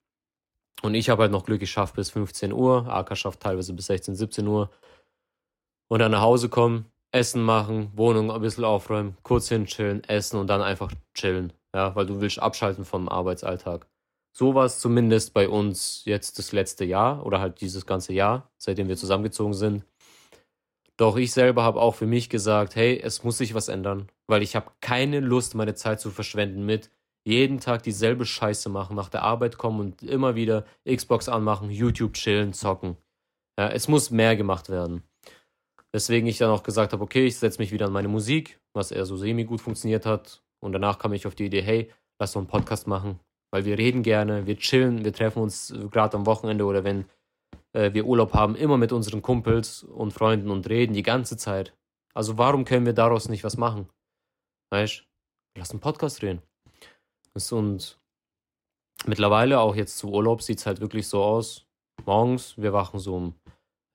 [0.83, 4.15] Und ich habe halt noch Glück geschafft bis 15 Uhr, AK schafft teilweise bis 16,
[4.15, 4.71] 17 Uhr.
[5.89, 10.47] Und dann nach Hause kommen, Essen machen, Wohnung ein bisschen aufräumen, kurz hinchillen, essen und
[10.49, 11.53] dann einfach chillen.
[11.75, 13.87] Ja, weil du willst abschalten vom Arbeitsalltag.
[14.35, 18.51] So war es zumindest bei uns jetzt das letzte Jahr oder halt dieses ganze Jahr,
[18.57, 19.85] seitdem wir zusammengezogen sind.
[20.99, 24.43] Doch ich selber habe auch für mich gesagt, hey, es muss sich was ändern, weil
[24.43, 26.91] ich habe keine Lust, meine Zeit zu verschwenden mit
[27.25, 32.15] jeden Tag dieselbe Scheiße machen, nach der Arbeit kommen und immer wieder Xbox anmachen, YouTube
[32.15, 32.97] chillen, zocken.
[33.59, 35.03] Ja, es muss mehr gemacht werden.
[35.93, 38.91] Weswegen ich dann auch gesagt habe, okay, ich setze mich wieder an meine Musik, was
[38.91, 40.43] eher so semi gut funktioniert hat.
[40.61, 43.21] Und danach kam ich auf die Idee, hey, lass doch einen Podcast machen,
[43.53, 47.05] weil wir reden gerne, wir chillen, wir treffen uns gerade am Wochenende oder wenn
[47.75, 51.75] äh, wir Urlaub haben, immer mit unseren Kumpels und Freunden und reden die ganze Zeit.
[52.15, 53.89] Also warum können wir daraus nicht was machen?
[54.71, 55.05] Weißt
[55.57, 56.43] lass einen Podcast drehen.
[57.35, 57.99] Das- Und
[59.07, 61.67] mittlerweile, auch jetzt zu Urlaub, sieht es halt wirklich so aus.
[62.05, 63.35] Morgens, wir wachen so um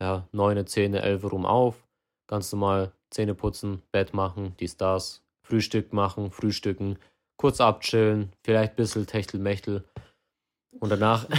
[0.01, 1.88] ja, 9, 10, 11 rum auf,
[2.30, 6.99] ganz normal Zähne putzen, Bett machen, die Stars, Frühstück machen, frühstücken,
[7.38, 9.84] kurz abchillen, vielleicht ein bisschen Techtelmechtel.
[10.80, 11.28] Und danach.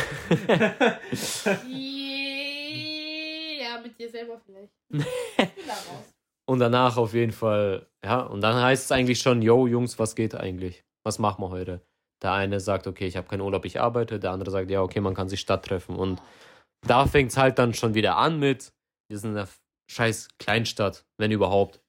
[3.98, 4.72] mit dir selber vielleicht.
[6.48, 10.14] und danach auf jeden Fall, ja, und dann heißt es eigentlich schon, yo, Jungs, was
[10.14, 10.84] geht eigentlich?
[11.04, 11.82] Was machen wir heute?
[12.22, 14.18] Der eine sagt, okay, ich habe keinen Urlaub, ich arbeite.
[14.18, 15.94] Der andere sagt, ja, okay, man kann sich Stadt treffen.
[15.96, 16.20] Und
[16.86, 18.72] da fängt es halt dann schon wieder an mit,
[19.08, 19.48] wir sind in einer
[19.90, 21.80] scheiß Kleinstadt, wenn überhaupt.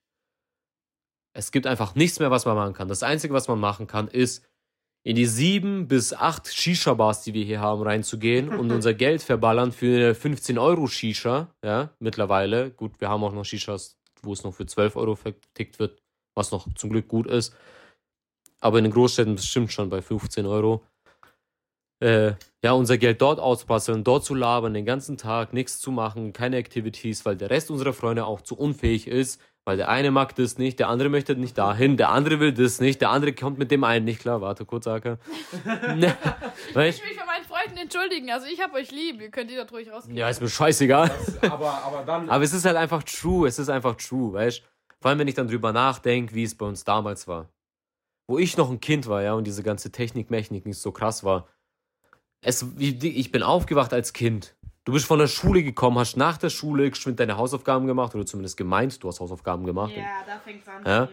[1.36, 2.88] Es gibt einfach nichts mehr, was man machen kann.
[2.88, 4.48] Das Einzige, was man machen kann, ist,
[5.10, 9.72] in die sieben bis acht Shisha-Bars, die wir hier haben, reinzugehen und unser Geld verballern
[9.72, 12.70] für eine 15 Euro Shisha, ja, mittlerweile.
[12.70, 16.00] Gut, wir haben auch noch Shishas, wo es noch für 12 Euro vertickt wird,
[16.36, 17.56] was noch zum Glück gut ist.
[18.60, 20.84] Aber in den Großstädten bestimmt schon bei 15 Euro.
[22.04, 22.34] Äh,
[22.64, 26.58] ja, unser Geld dort auszubasteln, dort zu labern, den ganzen Tag nichts zu machen, keine
[26.58, 30.58] Activities, weil der Rest unserer Freunde auch zu unfähig ist, weil der eine mag das
[30.58, 33.70] nicht, der andere möchte nicht dahin, der andere will das nicht, der andere kommt mit
[33.70, 34.42] dem einen nicht klar.
[34.42, 35.20] Warte kurz, Aka.
[35.96, 36.18] ne,
[36.70, 38.32] ich will mich bei meinen Freunden entschuldigen.
[38.32, 39.22] Also ich hab euch lieb.
[39.22, 40.18] Ihr könnt jeder ruhig rausgehen.
[40.18, 41.10] Ja, ist mir scheißegal.
[41.10, 42.32] Das, aber, aber dann.
[42.32, 43.48] aber es ist halt einfach true.
[43.48, 44.64] Es ist einfach true, weißt
[45.02, 47.48] Vor allem, wenn ich dann drüber nachdenke, wie es bei uns damals war.
[48.28, 51.24] Wo ich noch ein Kind war, ja, und diese ganze Technik, Technik nicht so krass
[51.24, 51.48] war.
[52.42, 54.56] Es, ich bin aufgewacht als Kind.
[54.86, 58.26] Du bist von der Schule gekommen, hast nach der Schule geschwind deine Hausaufgaben gemacht oder
[58.26, 59.94] zumindest gemeint, du hast Hausaufgaben gemacht.
[59.96, 60.84] Ja, da fängt's an.
[60.86, 61.10] Ja?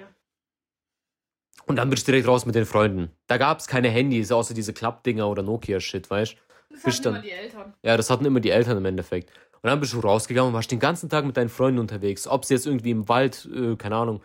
[1.66, 3.10] Und dann bist du direkt raus mit den Freunden.
[3.26, 6.36] Da gab es keine Handys, außer diese Klappdinger oder Nokia-Shit, weißt du?
[6.70, 7.74] Das hatten dann, immer die Eltern.
[7.82, 9.30] Ja, das hatten immer die Eltern im Endeffekt.
[9.62, 12.28] Und dann bist du rausgegangen und warst den ganzen Tag mit deinen Freunden unterwegs.
[12.28, 14.22] Ob sie jetzt irgendwie im Wald, äh, keine Ahnung,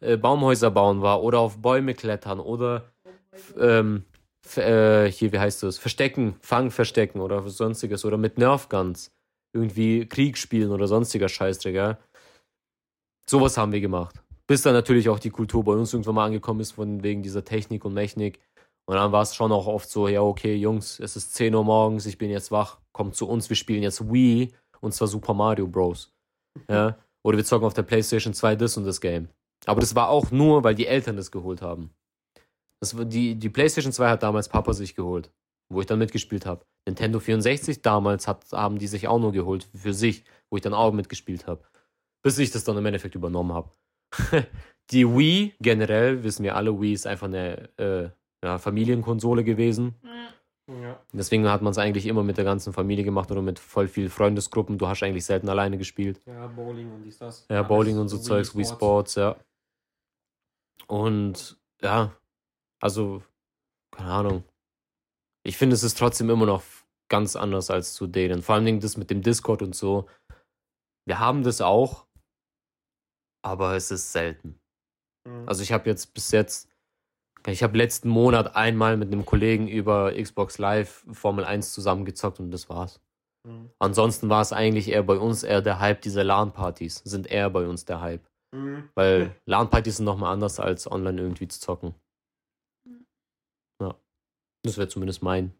[0.00, 2.92] äh, Baumhäuser bauen war oder auf Bäume klettern oder
[3.58, 4.04] ähm,
[4.56, 5.78] äh, hier, wie heißt das?
[5.78, 9.10] Verstecken, Fang verstecken oder sonstiges oder mit Nerfguns
[9.54, 11.98] irgendwie Krieg spielen oder sonstiger Scheißdreck, ja.
[13.26, 14.22] Sowas haben wir gemacht.
[14.46, 17.44] Bis dann natürlich auch die Kultur bei uns irgendwann mal angekommen ist, von wegen dieser
[17.44, 18.40] Technik und Technik.
[18.86, 21.64] Und dann war es schon auch oft so, ja, okay, Jungs, es ist 10 Uhr
[21.64, 25.34] morgens, ich bin jetzt wach, kommt zu uns, wir spielen jetzt Wii und zwar Super
[25.34, 26.12] Mario Bros.
[26.68, 26.98] Ja.
[27.24, 29.28] Oder wir zocken auf der PlayStation 2 das und das Game.
[29.66, 31.90] Aber das war auch nur, weil die Eltern das geholt haben.
[32.82, 35.30] Das, die, die PlayStation 2 hat damals Papa sich geholt,
[35.68, 36.66] wo ich dann mitgespielt habe.
[36.84, 40.74] Nintendo 64 damals hat, haben die sich auch nur geholt für sich, wo ich dann
[40.74, 41.62] auch mitgespielt habe.
[42.24, 43.70] Bis ich das dann im Endeffekt übernommen habe.
[44.90, 48.08] die Wii, generell, wissen wir alle, Wii ist einfach eine äh,
[48.44, 49.94] ja, Familienkonsole gewesen.
[50.66, 51.00] Ja.
[51.12, 54.10] Deswegen hat man es eigentlich immer mit der ganzen Familie gemacht oder mit voll viel
[54.10, 54.78] Freundesgruppen.
[54.78, 56.20] Du hast eigentlich selten alleine gespielt.
[56.26, 57.46] Ja, Bowling und dies, das.
[57.48, 59.36] Ja, Bowling und so Zeugs, Wii Sports, ja.
[60.88, 62.12] Und ja,
[62.82, 63.22] also,
[63.96, 64.44] keine Ahnung.
[65.46, 66.62] Ich finde, es ist trotzdem immer noch
[67.08, 68.42] ganz anders als zu denen.
[68.42, 70.08] Vor allem das mit dem Discord und so.
[71.06, 72.06] Wir haben das auch,
[73.44, 74.58] aber es ist selten.
[75.28, 75.48] Mhm.
[75.48, 76.68] Also ich habe jetzt bis jetzt,
[77.46, 82.50] ich habe letzten Monat einmal mit einem Kollegen über Xbox Live Formel 1 zusammengezockt und
[82.50, 83.00] das war's.
[83.46, 83.70] Mhm.
[83.78, 87.66] Ansonsten war es eigentlich eher bei uns eher der Hype dieser LAN-Partys, sind eher bei
[87.66, 88.26] uns der Hype.
[88.54, 88.88] Mhm.
[88.94, 91.94] Weil LAN-Partys sind nochmal anders als online irgendwie zu zocken.
[94.62, 95.52] Das wäre zumindest mein,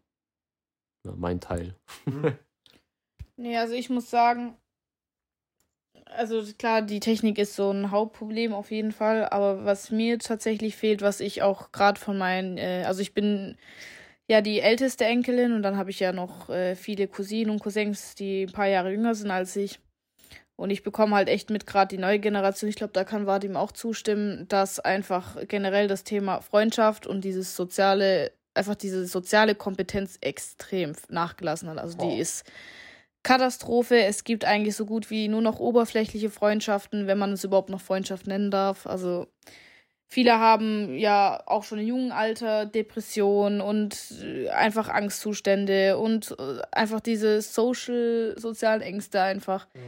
[1.05, 1.75] ja, mein Teil.
[2.05, 2.37] Mhm.
[3.35, 4.57] nee, also ich muss sagen,
[6.05, 10.75] also klar, die Technik ist so ein Hauptproblem auf jeden Fall, aber was mir tatsächlich
[10.75, 13.57] fehlt, was ich auch gerade von meinen, äh, also ich bin
[14.27, 18.15] ja die älteste Enkelin und dann habe ich ja noch äh, viele Cousinen und Cousins,
[18.15, 19.79] die ein paar Jahre jünger sind als ich.
[20.55, 23.55] Und ich bekomme halt echt mit, gerade die neue Generation, ich glaube, da kann Vadim
[23.57, 30.17] auch zustimmen, dass einfach generell das Thema Freundschaft und dieses soziale einfach diese soziale Kompetenz
[30.21, 31.77] extrem nachgelassen hat.
[31.77, 32.19] Also die oh.
[32.19, 32.45] ist
[33.23, 34.03] Katastrophe.
[34.03, 37.81] Es gibt eigentlich so gut wie nur noch oberflächliche Freundschaften, wenn man es überhaupt noch
[37.81, 38.85] Freundschaft nennen darf.
[38.85, 39.27] Also
[40.07, 46.61] viele haben ja auch schon im jungen Alter Depressionen und äh, einfach Angstzustände und äh,
[46.71, 49.67] einfach diese social, sozialen Ängste einfach.
[49.73, 49.79] Mhm.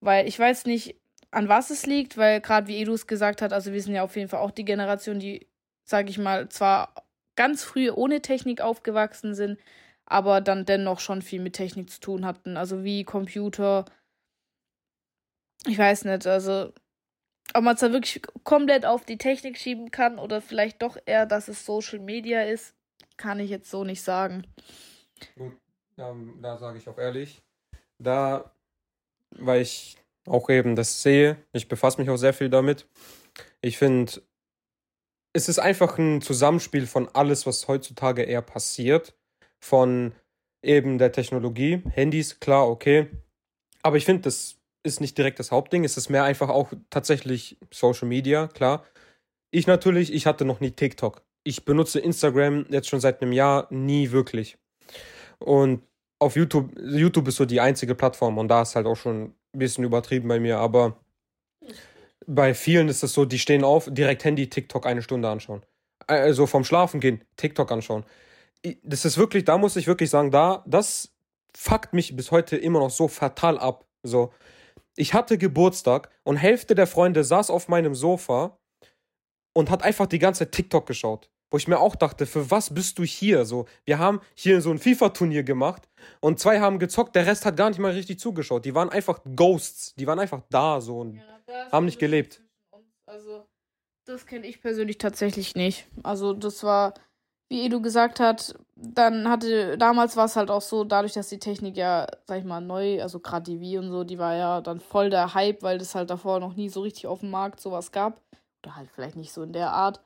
[0.00, 0.96] Weil ich weiß nicht,
[1.32, 4.14] an was es liegt, weil gerade wie Edus gesagt hat, also wir sind ja auf
[4.16, 5.48] jeden Fall auch die Generation, die,
[5.82, 6.94] sage ich mal, zwar
[7.36, 9.58] ganz früh ohne Technik aufgewachsen sind,
[10.06, 12.56] aber dann dennoch schon viel mit Technik zu tun hatten.
[12.56, 13.84] Also wie Computer.
[15.66, 16.72] Ich weiß nicht, also
[17.52, 21.26] ob man es da wirklich komplett auf die Technik schieben kann oder vielleicht doch eher,
[21.26, 22.74] dass es Social Media ist,
[23.16, 24.46] kann ich jetzt so nicht sagen.
[25.36, 25.52] Gut,
[25.96, 27.42] da, da sage ich auch ehrlich,
[27.98, 28.50] da,
[29.30, 29.96] weil ich
[30.26, 32.86] auch eben das sehe, ich befasse mich auch sehr viel damit.
[33.60, 34.22] Ich finde,
[35.34, 39.14] es ist einfach ein Zusammenspiel von alles, was heutzutage eher passiert.
[39.60, 40.12] Von
[40.62, 43.08] eben der Technologie, Handys, klar, okay.
[43.82, 45.84] Aber ich finde, das ist nicht direkt das Hauptding.
[45.84, 48.84] Es ist mehr einfach auch tatsächlich Social Media, klar.
[49.50, 51.22] Ich natürlich, ich hatte noch nie TikTok.
[51.42, 54.56] Ich benutze Instagram jetzt schon seit einem Jahr nie wirklich.
[55.38, 55.82] Und
[56.20, 59.58] auf YouTube, YouTube ist so die einzige Plattform und da ist halt auch schon ein
[59.58, 60.96] bisschen übertrieben bei mir, aber
[62.26, 65.64] bei vielen ist es so, die stehen auf, direkt Handy, TikTok eine Stunde anschauen.
[66.06, 68.04] Also vom Schlafen gehen, TikTok anschauen.
[68.82, 71.12] Das ist wirklich, da muss ich wirklich sagen, da, das
[71.56, 73.86] fuckt mich bis heute immer noch so fatal ab.
[74.02, 74.32] So,
[74.96, 78.58] ich hatte Geburtstag und Hälfte der Freunde saß auf meinem Sofa
[79.52, 81.30] und hat einfach die ganze Zeit TikTok geschaut.
[81.50, 83.44] Wo ich mir auch dachte, für was bist du hier?
[83.44, 85.88] So, wir haben hier so ein FIFA-Turnier gemacht
[86.20, 88.64] und zwei haben gezockt, der Rest hat gar nicht mal richtig zugeschaut.
[88.64, 91.22] Die waren einfach Ghosts, die waren einfach da so und ja,
[91.70, 92.40] haben nicht gelebt.
[93.06, 93.46] Also,
[94.06, 95.86] das kenne ich persönlich tatsächlich nicht.
[96.02, 96.94] Also, das war,
[97.48, 101.38] wie Edu gesagt hat, dann hatte, damals war es halt auch so, dadurch, dass die
[101.38, 104.60] Technik ja, sag ich mal, neu, also gerade die Wii und so, die war ja
[104.60, 107.60] dann voll der Hype, weil das halt davor noch nie so richtig auf dem Markt
[107.60, 108.20] sowas gab.
[108.64, 110.00] Oder halt vielleicht nicht so in der Art.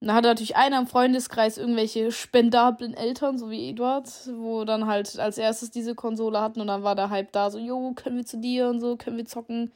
[0.00, 4.86] Und da hatte natürlich einer im Freundeskreis irgendwelche spendablen Eltern, so wie Eduard, wo dann
[4.86, 8.16] halt als erstes diese Konsole hatten und dann war der Hype da, so, jo, können
[8.16, 9.72] wir zu dir und so, können wir zocken.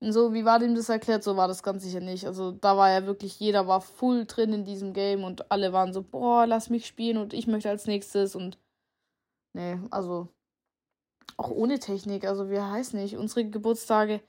[0.00, 1.22] Und so, wie war dem das erklärt?
[1.22, 2.26] So war das ganz sicher nicht.
[2.26, 5.92] Also da war ja wirklich, jeder war full drin in diesem Game und alle waren
[5.92, 8.58] so, boah, lass mich spielen und ich möchte als nächstes und
[9.54, 10.28] nee, also
[11.36, 14.20] auch ohne Technik, also wie heißt nicht, unsere Geburtstage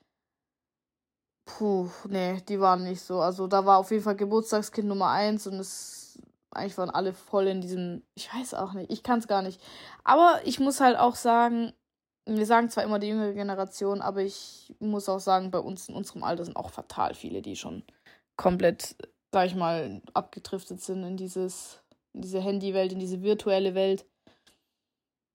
[1.45, 3.19] Puh, nee, die waren nicht so.
[3.19, 6.19] Also da war auf jeden Fall Geburtstagskind Nummer eins und es
[6.52, 8.03] eigentlich waren alle voll in diesem.
[8.15, 9.61] Ich weiß auch nicht, ich kann es gar nicht.
[10.03, 11.73] Aber ich muss halt auch sagen,
[12.26, 15.95] wir sagen zwar immer die jüngere Generation, aber ich muss auch sagen, bei uns in
[15.95, 17.84] unserem Alter sind auch fatal viele, die schon
[18.35, 18.95] komplett,
[19.31, 21.81] sag ich mal, abgedriftet sind in dieses,
[22.14, 24.06] in diese Handywelt, in diese virtuelle Welt.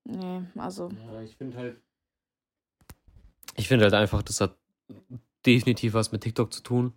[0.04, 0.90] Nee, also.
[1.12, 1.80] Ja, ich finde halt.
[3.56, 4.56] Ich finde halt einfach, das hat
[5.46, 6.92] definitiv was mit TikTok zu tun.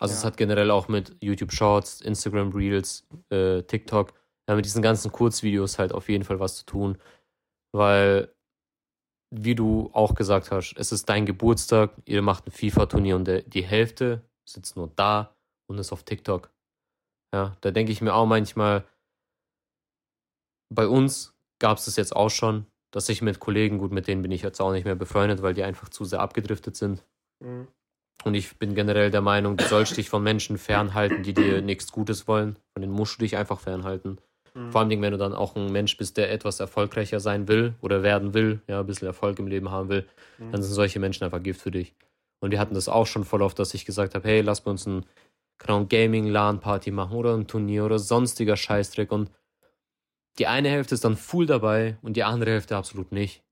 [0.00, 0.18] Also ja.
[0.18, 4.12] es hat generell auch mit YouTube Shorts, Instagram Reels, äh, TikTok,
[4.48, 6.98] ja, mit diesen ganzen Kurzvideos halt auf jeden Fall was zu tun.
[7.72, 8.33] Weil,
[9.36, 13.42] wie du auch gesagt hast, es ist dein Geburtstag, ihr macht ein FIFA-Turnier und der,
[13.42, 15.34] die Hälfte sitzt nur da
[15.66, 16.50] und ist auf TikTok.
[17.32, 18.84] Ja, da denke ich mir auch manchmal,
[20.72, 24.22] bei uns gab es das jetzt auch schon, dass ich mit Kollegen, gut, mit denen
[24.22, 27.02] bin ich jetzt auch nicht mehr befreundet, weil die einfach zu sehr abgedriftet sind.
[27.40, 27.66] Mhm.
[28.24, 31.90] Und ich bin generell der Meinung, du sollst dich von Menschen fernhalten, die dir nichts
[31.90, 32.56] Gutes wollen.
[32.72, 34.18] Von denen musst du dich einfach fernhalten.
[34.54, 34.70] Mhm.
[34.70, 38.02] Vor allem, wenn du dann auch ein Mensch bist, der etwas erfolgreicher sein will oder
[38.02, 40.06] werden will, ja, ein bisschen Erfolg im Leben haben will,
[40.38, 40.52] mhm.
[40.52, 41.94] dann sind solche Menschen einfach Gift für dich.
[42.40, 44.86] Und wir hatten das auch schon voll oft, dass ich gesagt habe, hey, lass uns
[44.86, 45.04] ein
[45.58, 49.10] Gaming-LAN-Party machen oder ein Turnier oder sonstiger Scheißdreck.
[49.12, 49.30] Und
[50.38, 53.42] die eine Hälfte ist dann full dabei und die andere Hälfte absolut nicht.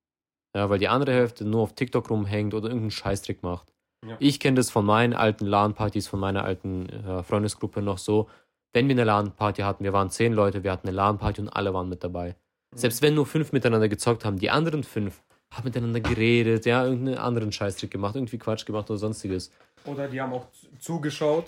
[0.55, 3.73] Ja, weil die andere Hälfte nur auf TikTok rumhängt oder irgendeinen Scheißtrick macht.
[4.07, 4.17] Ja.
[4.19, 8.29] Ich kenne das von meinen alten LAN-Partys, von meiner alten äh, Freundesgruppe noch so.
[8.73, 11.75] Wenn wir eine LAN-Party hatten, wir waren zehn Leute, wir hatten eine LAN-Party und alle
[11.75, 12.37] waren mit dabei.
[12.73, 12.79] Mhm.
[12.79, 15.23] Selbst wenn nur fünf miteinander gezockt haben, die anderen fünf
[15.53, 19.51] haben miteinander geredet, ja, irgendeinen anderen Scheißtrick gemacht, irgendwie Quatsch gemacht oder sonstiges.
[19.85, 20.47] Oder die haben auch
[20.79, 21.47] zugeschaut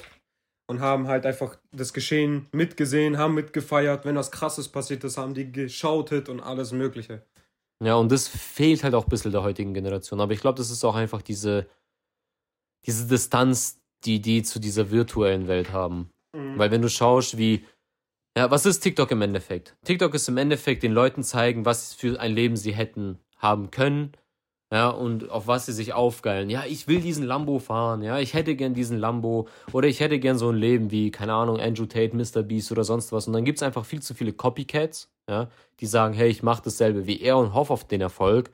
[0.66, 4.04] und haben halt einfach das Geschehen mitgesehen, haben mitgefeiert.
[4.04, 7.22] Wenn was Krasses passiert ist, haben die geschautet und alles Mögliche.
[7.82, 10.20] Ja, und das fehlt halt auch ein bisschen der heutigen Generation.
[10.20, 11.66] Aber ich glaube, das ist auch einfach diese
[12.86, 16.10] diese Distanz, die die zu dieser virtuellen Welt haben.
[16.34, 16.58] Mhm.
[16.58, 17.64] Weil wenn du schaust, wie,
[18.36, 19.76] ja, was ist TikTok im Endeffekt?
[19.84, 24.12] TikTok ist im Endeffekt den Leuten zeigen, was für ein Leben sie hätten haben können,
[24.72, 26.50] ja, und auf was sie sich aufgeilen.
[26.50, 30.18] Ja, ich will diesen Lambo fahren, ja, ich hätte gern diesen Lambo oder ich hätte
[30.18, 32.42] gern so ein Leben wie, keine Ahnung, Andrew Tate, Mr.
[32.42, 33.28] Beast oder sonst was.
[33.28, 35.48] Und dann gibt es einfach viel zu viele Copycats, ja,
[35.78, 38.50] die sagen, hey, ich mache dasselbe wie er und hoffe auf den Erfolg.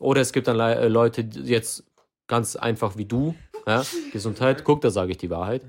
[0.00, 1.84] Oder es gibt dann Le Leute, jetzt
[2.26, 3.34] ganz einfach wie du,
[3.68, 5.62] ja, Gesundheit, guck, da sage ich die Wahrheit.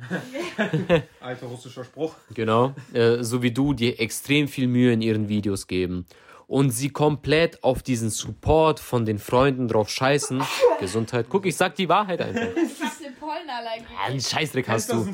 [1.19, 2.15] Alter russischer Spruch.
[2.33, 6.05] Genau, äh, so wie du, die extrem viel Mühe in ihren Videos geben
[6.49, 10.41] und sie komplett auf diesen Support von den Freunden drauf scheißen.
[10.79, 12.41] Gesundheit, guck, ich sag die Wahrheit einfach.
[12.41, 13.85] Ich hab den Pollenallergie.
[14.03, 15.07] Einen Scheißdreck hast du.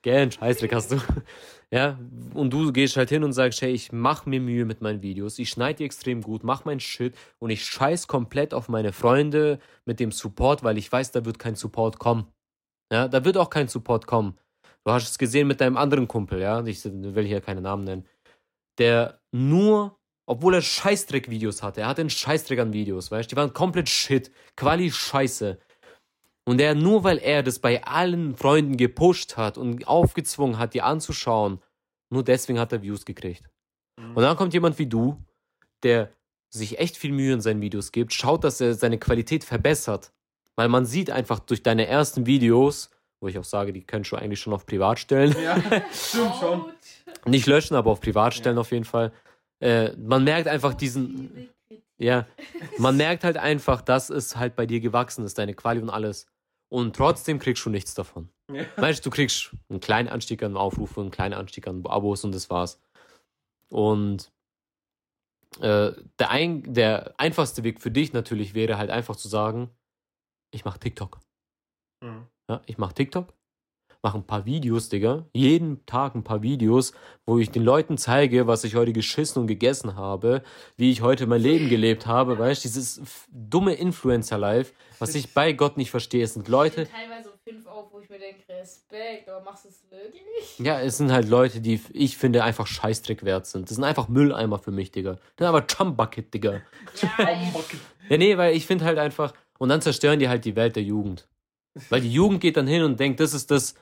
[0.00, 0.96] Gell, Scheißdreck hast du.
[1.70, 1.98] Ja,
[2.32, 5.38] und du gehst halt hin und sagst, hey, ich mach mir Mühe mit meinen Videos,
[5.38, 9.58] ich schneide die extrem gut, mach mein Shit und ich scheiß komplett auf meine Freunde
[9.84, 12.26] mit dem Support, weil ich weiß, da wird kein Support kommen.
[12.90, 14.38] Ja, da wird auch kein Support kommen.
[14.84, 18.06] Du hast es gesehen mit deinem anderen Kumpel, ja, ich will hier keine Namen nennen,
[18.78, 23.38] der nur, obwohl er Scheißdreck-Videos hatte, er hatte einen Scheißdreck an Videos, weißt du, die
[23.38, 25.58] waren komplett Shit, Quali Scheiße.
[26.48, 30.80] Und er, nur weil er das bei allen Freunden gepusht hat und aufgezwungen hat, die
[30.80, 31.60] anzuschauen,
[32.08, 33.50] nur deswegen hat er Views gekriegt.
[33.98, 34.16] Mhm.
[34.16, 35.22] Und dann kommt jemand wie du,
[35.82, 36.10] der
[36.48, 40.10] sich echt viel Mühe in seinen Videos gibt, schaut, dass er seine Qualität verbessert.
[40.56, 42.88] Weil man sieht einfach durch deine ersten Videos,
[43.20, 45.36] wo ich auch sage, die könntest du eigentlich schon auf Privat stellen.
[45.44, 45.56] Ja,
[45.92, 46.64] stimmt schon.
[47.26, 49.12] Nicht löschen, aber auf Privat stellen auf jeden Fall.
[49.60, 51.50] Äh, man merkt einfach diesen,
[51.98, 52.26] ja,
[52.78, 56.26] man merkt halt einfach, dass es halt bei dir gewachsen ist, deine Quali und alles.
[56.70, 58.28] Und trotzdem kriegst du nichts davon.
[58.52, 58.64] Ja.
[58.76, 62.34] Weißt du, du kriegst einen kleinen Anstieg an Aufrufen, einen kleinen Anstieg an Abos und
[62.34, 62.80] das war's.
[63.70, 64.30] Und
[65.60, 69.70] äh, der, ein, der einfachste Weg für dich natürlich wäre halt einfach zu sagen,
[70.50, 71.20] ich mach TikTok.
[72.02, 72.26] Mhm.
[72.50, 73.32] Ja, ich mach TikTok,
[74.02, 75.26] mache ein paar Videos, Digga.
[75.34, 76.92] Jeden Tag ein paar Videos,
[77.26, 80.42] wo ich den Leuten zeige, was ich heute geschissen und gegessen habe,
[80.76, 82.38] wie ich heute mein Leben gelebt habe.
[82.38, 86.22] Weißt du, dieses dumme Influencer-Life, was ich bei Gott nicht verstehe.
[86.24, 89.68] Es sind Leute, Teilweise um fünf auf, wo ich mir denke, Respekt, aber machst du
[89.68, 90.58] es wirklich?
[90.58, 93.68] ja, es sind halt Leute, die ich finde einfach Scheißdreck wert sind.
[93.68, 95.12] Das sind einfach Mülleimer für mich, Digga.
[95.14, 96.62] Das sind aber Chumbucket, Digga.
[97.18, 97.28] Ja.
[98.08, 100.82] Ja, nee, weil ich finde halt einfach, und dann zerstören die halt die Welt der
[100.82, 101.28] Jugend.
[101.90, 103.74] Weil die Jugend geht dann hin und denkt, das ist das,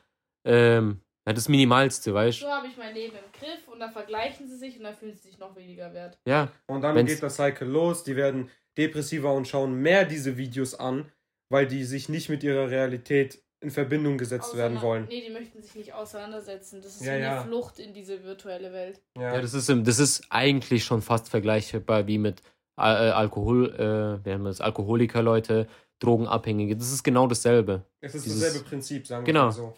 [0.47, 2.45] ähm, ja, das Minimalste, weißt du?
[2.45, 5.15] so habe ich mein Leben im Griff und dann vergleichen sie sich und dann fühlen
[5.15, 6.19] sie sich noch weniger wert.
[6.27, 8.49] Ja, Und dann Wenn's- geht das Cycle los, die werden
[8.79, 11.11] depressiver und schauen mehr diese Videos an,
[11.51, 15.07] weil die sich nicht mit ihrer Realität in Verbindung gesetzt werden Auseinander- wollen.
[15.09, 16.83] Nee, die möchten sich nicht auseinandersetzen.
[16.83, 17.41] Das ist Ja, wie ja.
[17.41, 19.01] eine Flucht in diese virtuelle Welt.
[19.19, 22.43] ja das, ist, im- das ist eigentlich schon fast vergleichbar wie mit
[22.79, 25.67] äh, Alkohol, äh, wir haben das Alkoholiker-Leute,
[25.99, 26.77] Drogenabhängige.
[26.77, 27.83] Das ist genau dasselbe.
[28.03, 29.41] es ist dieses- dasselbe Prinzip, sagen Genau.
[29.41, 29.75] wir mal so.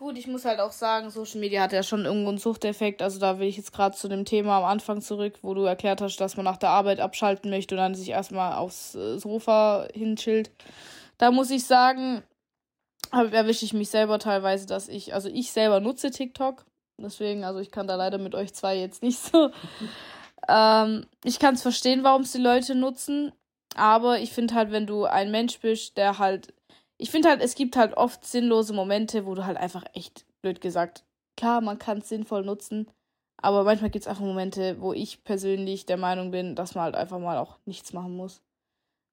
[0.00, 3.02] Gut, ich muss halt auch sagen, Social Media hat ja schon irgendwo einen Suchteffekt.
[3.02, 6.00] Also da will ich jetzt gerade zu dem Thema am Anfang zurück, wo du erklärt
[6.00, 9.88] hast, dass man nach der Arbeit abschalten möchte und dann sich erstmal aufs äh, Sofa
[9.92, 10.52] hinchillt.
[11.18, 12.22] Da muss ich sagen,
[13.12, 16.64] erwische ich mich selber teilweise, dass ich, also ich selber nutze TikTok.
[16.96, 19.50] Deswegen, also ich kann da leider mit euch zwei jetzt nicht so.
[20.48, 23.32] ähm, ich kann es verstehen, warum es die Leute nutzen.
[23.76, 26.54] Aber ich finde halt, wenn du ein Mensch bist, der halt
[27.00, 30.60] ich finde halt, es gibt halt oft sinnlose Momente, wo du halt einfach echt, blöd
[30.60, 31.04] gesagt,
[31.36, 32.90] klar, man kann es sinnvoll nutzen,
[33.38, 36.94] aber manchmal gibt es einfach Momente, wo ich persönlich der Meinung bin, dass man halt
[36.96, 38.42] einfach mal auch nichts machen muss.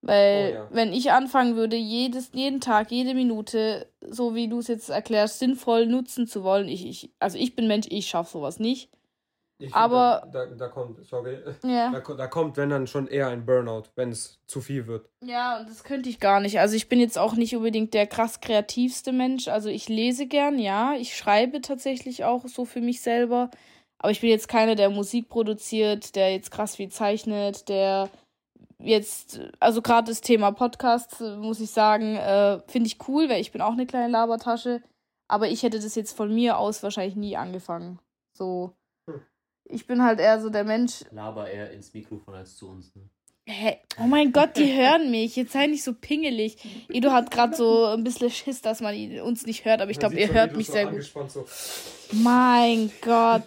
[0.02, 0.68] Weil, Oh ja.
[0.70, 5.40] wenn ich anfangen würde, jedes, jeden Tag, jede Minute, so wie du es jetzt erklärst,
[5.40, 8.90] sinnvoll nutzen zu wollen, ich, ich, also ich bin Mensch, ich schaffe sowas nicht.
[9.60, 11.92] Ich Aber- Da, da, da kommt, sorry, Ja.
[12.00, 15.10] da, da kommt, wenn dann schon eher ein Burnout, wenn es zu viel wird.
[15.26, 16.60] Ja, und das könnte ich gar nicht.
[16.60, 19.48] Also ich bin jetzt auch nicht unbedingt der krass kreativste Mensch.
[19.48, 20.94] Also ich lese gern, ja.
[20.94, 23.50] Ich schreibe tatsächlich auch so für mich selber.
[24.00, 28.10] Aber ich bin jetzt keiner, der Musik produziert, der jetzt krass viel zeichnet, der
[28.80, 33.42] jetzt, also gerade das Thema Podcast, äh, muss ich sagen, äh, finde ich cool, weil
[33.42, 34.84] ich bin auch eine kleine Labertasche.
[35.28, 37.98] Aber ich hätte das jetzt von mir aus wahrscheinlich nie angefangen.
[38.38, 38.72] So.
[39.70, 42.96] Ich bin halt eher so der Mensch, Laber eher ins Mikrofon als zu uns.
[42.96, 43.04] Ne?
[43.50, 43.78] Hä?
[44.02, 45.36] Oh mein Gott, die hören mich.
[45.36, 46.58] Jetzt sei nicht so pingelig.
[46.90, 50.00] Edu hat gerade so ein bisschen Schiss, dass man ihn- uns nicht hört, aber ich
[50.00, 51.04] glaube, ihr hört mich sehr gut.
[51.30, 51.46] So.
[52.12, 53.44] Mein Gott.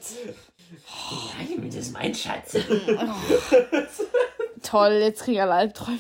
[1.63, 2.57] Das ist mein Schatz.
[4.63, 5.99] Toll, jetzt krieg ich alle Albträume.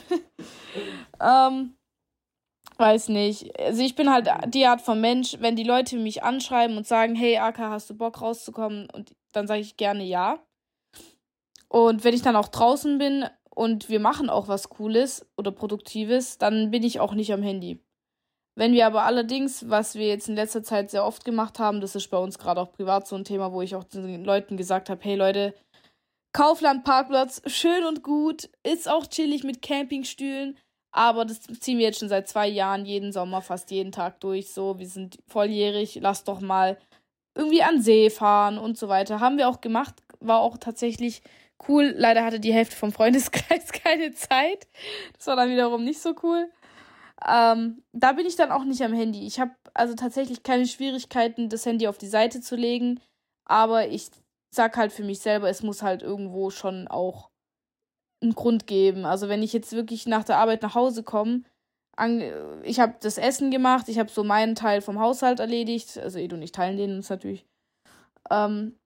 [1.20, 1.74] ähm,
[2.78, 3.58] weiß nicht.
[3.58, 7.14] Also ich bin halt die Art von Mensch, wenn die Leute mich anschreiben und sagen,
[7.14, 8.88] hey Aka, hast du Bock rauszukommen?
[8.90, 10.44] Und dann sage ich gerne ja.
[11.68, 16.38] Und wenn ich dann auch draußen bin und wir machen auch was Cooles oder Produktives,
[16.38, 17.80] dann bin ich auch nicht am Handy.
[18.56, 21.94] Wenn wir aber allerdings, was wir jetzt in letzter Zeit sehr oft gemacht haben, das
[21.94, 24.90] ist bei uns gerade auch privat so ein Thema, wo ich auch den Leuten gesagt
[24.90, 25.54] habe, hey Leute,
[26.32, 30.58] Kaufland Parkplatz, schön und gut, ist auch chillig mit Campingstühlen,
[30.92, 34.52] aber das ziehen wir jetzt schon seit zwei Jahren, jeden Sommer, fast jeden Tag durch.
[34.52, 36.78] So, wir sind volljährig, lasst doch mal
[37.34, 39.20] irgendwie an See fahren und so weiter.
[39.20, 41.22] Haben wir auch gemacht, war auch tatsächlich
[41.68, 41.94] cool.
[41.96, 44.66] Leider hatte die Hälfte vom Freundeskreis keine Zeit.
[45.16, 46.50] Das war dann wiederum nicht so cool.
[47.26, 49.26] Ähm, da bin ich dann auch nicht am Handy.
[49.26, 53.00] Ich habe also tatsächlich keine Schwierigkeiten, das Handy auf die Seite zu legen,
[53.44, 54.10] aber ich
[54.54, 57.30] sag halt für mich selber, es muss halt irgendwo schon auch
[58.22, 59.04] einen Grund geben.
[59.04, 61.42] Also wenn ich jetzt wirklich nach der Arbeit nach Hause komme,
[62.62, 66.36] ich habe das Essen gemacht, ich habe so meinen Teil vom Haushalt erledigt, also Edu
[66.36, 67.46] und ich teilen den uns natürlich.
[68.30, 68.78] Ähm,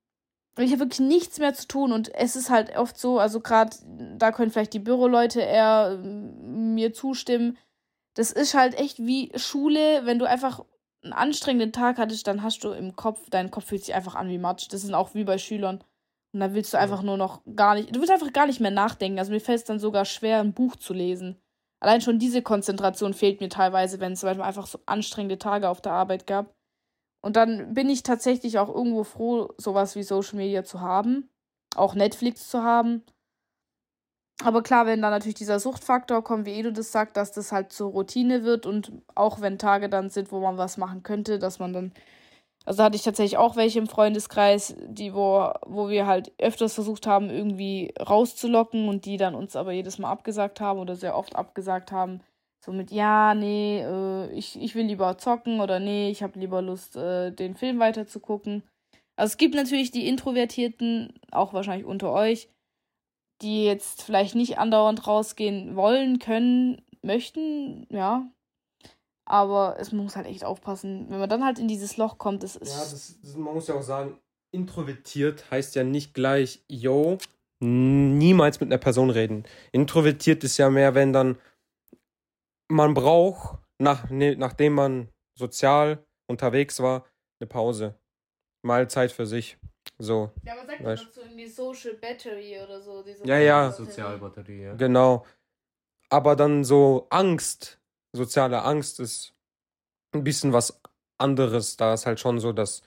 [0.57, 3.77] ich habe wirklich nichts mehr zu tun und es ist halt oft so, also gerade
[4.17, 7.59] da können vielleicht die Büroleute eher ähm, mir zustimmen.
[8.15, 10.65] Das ist halt echt wie Schule, wenn du einfach
[11.03, 14.29] einen anstrengenden Tag hattest, dann hast du im Kopf, dein Kopf fühlt sich einfach an
[14.29, 14.69] wie Matsch.
[14.71, 15.83] Das ist auch wie bei Schülern.
[16.33, 18.71] Und dann willst du einfach nur noch gar nicht, du willst einfach gar nicht mehr
[18.71, 19.19] nachdenken.
[19.19, 21.37] Also mir fällt es dann sogar schwer, ein Buch zu lesen.
[21.81, 25.69] Allein schon diese Konzentration fehlt mir teilweise, wenn es zum Beispiel einfach so anstrengende Tage
[25.69, 26.55] auf der Arbeit gab.
[27.21, 31.31] Und dann bin ich tatsächlich auch irgendwo froh, sowas wie Social Media zu haben.
[31.77, 33.03] Auch Netflix zu haben.
[34.43, 37.73] Aber klar, wenn dann natürlich dieser Suchtfaktor kommt, wie Edu das sagt, dass das halt
[37.73, 41.59] zur Routine wird und auch wenn Tage dann sind, wo man was machen könnte, dass
[41.59, 41.93] man dann.
[42.67, 47.07] Also hatte ich tatsächlich auch welche im Freundeskreis, die, wo, wo wir halt öfters versucht
[47.07, 51.37] haben, irgendwie rauszulocken und die dann uns aber jedes Mal abgesagt haben oder sehr oft
[51.37, 52.21] abgesagt haben.
[52.65, 56.63] So mit, ja, nee, äh, ich, ich will lieber zocken oder nee, ich habe lieber
[56.63, 58.63] Lust, äh, den Film weiter zu gucken.
[59.17, 62.49] Also es gibt natürlich die Introvertierten, auch wahrscheinlich unter euch,
[63.43, 68.27] die jetzt vielleicht nicht andauernd rausgehen wollen, können, möchten, ja.
[69.27, 72.57] Aber es muss halt echt aufpassen, wenn man dann halt in dieses Loch kommt, das
[72.57, 72.73] ist.
[72.73, 74.19] Ja, das, das, man muss ja auch sagen,
[74.53, 77.19] introvertiert heißt ja nicht gleich, yo,
[77.61, 79.45] niemals mit einer Person reden.
[79.73, 81.39] Introvertiert ist ja mehr, wenn dann
[82.71, 87.07] man braucht, nach, ne, nachdem man sozial unterwegs war,
[87.41, 87.99] eine Pause.
[88.63, 89.59] Mal Zeit für sich.
[89.99, 90.31] So.
[90.45, 93.05] Ja, man sagt ja dazu irgendwie Social Battery oder so.
[93.25, 93.71] Ja, ja.
[93.71, 94.75] Sozialbatterie, ja.
[94.75, 95.27] Genau.
[96.09, 97.81] Aber dann so Angst,
[98.15, 99.35] soziale Angst ist
[100.13, 100.81] ein bisschen was
[101.19, 101.77] anderes.
[101.77, 102.83] Da ist halt schon so, dass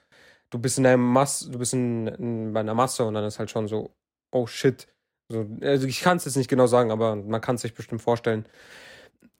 [0.50, 3.40] du bist in einer Masse, du bist in, in, bei einer Masse und dann ist
[3.40, 3.96] halt schon so,
[4.32, 4.88] oh shit.
[5.30, 8.02] So, also ich kann es jetzt nicht genau sagen, aber man kann es sich bestimmt
[8.02, 8.48] vorstellen.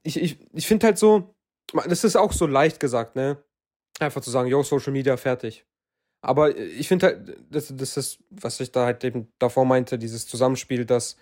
[0.02, 1.34] Ich, ich, ich finde halt so,
[1.86, 3.42] das ist auch so leicht gesagt, ne?
[3.98, 5.66] Einfach zu sagen, yo, Social Media, fertig.
[6.20, 10.26] Aber ich finde halt, das, das ist, was ich da halt eben davor meinte, dieses
[10.26, 11.16] Zusammenspiel, dass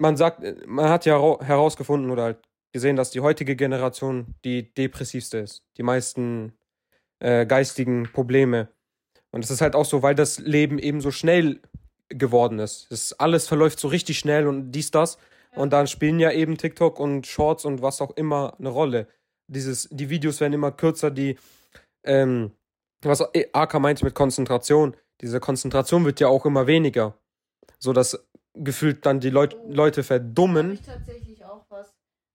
[0.00, 2.38] man sagt, man hat ja herausgefunden oder halt
[2.74, 5.62] gesehen, dass die heutige Generation die depressivste ist.
[5.78, 6.52] Die meisten
[7.20, 8.68] äh, geistigen Probleme.
[9.30, 11.60] Und es ist halt auch so, weil das Leben eben so schnell
[12.08, 12.90] geworden ist.
[12.90, 15.18] Das alles verläuft so richtig schnell und dies, das.
[15.54, 19.06] Und dann spielen ja eben TikTok und Shorts und was auch immer eine Rolle.
[19.46, 21.38] Dieses, die Videos werden immer kürzer, die
[22.02, 22.50] ähm,
[23.02, 23.22] was
[23.52, 27.14] Aka meinte mit Konzentration, diese Konzentration wird ja auch immer weniger.
[27.78, 28.18] So dass
[28.54, 29.56] gefühlt dann die Leut.
[29.68, 30.72] Leute verdummen.
[30.72, 31.33] Ich auch was.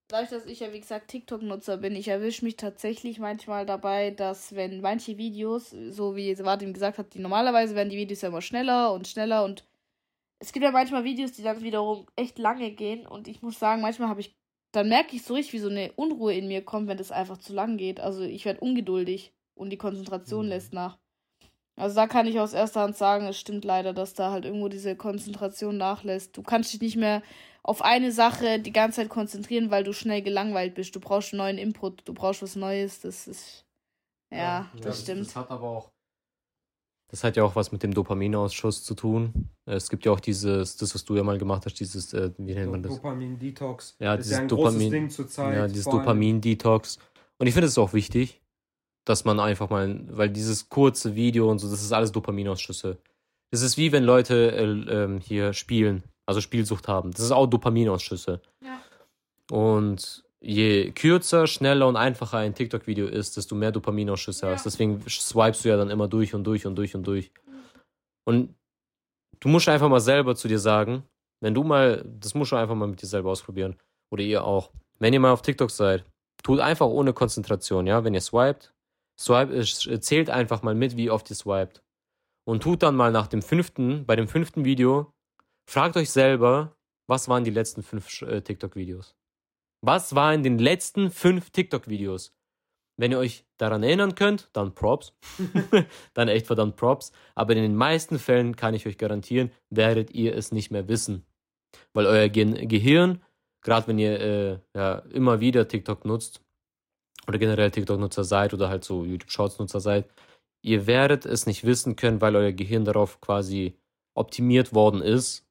[0.09, 4.55] Dadurch, dass ich ja wie gesagt TikTok-Nutzer bin, ich erwische mich tatsächlich manchmal dabei, dass
[4.55, 8.41] wenn manche Videos, so wie Vadim gesagt hat, die normalerweise werden die Videos ja immer
[8.41, 9.65] schneller und schneller und
[10.39, 13.83] es gibt ja manchmal Videos, die dann wiederum echt lange gehen und ich muss sagen,
[13.83, 14.35] manchmal habe ich,
[14.71, 17.37] dann merke ich so richtig, wie so eine Unruhe in mir kommt, wenn das einfach
[17.37, 17.99] zu lang geht.
[17.99, 20.49] Also ich werde ungeduldig und die Konzentration mhm.
[20.49, 20.97] lässt nach.
[21.75, 24.69] Also da kann ich aus erster Hand sagen, es stimmt leider, dass da halt irgendwo
[24.69, 26.35] diese Konzentration nachlässt.
[26.35, 27.21] Du kannst dich nicht mehr
[27.63, 30.95] auf eine Sache die ganze Zeit konzentrieren, weil du schnell gelangweilt bist.
[30.95, 33.01] Du brauchst einen neuen Input, du brauchst was Neues.
[33.01, 33.65] Das ist.
[34.31, 35.27] Ja, ja das, das stimmt.
[35.27, 35.91] Das hat aber auch.
[37.09, 39.49] Das hat ja auch was mit dem Dopaminausschuss zu tun.
[39.65, 42.53] Es gibt ja auch dieses, das, was du ja mal gemacht hast, dieses, äh, wie
[42.53, 42.95] nennt man das?
[42.95, 43.95] Dopamin-Detox.
[43.99, 45.55] Ja, das dieses ist ja ein Dopamin, großes Ding zurzeit.
[45.55, 46.99] Ja, dieses Dopamin-Detox.
[47.39, 48.41] Und ich finde es auch wichtig,
[49.05, 52.99] dass man einfach mal, weil dieses kurze Video und so, das ist alles Dopaminausschüsse.
[53.49, 57.09] Das ist wie wenn Leute äh, äh, hier spielen, also Spielsucht haben.
[57.11, 58.39] Das ist auch Dopaminausschüsse.
[58.63, 58.79] Ja.
[59.49, 64.51] Und je kürzer, schneller und einfacher ein TikTok-Video ist, desto mehr Dopaminausschüsse ja.
[64.51, 64.63] hast.
[64.67, 67.31] Deswegen swipest du ja dann immer durch und durch und durch und durch.
[68.25, 68.53] Und
[69.39, 71.03] du musst einfach mal selber zu dir sagen,
[71.41, 73.75] wenn du mal, das musst du einfach mal mit dir selber ausprobieren.
[74.11, 74.69] Oder ihr auch.
[74.99, 76.05] Wenn ihr mal auf TikTok seid,
[76.43, 78.03] tut einfach ohne Konzentration, ja.
[78.03, 78.71] Wenn ihr swiped,
[79.19, 79.65] Swipe,
[79.99, 81.81] zählt einfach mal mit, wie oft ihr swiped.
[82.45, 85.11] Und tut dann mal nach dem fünften, bei dem fünften Video,
[85.69, 86.75] fragt euch selber,
[87.07, 89.15] was waren die letzten fünf äh, TikTok-Videos?
[89.81, 92.35] Was waren in den letzten fünf TikTok-Videos?
[92.97, 95.13] Wenn ihr euch daran erinnern könnt, dann Props.
[96.13, 97.11] dann echt verdammt Props.
[97.35, 101.25] Aber in den meisten Fällen kann ich euch garantieren, werdet ihr es nicht mehr wissen.
[101.93, 103.23] Weil euer Ge Gehirn,
[103.61, 106.41] gerade wenn ihr äh, ja, immer wieder TikTok nutzt,
[107.27, 110.09] oder generell TikTok-Nutzer seid oder halt so YouTube-Shorts-Nutzer seid,
[110.63, 113.77] ihr werdet es nicht wissen können, weil euer Gehirn darauf quasi
[114.15, 115.48] optimiert worden ist,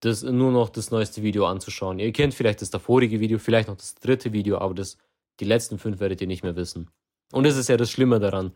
[0.00, 1.98] das nur noch das neueste Video anzuschauen.
[1.98, 4.96] Ihr kennt vielleicht das davorige Video, vielleicht noch das dritte Video, aber das,
[5.40, 6.90] die letzten fünf werdet ihr nicht mehr wissen.
[7.32, 8.52] Und das ist ja das Schlimme daran,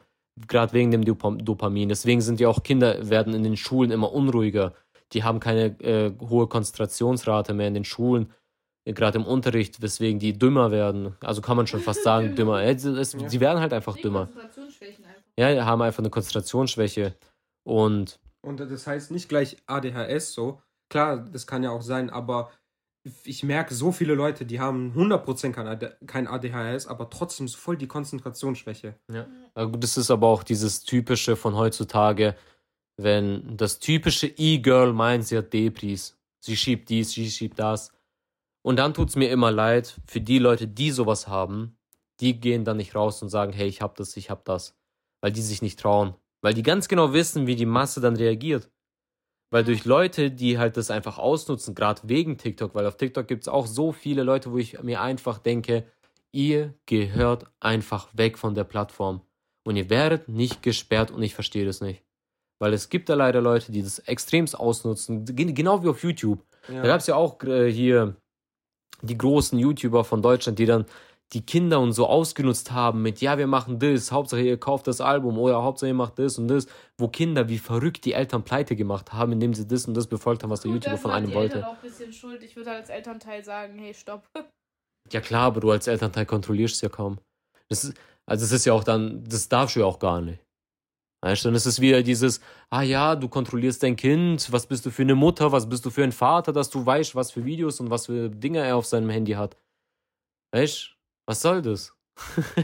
[0.49, 1.89] gerade wegen dem Dopamin.
[1.89, 4.75] Deswegen sind ja auch Kinder werden in den Schulen immer unruhiger.
[5.12, 8.33] Die haben keine äh, hohe Konzentrationsrate mehr in den Schulen
[8.93, 11.16] gerade im Unterricht, weswegen die dümmer werden.
[11.21, 12.62] Also kann man schon fast sagen, dümmer.
[12.62, 13.29] Es, es, ja.
[13.29, 14.27] Sie werden halt einfach die dümmer.
[14.27, 15.23] Konzentrationsschwächen einfach.
[15.39, 17.15] Ja, haben einfach eine Konzentrationsschwäche.
[17.65, 18.21] Und.
[18.43, 20.61] Und das heißt nicht gleich ADHS so.
[20.95, 22.53] Klar, das kann ja auch sein, aber
[23.25, 28.95] ich merke so viele Leute, die haben 100% kein ADHS, aber trotzdem voll die Konzentrationsschwäche.
[29.12, 29.27] Ja.
[29.73, 32.37] Das ist aber auch dieses typische von heutzutage,
[32.97, 36.16] wenn das typische E-Girl meint, sie hat Depris.
[36.39, 37.91] Sie schiebt dies, sie schiebt das.
[38.62, 41.77] Und dann tut es mir immer leid für die Leute, die sowas haben,
[42.21, 44.77] die gehen dann nicht raus und sagen, hey, ich hab das, ich hab das.
[45.21, 46.15] Weil die sich nicht trauen.
[46.41, 48.71] Weil die ganz genau wissen, wie die Masse dann reagiert.
[49.55, 53.43] Weil durch Leute, die halt das einfach ausnutzen, gerade wegen TikTok, weil auf TikTok gibt
[53.43, 55.85] es auch so viele Leute, wo ich mir einfach denke,
[56.32, 59.20] ihr gehört einfach weg von der Plattform.
[59.64, 62.02] Und ihr werdet nicht gesperrt und ich verstehe das nicht.
[62.59, 66.43] Weil es gibt da leider Leute, die das extremst ausnutzen, genau wie auf YouTube.
[66.66, 66.82] Ja.
[66.82, 68.16] Da gab es ja auch äh, hier
[69.02, 70.85] die großen YouTuber von Deutschland, die dann
[71.32, 75.01] die Kinder und so ausgenutzt haben mit, ja, wir machen das, Hauptsache ihr kauft das
[75.01, 76.66] Album oder Hauptsache ihr macht das und das,
[76.98, 80.42] wo Kinder wie verrückt die Eltern pleite gemacht haben, indem sie das und das befolgt
[80.42, 81.56] haben, was der Gut, YouTuber von einem wollte.
[81.56, 82.42] Eltern auch ein bisschen schuld.
[82.42, 84.28] Ich würde als Elternteil sagen, hey, stopp.
[85.12, 87.18] Ja klar, aber du als Elternteil kontrollierst es ja kaum.
[87.68, 87.94] Das ist,
[88.24, 90.42] also es ist ja auch dann, das darfst du ja auch gar nicht.
[91.24, 94.84] Weißt du, dann ist es wieder dieses, ah ja, du kontrollierst dein Kind, was bist
[94.84, 97.44] du für eine Mutter, was bist du für ein Vater, dass du weißt, was für
[97.44, 99.56] Videos und was für Dinge er auf seinem Handy hat.
[100.55, 100.94] Weißt du,
[101.26, 101.92] was soll das?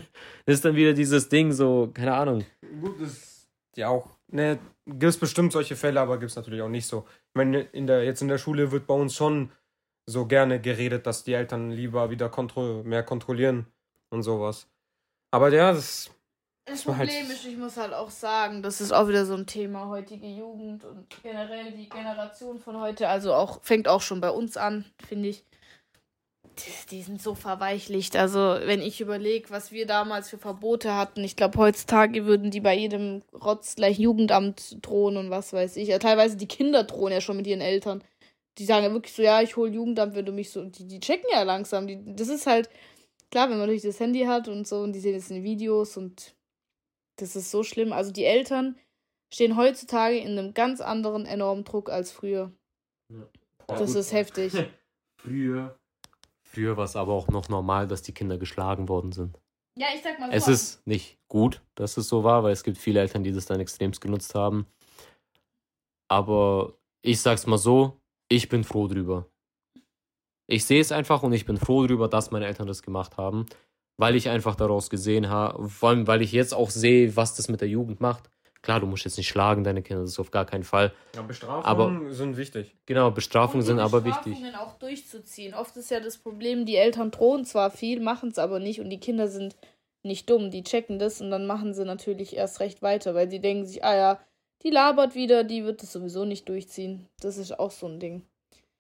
[0.47, 2.45] das ist dann wieder dieses Ding, so, keine Ahnung.
[2.81, 6.63] Gut, das ist ja auch, ne, gibt es bestimmt solche Fälle, aber gibt es natürlich
[6.63, 7.05] auch nicht so.
[7.09, 9.51] Ich meine, in der, jetzt in der Schule wird bei uns schon
[10.07, 13.67] so gerne geredet, dass die Eltern lieber wieder kontro mehr kontrollieren
[14.11, 14.69] und sowas.
[15.31, 16.11] Aber ja, das.
[16.67, 19.35] Das halt Problem halt ist, ich muss halt auch sagen, das ist auch wieder so
[19.35, 24.21] ein Thema, heutige Jugend und generell die Generation von heute, also auch, fängt auch schon
[24.21, 25.45] bei uns an, finde ich.
[26.61, 28.17] Die, die, sind so verweichlicht.
[28.17, 32.61] Also, wenn ich überlege, was wir damals für Verbote hatten, ich glaube, heutzutage würden die
[32.61, 35.89] bei jedem Rotz gleich Jugendamt drohen und was weiß ich.
[35.89, 38.03] Ja, teilweise die Kinder drohen ja schon mit ihren Eltern
[38.61, 40.65] die sagen ja wirklich so, ja, ich hole Jugendamt, wenn du mich so.
[40.65, 41.87] Die, die checken ja langsam.
[41.87, 42.69] Die, das ist halt,
[43.31, 45.97] klar, wenn man natürlich das Handy hat und so und die sehen jetzt in Videos
[45.97, 46.35] und
[47.17, 47.93] das ist so schlimm.
[47.95, 48.79] Also die Eltern
[49.33, 52.53] stehen heutzutage in einem ganz anderen enormen Druck als früher.
[53.11, 53.27] Ja.
[53.67, 54.53] Das ist heftig.
[55.23, 55.80] früher,
[56.51, 59.39] früher war es aber auch noch normal, dass die Kinder geschlagen worden sind.
[59.77, 60.37] Ja, ich sag mal so.
[60.37, 63.47] Es ist nicht gut, dass es so war, weil es gibt viele Eltern, die das
[63.47, 64.67] dann extremst genutzt haben.
[66.09, 69.27] Aber ich sag's mal so, ich bin froh drüber.
[70.49, 73.47] Ich sehe es einfach und ich bin froh drüber, dass meine Eltern das gemacht haben,
[73.97, 77.49] weil ich einfach daraus gesehen habe, vor allem weil ich jetzt auch sehe, was das
[77.49, 78.29] mit der Jugend macht.
[78.63, 80.93] Klar, du musst jetzt nicht schlagen, deine Kinder, das ist auf gar keinen Fall.
[81.15, 82.77] Ja, Bestrafungen aber, sind wichtig.
[82.85, 84.35] Genau, Bestrafungen sind aber wichtig.
[84.35, 85.55] Bestrafungen auch durchzuziehen.
[85.55, 88.91] Oft ist ja das Problem, die Eltern drohen zwar viel, machen es aber nicht und
[88.91, 89.57] die Kinder sind
[90.03, 90.51] nicht dumm.
[90.51, 93.83] Die checken das und dann machen sie natürlich erst recht weiter, weil sie denken sich,
[93.83, 94.21] ah ja,
[94.63, 97.07] die labert wieder, die wird das sowieso nicht durchziehen.
[97.21, 98.27] Das ist auch so ein Ding.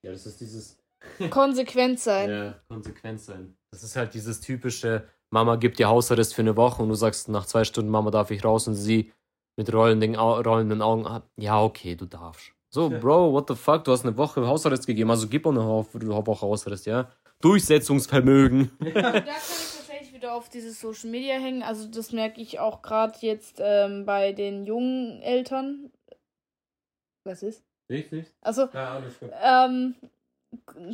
[0.02, 0.76] Ja, das ist dieses.
[1.30, 2.30] konsequent sein.
[2.30, 3.56] Ja, konsequent sein.
[3.70, 7.30] Das ist halt dieses typische, Mama gibt dir Hausarrest für eine Woche und du sagst
[7.30, 8.68] nach zwei Stunden, Mama, darf ich raus?
[8.68, 9.10] Und sie
[9.56, 12.52] mit rollenden, rollenden Augen, ja, okay, du darfst.
[12.72, 15.64] So, Bro, what the fuck, du hast eine Woche Hausarrest gegeben, also gib auch eine
[15.66, 17.10] Woche Hausarrest, ja?
[17.40, 18.70] Durchsetzungsvermögen.
[18.94, 19.24] da kann
[20.02, 21.62] ich wieder auf dieses Social Media hängen.
[21.62, 25.90] Also das merke ich auch gerade jetzt ähm, bei den jungen Eltern.
[27.24, 27.64] Was ist?
[27.90, 28.26] Richtig.
[28.40, 29.02] Also, ja,
[29.42, 29.96] ähm,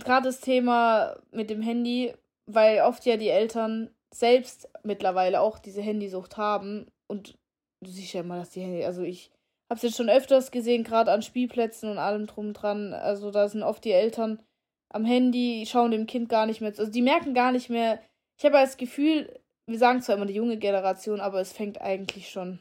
[0.01, 2.15] gerade das Thema mit dem Handy,
[2.47, 7.37] weil oft ja die Eltern selbst mittlerweile auch diese Handysucht haben und
[7.81, 9.31] du siehst ja immer, dass die Handy, also ich
[9.69, 12.93] habe es jetzt schon öfters gesehen, gerade an Spielplätzen und allem drum dran.
[12.93, 14.43] Also da sind oft die Eltern
[14.91, 16.83] am Handy, schauen dem Kind gar nicht mehr zu.
[16.83, 18.01] Also die merken gar nicht mehr,
[18.39, 22.29] ich habe das Gefühl, wir sagen zwar immer die junge Generation, aber es fängt eigentlich
[22.29, 22.61] schon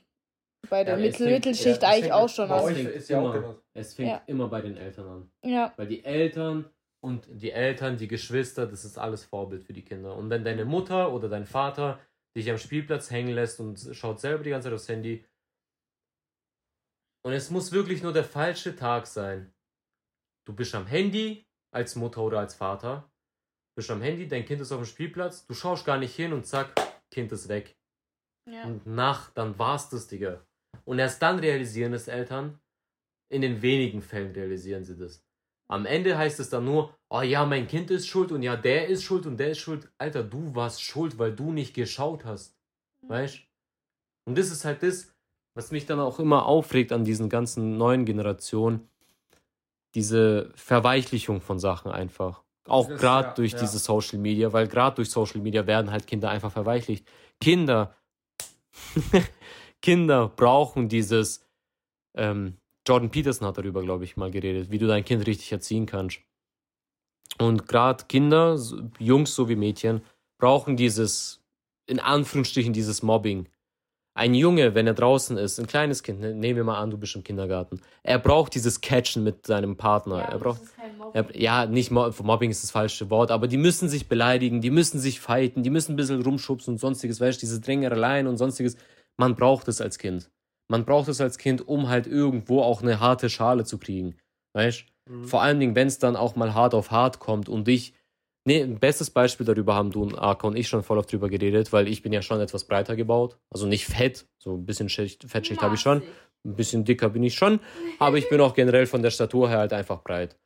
[0.70, 2.76] bei der ja, Mittel fängt, Mittelschicht ja, eigentlich auch schon an.
[2.76, 4.22] Es, ja immer, es fängt ja.
[4.26, 5.32] immer bei den Eltern an.
[5.44, 5.74] Ja.
[5.78, 6.66] Weil die Eltern
[7.02, 10.16] und die Eltern, die Geschwister, das ist alles Vorbild für die Kinder.
[10.16, 12.00] Und wenn deine Mutter oder dein Vater
[12.36, 15.26] dich am Spielplatz hängen lässt und schaut selber die ganze Zeit aufs Handy,
[17.24, 19.52] und es muss wirklich nur der falsche Tag sein.
[20.46, 23.12] Du bist am Handy als Mutter oder als Vater
[23.76, 26.46] bist am Handy, dein Kind ist auf dem Spielplatz, du schaust gar nicht hin und
[26.46, 26.74] zack,
[27.12, 27.78] Kind ist weg.
[28.50, 28.64] Ja.
[28.64, 30.46] Und nach, dann war's das, Digga.
[30.86, 32.60] Und erst dann realisieren es Eltern,
[33.30, 35.25] in den wenigen Fällen realisieren sie das.
[35.68, 38.88] Am Ende heißt es dann nur, oh ja, mein Kind ist schuld und ja, der
[38.88, 39.92] ist schuld und der ist schuld.
[39.98, 42.56] Alter, du warst schuld, weil du nicht geschaut hast.
[43.02, 43.10] Mhm.
[43.10, 43.40] Weißt?
[44.26, 45.12] Und das ist halt das,
[45.56, 48.90] was mich dann auch immer aufregt an diesen ganzen neuen Generationen.
[49.96, 52.44] Diese Verweichlichung von Sachen einfach.
[52.68, 53.60] Auch gerade ja, durch ja.
[53.60, 57.08] diese Social Media, weil gerade durch Social Media werden halt Kinder einfach verweichlicht.
[57.40, 57.96] Kinder,
[59.82, 61.46] Kinder brauchen dieses,
[62.16, 65.86] ähm, Jordan Peterson hat darüber, glaube ich, mal geredet, wie du dein Kind richtig erziehen
[65.86, 66.20] kannst.
[67.40, 68.60] Und gerade Kinder,
[69.00, 70.02] Jungs sowie Mädchen,
[70.40, 71.42] brauchen dieses,
[71.88, 73.50] in Anführungsstrichen, dieses Mobbing.
[74.18, 76.98] Ein Junge, wenn er draußen ist, ein kleines Kind, ne, nehmen wir mal an, du
[76.98, 80.20] bist im Kindergarten, er braucht dieses Catchen mit seinem Partner.
[80.20, 80.62] Ja, er braucht,
[81.12, 85.00] er, ja, nicht Mobbing ist das falsche Wort, aber die müssen sich beleidigen, die müssen
[85.00, 88.78] sich fighten, die müssen ein bisschen rumschubsen und sonstiges, weißt du, diese Drängereien und sonstiges.
[89.18, 90.30] Man braucht es als Kind.
[90.68, 94.18] Man braucht es als Kind, um halt irgendwo auch eine harte Schale zu kriegen.
[94.54, 95.26] Weißt Mhm.
[95.26, 97.94] Vor allen Dingen, wenn es dann auch mal hart auf hart kommt und ich.
[98.48, 101.30] Nee, ein bestes Beispiel darüber haben du und Arka und ich schon voll oft drüber
[101.30, 103.40] geredet, weil ich bin ja schon etwas breiter gebaut.
[103.50, 106.04] Also nicht fett, so ein bisschen Schicht, Fettschicht habe ich schon.
[106.46, 107.60] Ein bisschen dicker bin ich schon,
[107.98, 110.38] aber ich bin auch generell von der Statur her halt einfach breit.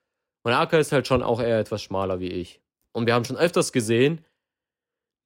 [0.43, 2.61] Und Arka ist halt schon auch eher etwas schmaler wie ich.
[2.93, 4.23] Und wir haben schon öfters gesehen,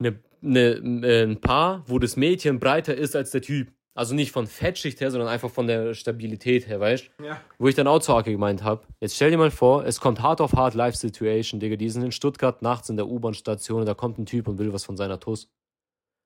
[0.01, 3.71] ne, ne, ein Paar, wo das Mädchen breiter ist als der Typ.
[3.95, 7.25] Also nicht von Fettschicht her, sondern einfach von der Stabilität her, weißt du?
[7.25, 7.41] Ja.
[7.59, 10.21] Wo ich dann auch zu Arke gemeint habe, jetzt stell dir mal vor, es kommt
[10.21, 13.93] hart auf hart Live-Situation, Digga, die sind in Stuttgart nachts in der U-Bahn-Station und da
[13.93, 15.47] kommt ein Typ und will was von seiner Tuss.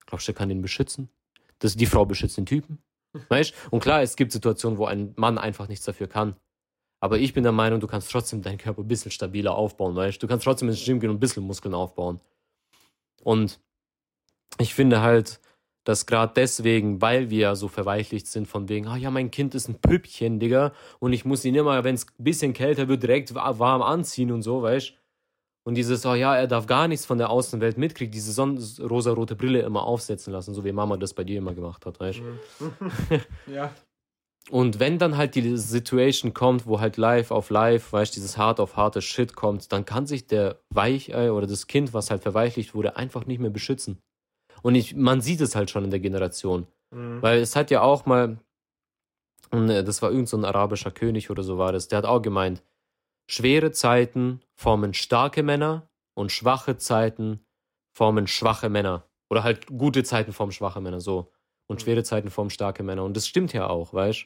[0.05, 1.09] Glaubst du, der kann den beschützen?
[1.59, 2.79] Das, die Frau beschützt den Typen.
[3.29, 3.69] Weißt du?
[3.71, 6.37] Und klar, es gibt Situationen, wo ein Mann einfach nichts dafür kann.
[6.99, 10.17] Aber ich bin der Meinung, du kannst trotzdem deinen Körper ein bisschen stabiler aufbauen, weißt
[10.17, 10.25] du?
[10.25, 12.19] Du kannst trotzdem ins Gym gehen und ein bisschen Muskeln aufbauen.
[13.21, 13.59] Und
[14.57, 15.39] ich finde halt,
[15.87, 19.69] dass gerade deswegen, weil wir so verweichlicht sind, von wegen, ah ja, mein Kind ist
[19.69, 23.33] ein Püppchen, Digga, und ich muss ihn immer, wenn es ein bisschen kälter wird, direkt
[23.35, 24.93] wa- warm anziehen und so, weißt
[25.65, 29.35] Und dieses, oh ja, er darf gar nichts von der Außenwelt mitkriegen, diese Sonnen rosarote
[29.37, 32.21] Brille immer aufsetzen lassen, so wie Mama das bei dir immer gemacht hat, weißt
[33.47, 33.71] ja.
[34.49, 38.59] und wenn dann halt die Situation kommt, wo halt live auf live, weißt dieses hart
[38.59, 42.75] auf harte Shit kommt, dann kann sich der Weichei oder das Kind, was halt verweichlicht
[42.75, 43.99] wurde, einfach nicht mehr beschützen.
[44.67, 46.67] Und ich, man sieht es halt schon in der Generation.
[46.93, 47.21] Mhm.
[47.21, 48.37] Weil es hat ja auch mal,
[49.49, 52.05] und, äh, das war irgend so ein arabischer König oder so war das, der hat
[52.05, 52.61] auch gemeint,
[53.29, 55.87] schwere Zeiten formen starke Männer
[56.17, 57.39] und schwache Zeiten
[57.95, 59.05] formen schwache Männer.
[59.29, 61.31] Oder halt gute Zeiten formen schwache Männer, so.
[61.69, 61.83] Und Mhm.
[61.85, 63.05] schwere Zeiten formen starke Männer.
[63.05, 64.25] Und das stimmt ja auch, weißt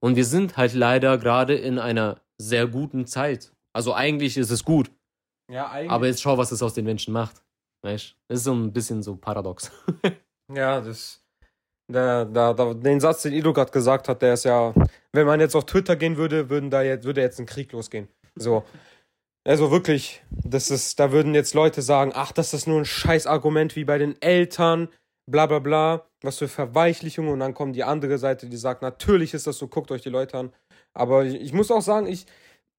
[0.00, 3.52] Und wir sind halt leider gerade in einer sehr guten Zeit.
[3.72, 4.90] Also eigentlich ist es gut,
[5.50, 5.90] Ja, eigentlich.
[5.90, 7.42] aber jetzt schau, was es aus den Menschen macht.
[7.82, 9.70] Weißt Das ist so ein bisschen so paradox.
[10.52, 11.22] Ja, das.
[11.90, 14.74] Der, der, der, den Satz, den Ido gerade gesagt hat, der ist ja,
[15.12, 18.08] wenn man jetzt auf Twitter gehen würde, würden da jetzt, würde jetzt ein Krieg losgehen.
[18.36, 18.64] So.
[19.44, 23.74] Also wirklich, das ist, da würden jetzt Leute sagen, ach, das ist nur ein Scheißargument
[23.74, 24.88] wie bei den Eltern,
[25.28, 29.34] bla bla bla, was für Verweichlichung und dann kommt die andere Seite, die sagt, natürlich
[29.34, 30.52] ist das so, guckt euch die Leute an.
[30.94, 32.26] Aber ich, ich muss auch sagen, ich,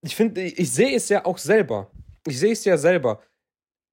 [0.02, 1.90] ich finde, ich, ich sehe es ja auch selber.
[2.28, 3.22] Ich sehe es ja selber.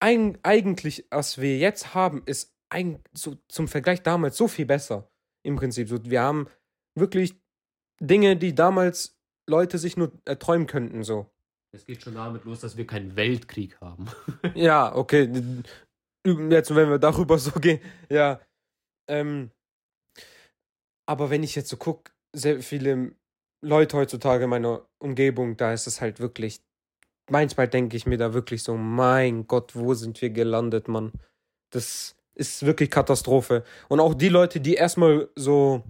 [0.01, 5.11] Eig eigentlich, was wir jetzt haben, ist ein, so, zum Vergleich damals so viel besser.
[5.43, 5.89] Im Prinzip.
[5.89, 6.49] So, wir haben
[6.95, 7.35] wirklich
[8.01, 9.19] Dinge, die damals
[9.49, 11.03] Leute sich nur erträumen könnten.
[11.03, 11.31] So.
[11.73, 14.07] Es geht schon damit los, dass wir keinen Weltkrieg haben.
[14.55, 15.31] Ja, okay.
[16.25, 17.81] Jetzt, wenn wir darüber so gehen,
[18.11, 18.41] ja.
[19.09, 19.51] Ähm,
[21.07, 23.15] aber wenn ich jetzt so gucke, sehr viele
[23.63, 26.61] Leute heutzutage in meiner Umgebung, da ist es halt wirklich.
[27.29, 31.13] Manchmal denke ich mir da wirklich so, mein Gott, wo sind wir gelandet, Mann?
[31.71, 33.65] Das ist wirklich Katastrophe.
[33.89, 35.83] Und auch die Leute, die erstmal so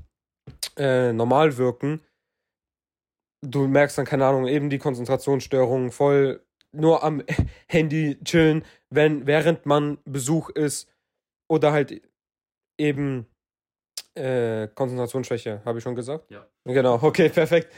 [0.77, 2.01] äh, normal wirken,
[3.43, 7.23] du merkst dann, keine Ahnung, eben die Konzentrationsstörungen voll nur am
[7.69, 10.89] Handy chillen, wenn, während man Besuch ist.
[11.51, 12.02] Oder halt
[12.78, 13.27] eben
[14.15, 16.31] äh, Konzentrationsschwäche, habe ich schon gesagt?
[16.31, 16.47] Ja.
[16.65, 17.73] Genau, okay, perfekt.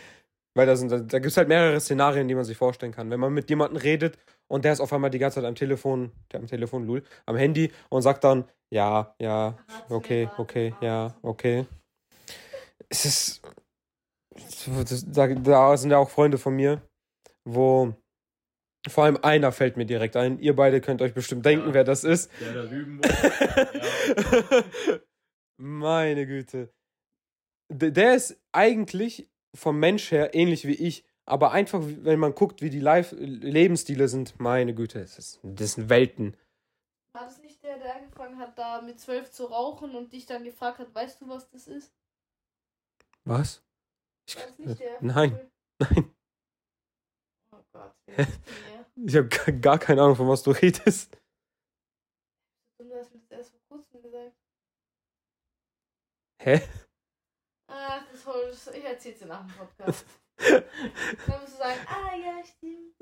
[0.61, 3.11] Weil da, sind, da, da gibt es halt mehrere Szenarien, die man sich vorstellen kann.
[3.11, 6.13] Wenn man mit jemandem redet und der ist auf einmal die ganze Zeit am Telefon,
[6.31, 9.57] der am Telefon, lul, am Handy und sagt dann, ja, ja,
[9.89, 11.65] okay, okay, ja, okay.
[12.91, 13.41] Es ist.
[14.91, 16.83] Das, da, da sind ja auch Freunde von mir,
[17.47, 17.95] wo.
[18.87, 20.39] Vor allem einer fällt mir direkt ein.
[20.41, 21.75] Ihr beide könnt euch bestimmt denken, Ja.
[21.75, 22.31] wer das ist.
[22.39, 23.01] Der da lügen
[25.57, 26.71] Meine Güte.
[27.71, 32.71] Der ist eigentlich vom Mensch her ähnlich wie ich, aber einfach, wenn man guckt, wie
[32.71, 36.37] die Live Lebensstile sind, meine Güte, das, ist, das sind Welten.
[37.13, 40.45] War das nicht der, der angefangen hat, da mit zwölf zu rauchen und dich dann
[40.45, 41.93] gefragt hat, weißt du, was das ist?
[43.25, 43.63] Was?
[44.35, 45.03] War das nicht der?
[45.03, 46.15] Nein, nein.
[47.53, 47.95] Oh Gott.
[49.07, 51.17] Ich habe gar, gar keine Ahnung, von was du redest.
[52.79, 54.37] Du hast mir das erst vor kurzem gesagt.
[56.43, 56.61] Hä?
[58.25, 60.05] Das hol ich erzähl's dir nach dem Podcast.
[60.39, 62.95] Dann musst du sagen, ah ja, stimmt.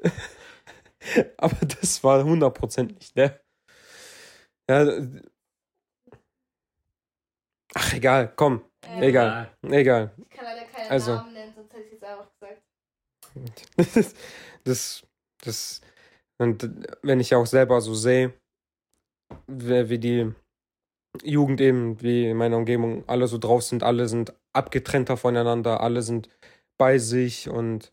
[1.38, 3.40] Aber das war 100% nicht der.
[4.68, 4.84] Ja.
[4.84, 5.22] d-
[7.74, 10.14] Ach, egal, komm, Ähm, egal, egal.
[10.18, 11.14] Ich kann leider keinen Also.
[11.16, 12.62] Namen nennen, sonst hätte ich jetzt einfach gesagt.
[14.64, 15.06] das,
[15.44, 15.80] das,
[16.38, 16.70] und
[17.02, 18.32] wenn ich auch selber so sehe,
[19.46, 20.32] wie wie die
[21.22, 26.02] Jugend eben, wie in meiner Umgebung, alle so drauf sind, alle sind abgetrennter voneinander, alle
[26.02, 26.28] sind
[26.76, 27.92] bei sich und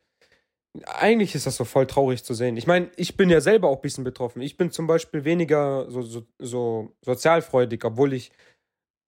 [0.85, 2.57] eigentlich ist das so voll traurig zu sehen.
[2.57, 4.41] Ich meine, ich bin ja selber auch ein bisschen betroffen.
[4.41, 8.31] Ich bin zum Beispiel weniger so, so, so sozialfreudig, obwohl ich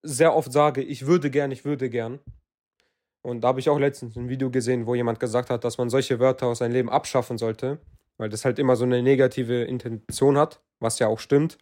[0.03, 2.19] sehr oft sage, ich würde gern, ich würde gern.
[3.21, 5.89] Und da habe ich auch letztens ein Video gesehen, wo jemand gesagt hat, dass man
[5.89, 7.79] solche Wörter aus seinem Leben abschaffen sollte,
[8.17, 11.57] weil das halt immer so eine negative Intention hat, was ja auch stimmt.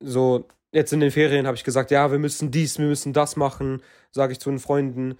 [0.00, 3.36] So, jetzt in den Ferien habe ich gesagt, ja, wir müssen dies, wir müssen das
[3.36, 5.18] machen, sage ich zu den Freunden.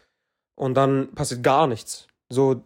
[0.56, 2.08] Und dann passiert gar nichts.
[2.28, 2.64] So,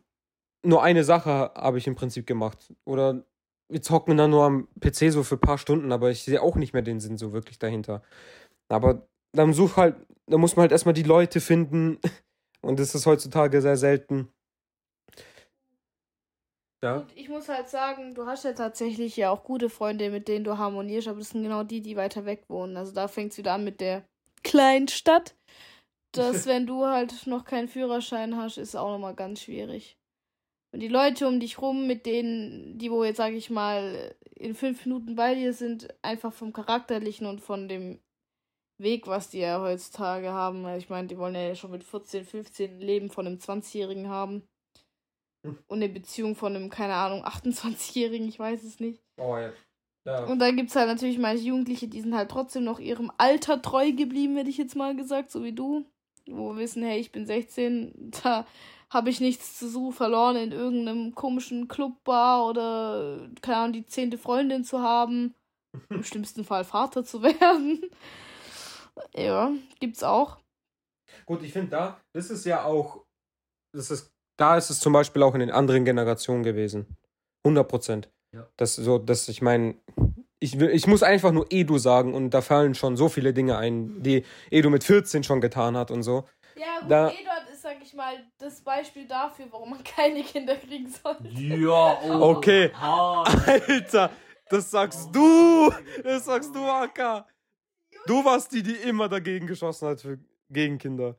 [0.65, 2.73] nur eine Sache habe ich im Prinzip gemacht.
[2.86, 3.24] Oder
[3.70, 6.56] wir zocken dann nur am PC so für ein paar Stunden, aber ich sehe auch
[6.56, 8.02] nicht mehr den Sinn so wirklich dahinter.
[8.69, 9.97] Aber dann such halt,
[10.27, 11.98] da muss man halt erstmal die Leute finden.
[12.62, 14.28] Und das ist heutzutage sehr selten.
[16.82, 16.98] Ja.
[16.98, 20.44] Und ich muss halt sagen, du hast ja tatsächlich ja auch gute Freunde, mit denen
[20.44, 22.76] du harmonierst, aber das sind genau die, die weiter weg wohnen.
[22.76, 24.05] Also da fängt es wieder an mit der
[24.44, 25.34] kleinen Stadt.
[26.12, 29.96] Dass, wenn du halt noch keinen Führerschein hast, ist auch nochmal ganz schwierig.
[30.72, 34.55] Und die Leute um dich rum, mit denen, die wo jetzt, sag ich mal, in
[34.55, 37.98] fünf Minuten bei dir sind, einfach vom Charakterlichen und von dem
[38.78, 40.68] Weg, was die ja heutzutage haben.
[40.76, 44.46] Ich meine, die wollen ja schon mit 14, 15 Leben von einem 20-Jährigen haben.
[45.44, 45.59] Hm.
[45.66, 49.02] Und eine Beziehung von einem, keine Ahnung, 28-Jährigen, ich weiß es nicht.
[49.16, 49.52] Oh, ja.
[50.05, 50.24] ja.
[50.24, 53.62] Und dann gibt es halt natürlich manche Jugendliche, die sind halt trotzdem noch ihrem Alter
[53.62, 55.85] treu geblieben, hätte ich jetzt mal gesagt, so wie du.
[56.31, 58.47] Wo wir wissen, hey, ich bin 16, da
[58.90, 64.19] habe ich nichts zu suchen verloren, in irgendeinem komischen Clubbar oder, keine Ahnung, die zehnte
[64.19, 65.35] Freundin zu haben.
[65.90, 67.82] Im schlimmsten Fall Vater zu werden.
[69.15, 70.39] ja, gibt's auch.
[71.27, 73.05] Gut, ich finde da, das ist ja auch,
[73.73, 76.97] das ist, da ist es zum Beispiel auch in den anderen Generationen gewesen.
[77.44, 78.10] 100 Prozent.
[78.35, 78.47] Ja.
[78.56, 79.74] Das so, dass ich meine,
[80.39, 84.02] ich, ich muss einfach nur Edu sagen und da fallen schon so viele Dinge ein,
[84.02, 86.24] die Edu mit 14 schon getan hat und so.
[86.56, 90.56] Ja, gut, da, Edu ist, sag ich mal, das Beispiel dafür, warum man keine Kinder
[90.56, 91.28] kriegen sollte.
[91.28, 92.70] Ja, oh, okay.
[92.81, 94.10] Alter,
[94.48, 95.73] das sagst du!
[96.05, 97.27] Das sagst du, Aka!
[98.06, 101.16] Du warst die, die immer dagegen geschossen hat für, gegen Kinder.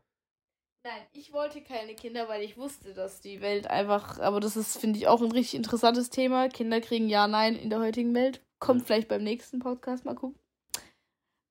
[0.84, 4.78] Nein, ich wollte keine Kinder, weil ich wusste, dass die Welt einfach, aber das ist,
[4.78, 6.48] finde ich, auch ein richtig interessantes Thema.
[6.48, 8.42] Kinder kriegen ja, nein in der heutigen Welt.
[8.60, 10.40] Kommt vielleicht beim nächsten Podcast, mal gucken.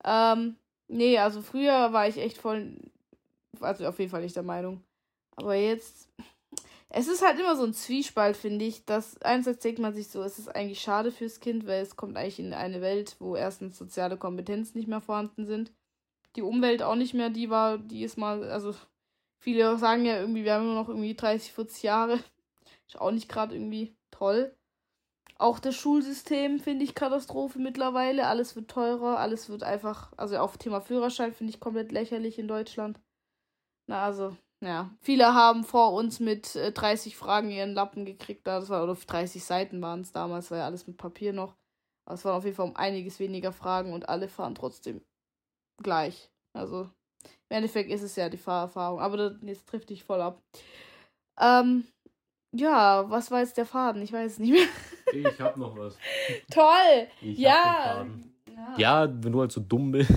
[0.03, 0.55] Ähm,
[0.87, 2.75] nee, also früher war ich echt voll,
[3.59, 4.83] also auf jeden Fall nicht der Meinung.
[5.35, 6.09] Aber jetzt,
[6.89, 8.85] es ist halt immer so ein Zwiespalt, finde ich.
[8.85, 12.17] Dass einerseits denkt man sich so, es ist eigentlich schade fürs Kind, weil es kommt
[12.17, 15.71] eigentlich in eine Welt, wo erstens soziale Kompetenzen nicht mehr vorhanden sind.
[16.35, 18.73] Die Umwelt auch nicht mehr die war, die ist mal, also
[19.39, 22.19] viele sagen ja irgendwie, wir haben nur noch irgendwie 30, 40 Jahre.
[22.87, 24.55] Ist auch nicht gerade irgendwie toll.
[25.37, 28.27] Auch das Schulsystem finde ich Katastrophe mittlerweile.
[28.27, 32.47] Alles wird teurer, alles wird einfach, also auf Thema Führerschein finde ich komplett lächerlich in
[32.47, 32.99] Deutschland.
[33.87, 34.91] Na, also, ja.
[34.99, 38.45] Viele haben vor uns mit äh, 30 Fragen ihren Lappen gekriegt.
[38.47, 41.55] Das war, oder 30 Seiten waren es damals, war ja alles mit Papier noch.
[42.05, 45.01] Aber es waren auf jeden Fall um einiges weniger Fragen und alle fahren trotzdem
[45.81, 46.29] gleich.
[46.53, 46.89] Also,
[47.49, 48.99] im Endeffekt ist es ja die Fahrerfahrung.
[48.99, 50.41] Aber das, jetzt trifft dich voll ab.
[51.39, 51.85] Ähm,
[52.51, 54.01] ja, was war jetzt der Faden?
[54.01, 54.67] Ich weiß es nicht mehr.
[55.13, 55.97] Ich hab noch was.
[56.51, 57.07] Toll!
[57.21, 58.05] Ich ja.
[58.47, 58.77] ja.
[58.77, 60.11] Ja, wenn du halt so dumm bist.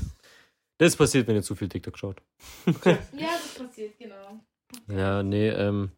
[0.79, 2.23] Das passiert, wenn ihr zu viel TikTok schaut.
[2.85, 4.41] ja, das passiert, genau.
[4.89, 5.93] Ja, nee, ähm.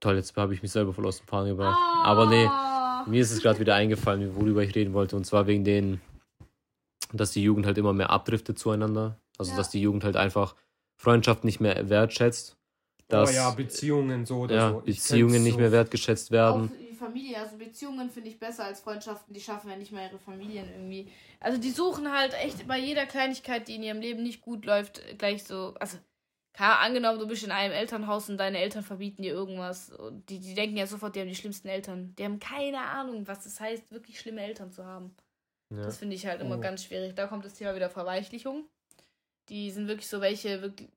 [0.00, 1.78] Toll, jetzt habe ich mich selber voll aus dem Faden gebracht.
[1.78, 2.04] Oh.
[2.04, 2.48] Aber nee,
[3.10, 5.16] mir ist es gerade wieder eingefallen, worüber ich reden wollte.
[5.16, 6.00] Und zwar wegen den,
[7.12, 9.18] dass die Jugend halt immer mehr abdriftet zueinander.
[9.38, 9.56] Also, ja.
[9.56, 10.54] dass die Jugend halt einfach
[10.96, 12.56] Freundschaft nicht mehr wertschätzt.
[13.08, 14.80] Dass, oh ja, Beziehungen so oder ja, so.
[14.80, 15.60] Beziehungen nicht so.
[15.60, 16.70] mehr wertgeschätzt werden.
[16.70, 20.06] Auch die Familie, also Beziehungen finde ich besser als Freundschaften, die schaffen ja nicht mal
[20.06, 21.08] ihre Familien irgendwie.
[21.40, 25.02] Also die suchen halt echt bei jeder Kleinigkeit, die in ihrem Leben nicht gut läuft,
[25.18, 25.98] gleich so, also
[26.54, 29.92] klar, angenommen, du bist in einem Elternhaus und deine Eltern verbieten dir irgendwas.
[30.28, 32.14] Die, die denken ja sofort, die haben die schlimmsten Eltern.
[32.18, 35.14] Die haben keine Ahnung, was das heißt, wirklich schlimme Eltern zu haben.
[35.70, 35.82] Ja.
[35.82, 36.60] Das finde ich halt immer oh.
[36.60, 37.14] ganz schwierig.
[37.14, 38.68] Da kommt das Thema wieder Verweichlichung.
[39.48, 40.88] Die sind wirklich so welche, wirklich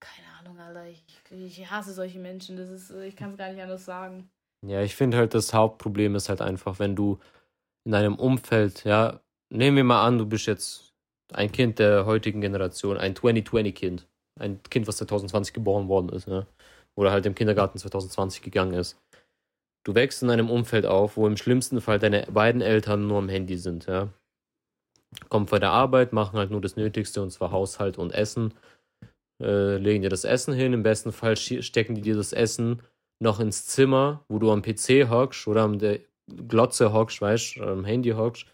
[0.00, 0.86] keine Ahnung, Alter.
[0.86, 2.56] Ich, ich hasse solche Menschen.
[2.56, 4.30] Das ist, ich kann es gar nicht anders sagen.
[4.66, 7.18] Ja, ich finde halt, das Hauptproblem ist halt einfach, wenn du
[7.84, 9.20] in einem Umfeld, ja,
[9.50, 10.92] nehmen wir mal an, du bist jetzt
[11.32, 14.06] ein Kind der heutigen Generation, ein 2020-Kind.
[14.40, 16.46] Ein Kind, was 2020 geboren worden ist, ja.
[16.96, 19.00] Oder halt im Kindergarten 2020 gegangen ist.
[19.84, 23.28] Du wächst in einem Umfeld auf, wo im schlimmsten Fall deine beiden Eltern nur am
[23.28, 24.08] Handy sind, ja.
[25.28, 28.54] Kommen vor der Arbeit, machen halt nur das Nötigste, und zwar Haushalt und Essen
[29.42, 30.72] äh, legen dir das Essen hin.
[30.72, 32.82] Im besten Fall stecken die dir das Essen
[33.20, 36.00] noch ins Zimmer, wo du am PC hockst oder am der
[36.48, 38.46] Glotze hockst, weißt am Handy hockst.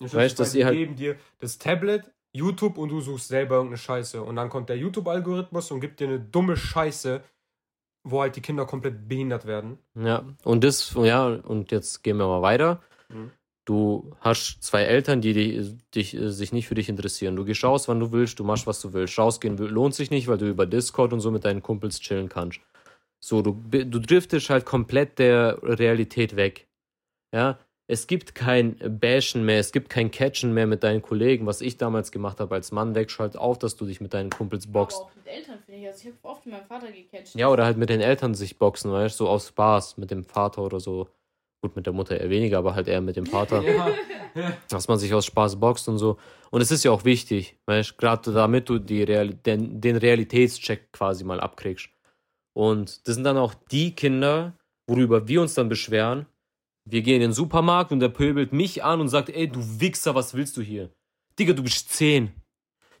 [0.00, 3.78] Ich weißt, dass sie halt geben dir das Tablet, YouTube und du suchst selber irgendeine
[3.78, 4.22] Scheiße.
[4.22, 7.22] Und dann kommt der YouTube-Algorithmus und gibt dir eine dumme Scheiße,
[8.04, 9.78] wo halt die Kinder komplett behindert werden.
[9.94, 12.80] Ja, und das, ja, und jetzt gehen wir mal weiter.
[13.08, 13.32] Mhm.
[13.68, 17.36] Du hast zwei Eltern, die dich, dich, äh, sich nicht für dich interessieren.
[17.36, 19.18] Du gehst raus, wann du willst, du machst, was du willst.
[19.18, 22.60] Rausgehen lohnt sich nicht, weil du über Discord und so mit deinen Kumpels chillen kannst.
[23.20, 26.66] So, du, du driftest halt komplett der Realität weg.
[27.34, 27.58] Ja,
[27.88, 31.76] es gibt kein Bashen mehr, es gibt kein Catchen mehr mit deinen Kollegen, was ich
[31.76, 35.02] damals gemacht habe als Mann, weg, schalt auf, dass du dich mit deinen Kumpels boxt.
[35.02, 37.34] Aber auch mit Eltern finde ich, also ich habe oft mit meinem Vater gecatcht.
[37.34, 40.24] Ja, oder halt mit den Eltern sich boxen, weißt du, so aus Spaß, mit dem
[40.24, 41.08] Vater oder so.
[41.60, 43.62] Gut, mit der Mutter eher weniger, aber halt eher mit dem Vater.
[43.62, 44.52] ja.
[44.68, 46.18] Dass man sich aus Spaß boxt und so.
[46.50, 49.96] Und es ist ja auch wichtig, weißt du, gerade damit du die Real den, den
[49.96, 51.88] Realitätscheck quasi mal abkriegst.
[52.54, 54.56] Und das sind dann auch die Kinder,
[54.86, 56.26] worüber wir uns dann beschweren,
[56.84, 60.14] wir gehen in den Supermarkt und der pöbelt mich an und sagt, ey, du Wichser,
[60.14, 60.90] was willst du hier?
[61.38, 62.32] Digga, du bist 10.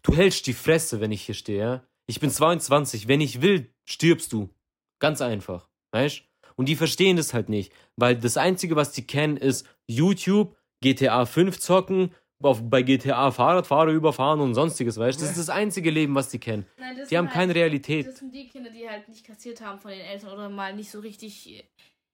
[0.02, 1.84] Du hältst die Fresse, wenn ich hier stehe, ja?
[2.06, 3.08] Ich bin 22.
[3.08, 4.50] Wenn ich will, stirbst du.
[4.98, 5.68] Ganz einfach.
[5.92, 6.22] Weißt
[6.58, 7.72] Und die verstehen das halt nicht.
[7.96, 12.12] Weil das Einzige, was die kennen, ist YouTube, GTA 5 zocken,
[12.42, 15.22] auf, bei GTA Fahrradfahrer überfahren und sonstiges, weißt du?
[15.22, 16.66] Das ist das einzige Leben, was die kennen.
[16.78, 18.06] Nein, die haben halt, keine Realität.
[18.06, 20.90] Das sind die Kinder, die halt nicht kassiert haben von den Eltern oder mal nicht
[20.90, 21.64] so richtig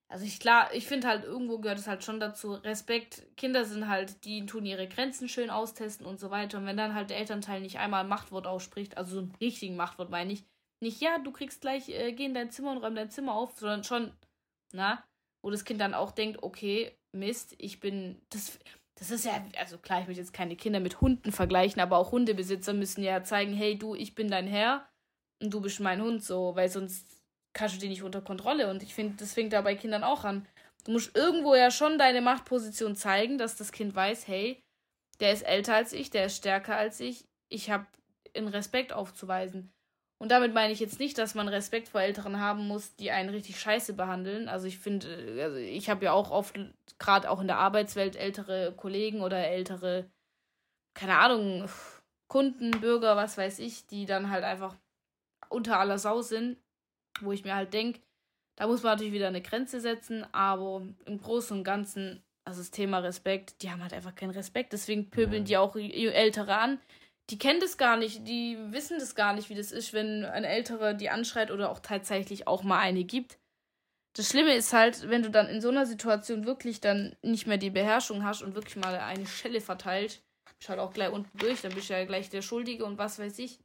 [0.09, 2.53] also ich klar, ich finde halt, irgendwo gehört es halt schon dazu.
[2.53, 6.59] Respekt, Kinder sind halt, die tun ihre Grenzen schön austesten und so weiter.
[6.59, 9.77] Und wenn dann halt der Elternteil nicht einmal ein Machtwort ausspricht, also so ein richtigen
[9.77, 10.45] Machtwort meine ich,
[10.81, 13.59] nicht, ja, du kriegst gleich, äh, geh in dein Zimmer und räum dein Zimmer auf,
[13.59, 14.13] sondern schon,
[14.75, 15.05] na,
[15.43, 18.59] wo das Kind dann auch denkt, okay, Mist, ich bin, das,
[18.97, 22.13] das ist ja, also klar, ich will jetzt keine Kinder mit Hunden vergleichen, aber auch
[22.13, 24.89] Hundebesitzer müssen ja zeigen, hey, du, ich bin dein Herr
[25.43, 27.07] und du bist mein Hund, so, weil sonst
[27.53, 28.69] kannst du die nicht unter Kontrolle.
[28.71, 30.47] Und ich finde, das fängt da bei Kindern auch an.
[30.85, 34.61] Du musst irgendwo ja schon deine Machtposition zeigen, dass das Kind weiß, hey,
[35.21, 37.25] der ist älter als ich, der ist stärker als ich.
[37.49, 37.87] Ich habe
[38.33, 39.73] in Respekt aufzuweisen.
[40.25, 43.29] Und damit meine ich jetzt nicht, dass man Respekt vor Älteren haben muss, die einen
[43.29, 44.49] richtig scheiße behandeln.
[44.49, 46.59] Also ich finde, also ich habe ja auch oft,
[46.99, 50.11] gerade auch in der Arbeitswelt, ältere Kollegen oder ältere,
[50.95, 51.69] keine Ahnung,
[52.27, 54.75] Kunden, Bürger, was weiß ich, die dann halt einfach
[55.51, 56.57] unter aller Sau sind
[57.21, 58.01] wo ich mir halt denke,
[58.57, 62.71] da muss man natürlich wieder eine Grenze setzen, aber im Großen und Ganzen, also das
[62.71, 66.81] Thema Respekt, die haben halt einfach keinen Respekt, deswegen pöbeln die auch Ältere an.
[67.31, 70.45] Die kennen das gar nicht, die wissen das gar nicht, wie das ist, wenn ein
[70.45, 73.39] Älterer die anschreit oder auch tatsächlich auch mal eine gibt.
[74.17, 77.57] Das Schlimme ist halt, wenn du dann in so einer Situation wirklich dann nicht mehr
[77.57, 80.23] die Beherrschung hast und wirklich mal eine Schelle verteilt,
[80.59, 83.19] bist halt auch gleich unten durch, dann bist du ja gleich der Schuldige und was
[83.19, 83.59] weiß ich.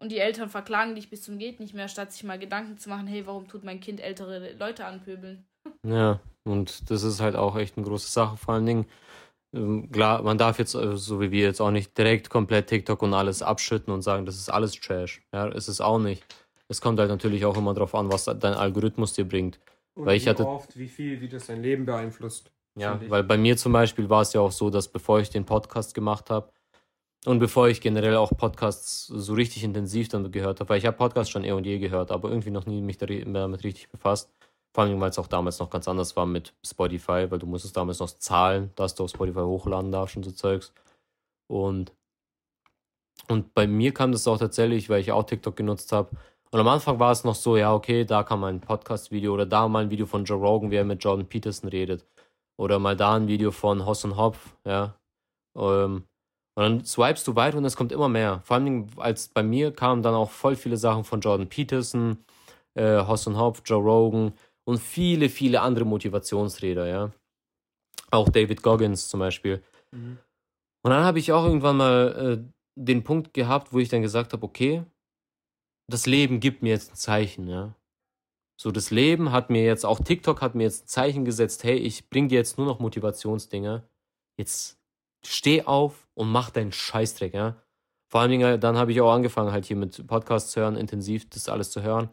[0.00, 2.88] Und die Eltern verklagen dich bis zum Geht nicht mehr, statt sich mal Gedanken zu
[2.88, 5.46] machen, hey, warum tut mein Kind ältere Leute anpöbeln?
[5.86, 8.36] Ja, und das ist halt auch echt eine große Sache.
[8.36, 8.86] Vor allen Dingen,
[9.92, 13.14] klar, man darf jetzt, äh, so wie wir jetzt auch nicht direkt komplett TikTok und
[13.14, 15.22] alles abschütten und sagen, das ist alles Trash.
[15.32, 16.24] Ja, ist es auch nicht.
[16.68, 19.60] Es kommt halt natürlich auch immer darauf an, was dein Algorithmus dir bringt.
[19.94, 22.50] Und weil ich wie hatte, oft, wie viel, wie das dein Leben beeinflusst.
[22.76, 25.44] Ja, weil bei mir zum Beispiel war es ja auch so, dass bevor ich den
[25.44, 26.50] Podcast gemacht habe,
[27.24, 30.96] und bevor ich generell auch Podcasts so richtig intensiv dann gehört habe, weil ich habe
[30.96, 34.30] Podcasts schon eh und je gehört, aber irgendwie noch nie mich damit richtig befasst.
[34.74, 37.76] Vor allem, weil es auch damals noch ganz anders war mit Spotify, weil du musstest
[37.76, 40.72] damals noch zahlen, dass du auf Spotify hochladen darfst und so Zeugs.
[41.48, 41.92] Und,
[43.28, 46.10] und bei mir kam das auch tatsächlich, weil ich auch TikTok genutzt habe.
[46.50, 49.68] Und am Anfang war es noch so, ja, okay, da kam ein Podcast-Video oder da
[49.68, 52.04] mal ein Video von Joe Rogan, wie er mit Jordan Peterson redet.
[52.56, 54.96] Oder mal da ein Video von Hoss und Hopf, ja.
[55.56, 56.04] Ähm,
[56.56, 58.40] und dann swipest du weiter und es kommt immer mehr.
[58.44, 62.24] Vor allem, als bei mir kamen dann auch voll viele Sachen von Jordan Peterson,
[62.74, 64.32] äh, Hoss und Hopf, Joe Rogan
[64.64, 67.12] und viele, viele andere Motivationsräder, ja.
[68.10, 69.62] Auch David Goggins zum Beispiel.
[69.92, 70.18] Mhm.
[70.82, 74.32] Und dann habe ich auch irgendwann mal äh, den Punkt gehabt, wo ich dann gesagt
[74.32, 74.84] habe, okay,
[75.90, 77.74] das Leben gibt mir jetzt ein Zeichen, ja.
[78.60, 81.76] So, das Leben hat mir jetzt, auch TikTok hat mir jetzt ein Zeichen gesetzt, hey,
[81.76, 83.82] ich bring dir jetzt nur noch Motivationsdinge.
[84.38, 84.78] Jetzt
[85.26, 87.60] steh auf und mach deinen Scheißdreck, ja.
[88.10, 91.28] Vor allen Dingen, dann habe ich auch angefangen, halt hier mit Podcasts zu hören, intensiv
[91.30, 92.10] das alles zu hören.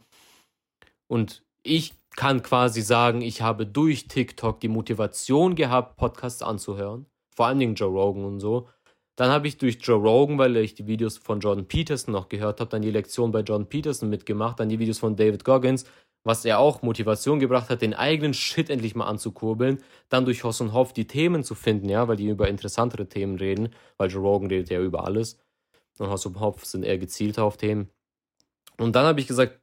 [1.06, 7.06] Und ich kann quasi sagen, ich habe durch TikTok die Motivation gehabt, Podcasts anzuhören.
[7.34, 8.68] Vor allen Dingen Joe Rogan und so.
[9.16, 12.60] Dann habe ich durch Joe Rogan, weil ich die Videos von Jordan Peterson noch gehört
[12.60, 15.84] habe, dann die Lektion bei Jordan Peterson mitgemacht, dann die Videos von David Goggins,
[16.24, 20.60] was er auch Motivation gebracht hat, den eigenen Shit endlich mal anzukurbeln, dann durch Hoss
[20.60, 24.22] und Hoff die Themen zu finden, ja, weil die über interessantere Themen reden, weil Joe
[24.22, 25.38] Rogan redet ja über alles
[25.98, 27.90] und Hoss und Hoff sind eher gezielter auf Themen.
[28.78, 29.60] Und dann habe ich gesagt,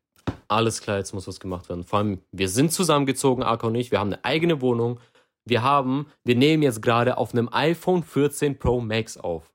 [0.47, 1.83] alles klar, jetzt muss was gemacht werden.
[1.83, 4.99] Vor allem, wir sind zusammengezogen, Arco und ich, wir haben eine eigene Wohnung,
[5.45, 9.51] wir haben, wir nehmen jetzt gerade auf einem iPhone 14 Pro Max auf.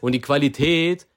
[0.00, 1.08] Und die Qualität,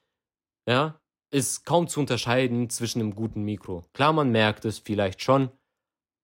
[0.68, 1.00] ja,
[1.30, 3.84] ist kaum zu unterscheiden zwischen einem guten Mikro.
[3.92, 5.50] Klar, man merkt es vielleicht schon,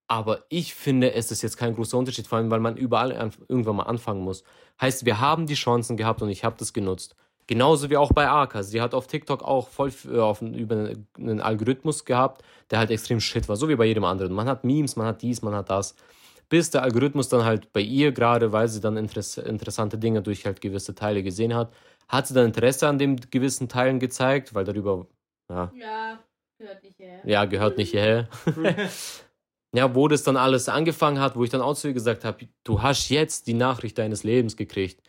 [0.08, 3.10] Aber ich finde, es ist jetzt kein großer Unterschied, vor allem, weil man überall
[3.48, 4.44] irgendwann mal anfangen muss.
[4.80, 7.16] Heißt, wir haben die Chancen gehabt und ich habe das genutzt.
[7.46, 8.62] Genauso wie auch bei Arka.
[8.62, 13.20] Sie hat auf TikTok auch voll äh, auf, über einen Algorithmus gehabt, der halt extrem
[13.20, 14.32] shit war, so wie bei jedem anderen.
[14.32, 15.94] Man hat Memes, man hat dies, man hat das.
[16.48, 20.46] Bis der Algorithmus dann halt bei ihr, gerade weil sie dann interess interessante Dinge durch
[20.46, 21.72] halt gewisse Teile gesehen hat,
[22.08, 25.06] hat sie dann Interesse an den gewissen Teilen gezeigt, weil darüber,
[25.50, 25.70] ja.
[25.74, 26.18] Ja,
[26.58, 27.20] gehört nicht hierher.
[27.24, 28.28] Ja, gehört nicht hierher.
[29.74, 32.46] ja, wo das dann alles angefangen hat, wo ich dann auch zu ihr gesagt habe,
[32.62, 35.02] du hast jetzt die Nachricht deines Lebens gekriegt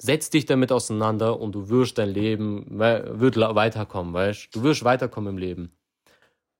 [0.00, 4.62] setz dich damit auseinander und du wirst dein Leben, wird weiterkommen, weißt du?
[4.62, 5.72] wirst weiterkommen im Leben.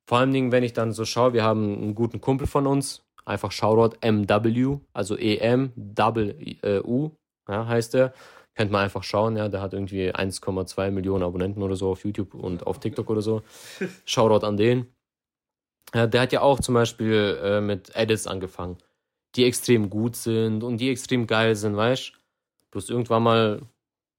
[0.08, 3.04] Vor allen Dingen, wenn ich dann so schaue, wir haben einen guten Kumpel von uns,
[3.24, 7.10] einfach Shoutout MW, also E-M-W-U,
[7.48, 8.12] ja, heißt er.
[8.54, 12.34] Könnt man einfach schauen, ja, der hat irgendwie 1,2 Millionen Abonnenten oder so auf YouTube
[12.34, 13.42] und auf TikTok oder so.
[14.06, 14.86] Shoutout an den.
[15.94, 18.78] Ja, der hat ja auch zum Beispiel äh, mit Edits angefangen,
[19.34, 22.25] die extrem gut sind und die extrem geil sind, weißt du?
[22.76, 23.62] Bloß irgendwann mal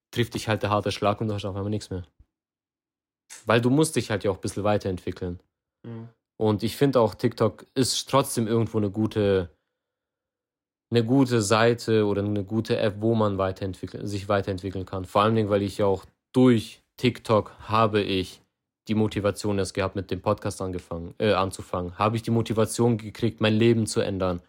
[0.10, 2.02] trifft dich halt der harte Schlag und du hast auf einmal nichts mehr.
[3.46, 5.40] Weil du musst dich halt ja auch ein bisschen weiterentwickeln.
[5.86, 6.10] Mhm.
[6.38, 9.56] Und ich finde auch, TikTok ist trotzdem irgendwo eine gute,
[10.90, 15.06] eine gute Seite oder eine gute App, wo man weiterentwickeln, sich weiterentwickeln kann.
[15.06, 18.42] Vor allem, weil ich ja auch durch TikTok habe ich
[18.88, 22.00] die Motivation erst gehabt, mit dem Podcast angefangen, äh, anzufangen.
[22.00, 24.42] Habe ich die Motivation gekriegt, mein Leben zu ändern.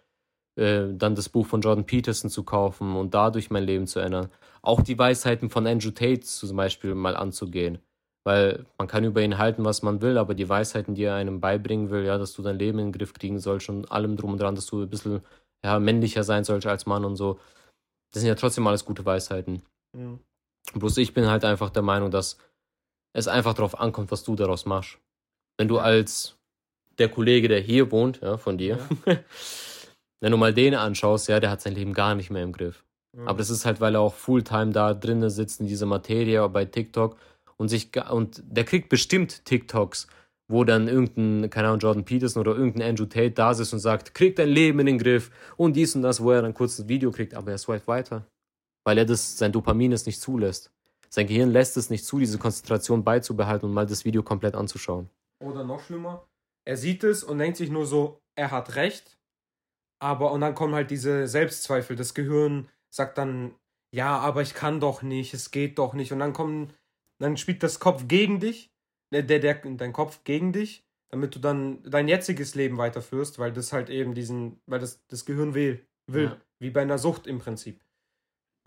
[0.59, 4.29] Äh, dann das Buch von Jordan Peterson zu kaufen und dadurch mein Leben zu ändern.
[4.61, 7.79] Auch die Weisheiten von Andrew Tate zum Beispiel mal anzugehen.
[8.25, 11.41] Weil man kann über ihn halten, was man will, aber die Weisheiten, die er einem
[11.41, 14.33] beibringen will, ja, dass du dein Leben in den Griff kriegen sollst und allem drum
[14.33, 15.23] und dran, dass du ein bisschen
[15.65, 17.39] ja, männlicher sein sollst als Mann und so.
[18.13, 19.63] Das sind ja trotzdem alles gute Weisheiten.
[19.97, 20.19] Mhm.
[20.75, 22.37] Bloß ich bin halt einfach der Meinung, dass
[23.13, 24.99] es einfach darauf ankommt, was du daraus machst.
[25.57, 26.37] Wenn du als
[26.99, 29.19] der Kollege, der hier wohnt, ja, von dir, ja.
[30.20, 32.85] Wenn du mal den anschaust, ja, der hat sein Leben gar nicht mehr im Griff.
[33.16, 33.28] Mhm.
[33.28, 36.65] Aber das ist halt, weil er auch Fulltime da drinnen sitzt in dieser Materie bei
[36.65, 37.16] TikTok
[37.57, 40.07] und sich und der kriegt bestimmt TikToks,
[40.49, 44.15] wo dann irgendein, keine Ahnung, Jordan Peterson oder irgendein Andrew Tate da sitzt und sagt,
[44.15, 46.89] krieg dein Leben in den Griff und dies und das, wo er dann kurz ein
[46.89, 48.27] Video kriegt, aber er swiped weiter.
[48.85, 50.70] Weil er das, sein Dopamin es nicht zulässt.
[51.11, 55.11] Sein Gehirn lässt es nicht zu, diese Konzentration beizubehalten und mal das Video komplett anzuschauen.
[55.43, 56.27] Oder noch schlimmer,
[56.66, 59.18] er sieht es und denkt sich nur so, er hat recht,
[59.99, 61.97] aber, und dann kommen halt diese Selbstzweifel.
[61.97, 63.55] Das Gehirn sagt dann,
[63.91, 66.12] ja, aber ich kann doch nicht, es geht doch nicht.
[66.12, 66.73] Und dann kommen,
[67.19, 68.70] dann spielt das Kopf gegen dich,
[69.12, 73.53] der, der, der, dein Kopf gegen dich, damit du dann dein jetziges Leben weiterführst, weil
[73.53, 76.37] das halt eben diesen, weil das, das Gehirn will, will, ja.
[76.59, 77.81] wie bei einer Sucht im Prinzip.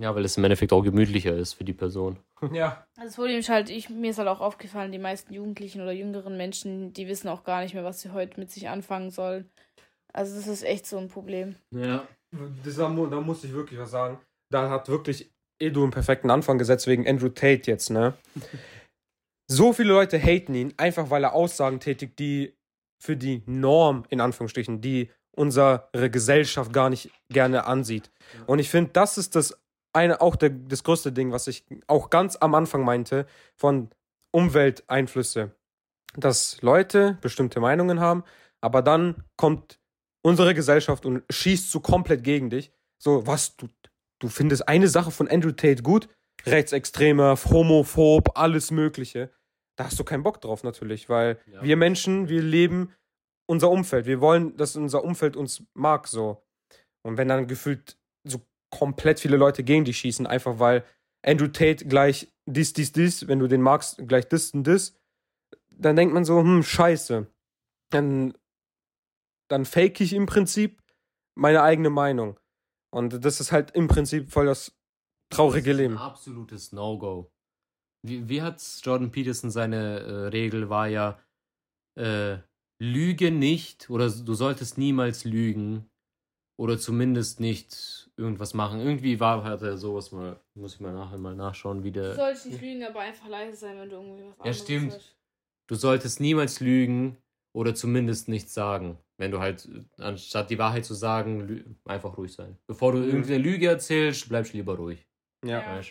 [0.01, 2.17] Ja, weil es im Endeffekt auch gemütlicher ist für die Person.
[2.53, 2.87] Ja.
[2.95, 5.91] Also das Problem ist halt, ich, mir ist halt auch aufgefallen, die meisten Jugendlichen oder
[5.91, 9.47] jüngeren Menschen, die wissen auch gar nicht mehr, was sie heute mit sich anfangen sollen.
[10.13, 11.55] Also das ist echt so ein Problem.
[11.71, 12.07] Ja.
[12.63, 14.19] Das, da, da muss ich wirklich was sagen.
[14.49, 18.13] Da hat wirklich Edu einen perfekten Anfang gesetzt wegen Andrew Tate jetzt, ne?
[19.49, 22.55] so viele Leute haten ihn, einfach weil er Aussagen tätigt, die
[23.01, 28.11] für die Norm, in Anführungsstrichen, die unsere Gesellschaft gar nicht gerne ansieht.
[28.47, 29.57] Und ich finde, das ist das
[29.93, 33.25] eine, auch der, das größte Ding, was ich auch ganz am Anfang meinte,
[33.57, 33.89] von
[34.31, 35.51] Umwelteinflüsse.
[36.15, 38.23] Dass Leute bestimmte Meinungen haben,
[38.61, 39.79] aber dann kommt
[40.23, 42.71] unsere Gesellschaft und schießt so komplett gegen dich.
[43.01, 43.67] So, was, du,
[44.19, 46.07] du findest eine Sache von Andrew Tate gut?
[46.45, 49.31] Rechtsextremer, homophob, alles Mögliche.
[49.77, 51.63] Da hast du keinen Bock drauf natürlich, weil ja.
[51.63, 52.93] wir Menschen, wir leben
[53.47, 54.05] unser Umfeld.
[54.05, 56.43] Wir wollen, dass unser Umfeld uns mag so.
[57.03, 58.41] Und wenn dann gefühlt so
[58.71, 60.83] komplett viele Leute gegen dich schießen, einfach weil
[61.25, 64.95] Andrew Tate gleich dies, dies, dies, wenn du den magst, gleich das und das,
[65.69, 67.27] dann denkt man so, hm, scheiße.
[67.91, 68.33] Dann
[69.51, 70.81] dann fake ich im Prinzip
[71.35, 72.39] meine eigene Meinung.
[72.93, 74.77] Und das ist halt im Prinzip voll das
[75.29, 75.95] traurige Leben.
[75.95, 77.31] Ein absolutes No-Go.
[78.05, 81.19] Wie, wie hat Jordan Peterson seine äh, Regel war ja,
[81.97, 82.37] äh,
[82.81, 85.89] lüge nicht oder du solltest niemals lügen
[86.57, 88.79] oder zumindest nicht irgendwas machen.
[88.79, 92.09] Irgendwie war, hat er sowas mal, muss ich mal nachher mal nachschauen, wie der.
[92.09, 94.93] Du solltest nicht lügen, aber einfach leise sein, wenn du irgendwie was Ja, stimmt.
[94.93, 95.15] Hast.
[95.67, 97.17] Du solltest niemals lügen
[97.53, 98.97] oder zumindest nichts sagen.
[99.17, 102.57] Wenn du halt, anstatt die Wahrheit zu sagen, einfach ruhig sein.
[102.67, 103.05] Bevor du mhm.
[103.05, 105.05] irgendeine Lüge erzählst, bleibst du lieber ruhig.
[105.45, 105.81] Ja.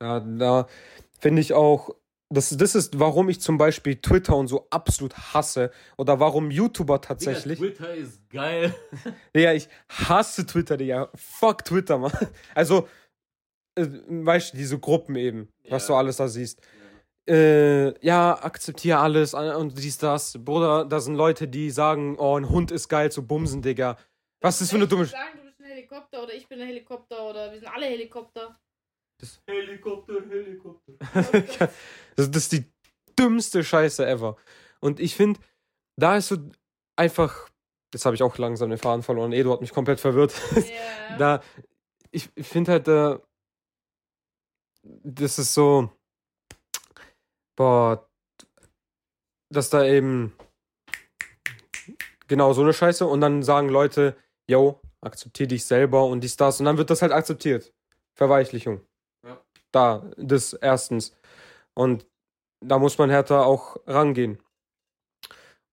[0.00, 0.66] Ja, da
[1.20, 1.94] finde ich auch,
[2.32, 5.70] das, das ist, warum ich zum Beispiel Twitter und so absolut hasse.
[5.98, 7.58] Oder warum YouTuber tatsächlich.
[7.58, 8.74] Digga, Twitter ist geil.
[9.36, 11.10] ja, ich hasse Twitter, Digga.
[11.14, 12.12] Fuck Twitter, Mann.
[12.54, 12.88] Also,
[13.76, 16.60] äh, weißt du, diese Gruppen eben, was du alles da siehst.
[17.28, 20.38] Äh, ja, akzeptiere alles äh, und dies, das.
[20.44, 23.96] Bruder, da sind Leute, die sagen, oh, ein Hund ist geil zu bumsen, Digga.
[24.40, 25.04] Was ist das für eine dumme...
[25.04, 28.58] sagen, du bist ein Helikopter oder ich bin ein Helikopter oder wir sind alle Helikopter.
[29.20, 30.92] Das, Helikopter, Helikopter.
[32.16, 32.64] das, das ist die
[33.16, 34.36] dümmste Scheiße ever.
[34.80, 35.40] Und ich finde,
[35.96, 36.36] da ist so
[36.96, 37.48] einfach...
[37.94, 39.32] Jetzt habe ich auch langsam den Faden verloren.
[39.32, 40.32] Edu hat mich komplett verwirrt.
[41.10, 41.18] Ja.
[41.18, 41.42] da,
[42.10, 43.20] ich, ich finde halt, da,
[44.82, 45.90] das ist so,
[47.56, 48.08] boah,
[49.52, 50.34] dass da eben
[52.28, 54.16] genau so eine Scheiße und dann sagen Leute,
[54.48, 57.72] yo, akzeptier dich selber und dies, das und dann wird das halt akzeptiert.
[58.16, 58.80] Verweichlichung.
[59.26, 59.40] Ja.
[59.72, 61.16] Da, das erstens.
[61.74, 62.06] Und
[62.64, 64.38] da muss man härter auch rangehen.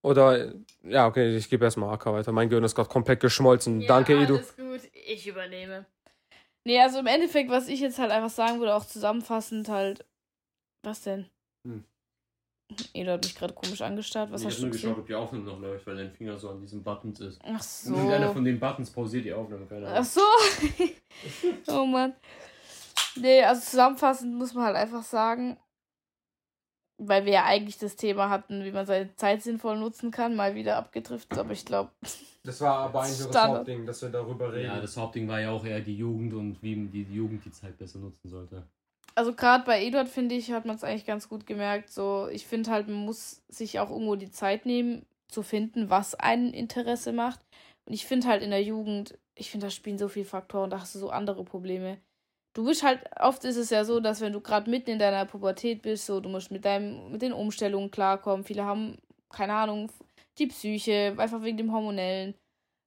[0.02, 0.54] Oder,
[0.84, 2.32] ja, okay, ich gebe erstmal AK weiter.
[2.32, 3.82] Mein Gehirn ist gerade komplett geschmolzen.
[3.82, 4.36] Ja, Danke, Edu.
[4.36, 5.86] Alles gut, ich übernehme.
[6.66, 10.06] Nee, also im Endeffekt, was ich jetzt halt einfach sagen würde, auch zusammenfassend halt.
[10.84, 11.30] Was denn?
[11.66, 11.84] Hm.
[12.94, 14.32] Edu hat mich gerade komisch angestarrt.
[14.32, 14.90] Was ich hast hab du nur gesehen?
[14.90, 17.40] geschaut, ob die Aufnahme noch läuft, weil dein Finger so an diesen Buttons ist.
[17.44, 18.34] Ach Und irgendeiner so.
[18.34, 20.04] von den Buttons pausiert die Aufnahme, keine Ach Ahnung.
[20.06, 20.22] so.
[21.74, 22.14] oh Mann.
[23.16, 25.58] Nee, also zusammenfassend muss man halt einfach sagen,
[27.00, 30.54] weil wir ja eigentlich das Thema hatten, wie man seine Zeit sinnvoll nutzen kann, mal
[30.54, 31.92] wieder abgedriftet, aber ich glaube,
[32.44, 33.58] Das war aber eigentlich das Standard.
[33.60, 34.68] Hauptding, dass wir darüber reden.
[34.68, 37.78] Ja, das Hauptding war ja auch eher die Jugend und wie die Jugend die Zeit
[37.78, 38.64] besser nutzen sollte.
[39.20, 41.92] Also gerade bei Eduard finde ich, hat man es eigentlich ganz gut gemerkt.
[41.92, 46.16] So, ich finde halt, man muss sich auch irgendwo die Zeit nehmen, zu finden, was
[46.16, 47.42] ein Interesse macht.
[47.86, 50.80] Und ich finde halt in der Jugend, ich finde, da spielen so viele Faktoren, da
[50.80, 51.98] hast du so andere Probleme.
[52.54, 55.26] Du bist halt, oft ist es ja so, dass wenn du gerade mitten in deiner
[55.26, 58.46] Pubertät bist, so, du musst mit deinem, mit den Umstellungen klarkommen.
[58.46, 59.92] Viele haben, keine Ahnung,
[60.38, 62.36] die Psyche, einfach wegen dem Hormonellen.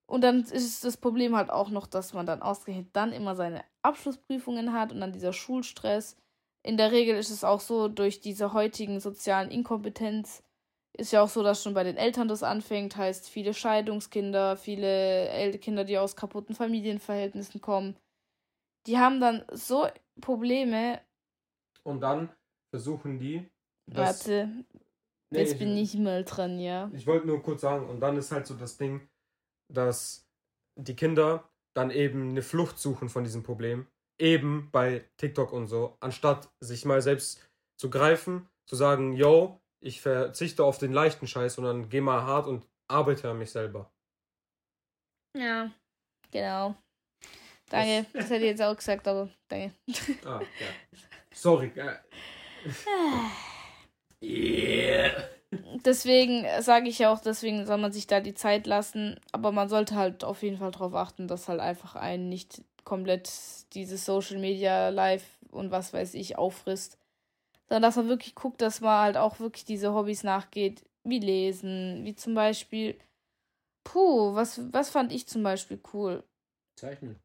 [0.06, 3.64] Und dann ist das Problem halt auch noch, dass man dann ausgerechnet dann immer seine
[3.82, 6.16] Abschlussprüfungen hat und dann dieser Schulstress.
[6.64, 10.42] In der Regel ist es auch so, durch diese heutigen sozialen Inkompetenz
[10.96, 12.96] ist ja auch so, dass schon bei den Eltern das anfängt.
[12.96, 17.96] Heißt, viele Scheidungskinder, viele El Kinder, die aus kaputten Familienverhältnissen kommen,
[18.86, 19.86] die haben dann so
[20.20, 21.00] Probleme.
[21.82, 22.30] Und dann
[22.70, 23.48] versuchen die.
[23.86, 24.64] Warte,
[25.32, 26.90] Nee, jetzt bin ich mal dran, ja.
[26.92, 29.08] Ich wollte nur kurz sagen, und dann ist halt so das Ding,
[29.72, 30.28] dass
[30.78, 33.86] die Kinder dann eben eine Flucht suchen von diesem Problem.
[34.18, 37.44] Eben bei TikTok und so, anstatt sich mal selbst
[37.76, 42.46] zu greifen, zu sagen, yo, ich verzichte auf den leichten Scheiß, sondern geh mal hart
[42.46, 43.90] und arbeite an mich selber.
[45.36, 45.72] Ja,
[46.30, 46.76] genau.
[47.70, 49.74] Danke, das hätte ich jetzt auch gesagt, aber danke.
[50.24, 50.66] Ah, ja.
[51.32, 51.72] Sorry.
[51.74, 51.96] Äh,
[54.22, 55.10] Yeah.
[55.84, 59.20] Deswegen sage ich ja auch, deswegen soll man sich da die Zeit lassen.
[59.32, 63.30] Aber man sollte halt auf jeden Fall darauf achten, dass halt einfach einen nicht komplett
[63.74, 66.98] dieses Social Media Live und was weiß ich auffrisst.
[67.68, 72.04] Sondern dass man wirklich guckt, dass man halt auch wirklich diese Hobbys nachgeht, wie Lesen,
[72.04, 72.98] wie zum Beispiel.
[73.84, 76.22] Puh, was, was fand ich zum Beispiel cool?
[76.78, 77.18] Zeichnen.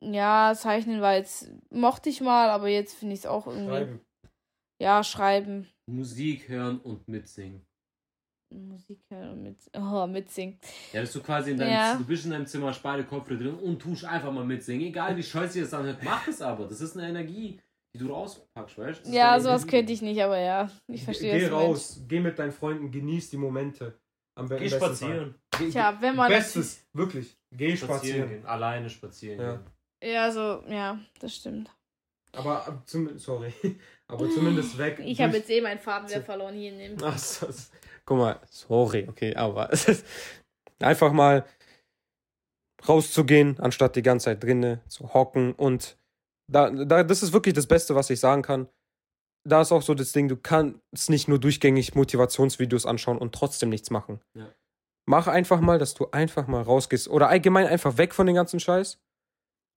[0.00, 3.70] Ja, Zeichnen war jetzt, mochte ich mal, aber jetzt finde ich es auch irgendwie.
[3.70, 4.00] schreiben.
[4.78, 5.68] Ja, schreiben.
[5.86, 7.64] Musik hören und mitsingen.
[8.50, 10.58] Musik hören und mit, oh, mitsingen.
[10.92, 11.96] Ja, dass du quasi in deinem, Ja.
[11.96, 14.86] du bist in deinem Zimmer, Speide Kopfhörer drin und tust einfach mal mitsingen.
[14.88, 16.66] Egal wie scheiße ihr es anhört, mach es aber.
[16.66, 17.60] Das ist eine Energie,
[17.94, 19.04] die du rauspackst, weißt du?
[19.06, 19.76] Das Ja, sowas Energie.
[19.76, 21.68] könnte ich nicht, aber ja, ich verstehe Geh du meinst.
[21.68, 23.98] raus, geh mit deinen Freunden, genieß die Momente.
[24.36, 25.34] Am Geh spazieren.
[25.52, 25.60] Fall.
[25.66, 26.28] Geh, Tja, wenn man.
[26.28, 27.36] Bestes, wirklich.
[27.52, 28.28] Geh Spazieren spazieren.
[28.30, 28.46] gehen.
[28.46, 29.52] Alleine spazieren Ja.
[29.56, 30.12] gehen.
[30.12, 31.70] Ja, so, ja, das stimmt.
[32.32, 33.52] Aber ab- zum, sorry.
[34.08, 35.00] Aber zumindest weg.
[35.04, 37.04] Ich habe jetzt eh meinen Faden wieder verloren hier in dem.
[37.04, 37.70] Ach so, s-
[38.06, 40.06] guck mal, sorry, okay, aber es ist
[40.80, 41.44] einfach mal
[42.86, 45.96] rauszugehen, anstatt die ganze Zeit drinnen zu hocken und
[46.50, 48.68] da, da, das ist wirklich das Beste, was ich sagen kann.
[49.46, 53.70] Da ist auch so das Ding, du kannst nicht nur durchgängig Motivationsvideos anschauen und trotzdem
[53.70, 54.20] nichts machen.
[54.34, 54.52] Ja.
[55.06, 58.60] Mach einfach mal, dass du einfach mal rausgehst oder allgemein einfach weg von den ganzen
[58.60, 58.98] Scheiß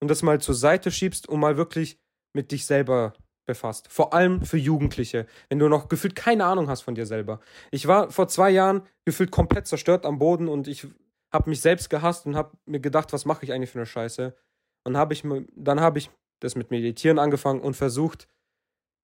[0.02, 2.00] und das mal zur Seite schiebst und mal wirklich
[2.34, 3.14] mit dich selber
[3.48, 3.92] befasst.
[3.92, 7.40] Vor allem für Jugendliche, wenn du noch gefühlt keine Ahnung hast von dir selber.
[7.72, 10.86] Ich war vor zwei Jahren gefühlt komplett zerstört am Boden und ich
[11.34, 14.36] habe mich selbst gehasst und habe mir gedacht, was mache ich eigentlich für eine Scheiße?
[14.84, 15.24] Und hab ich,
[15.56, 18.28] dann habe ich das mit Meditieren angefangen und versucht,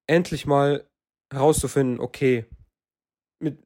[0.08, 0.88] endlich mal
[1.32, 2.46] herauszufinden, okay,
[3.40, 3.58] mit,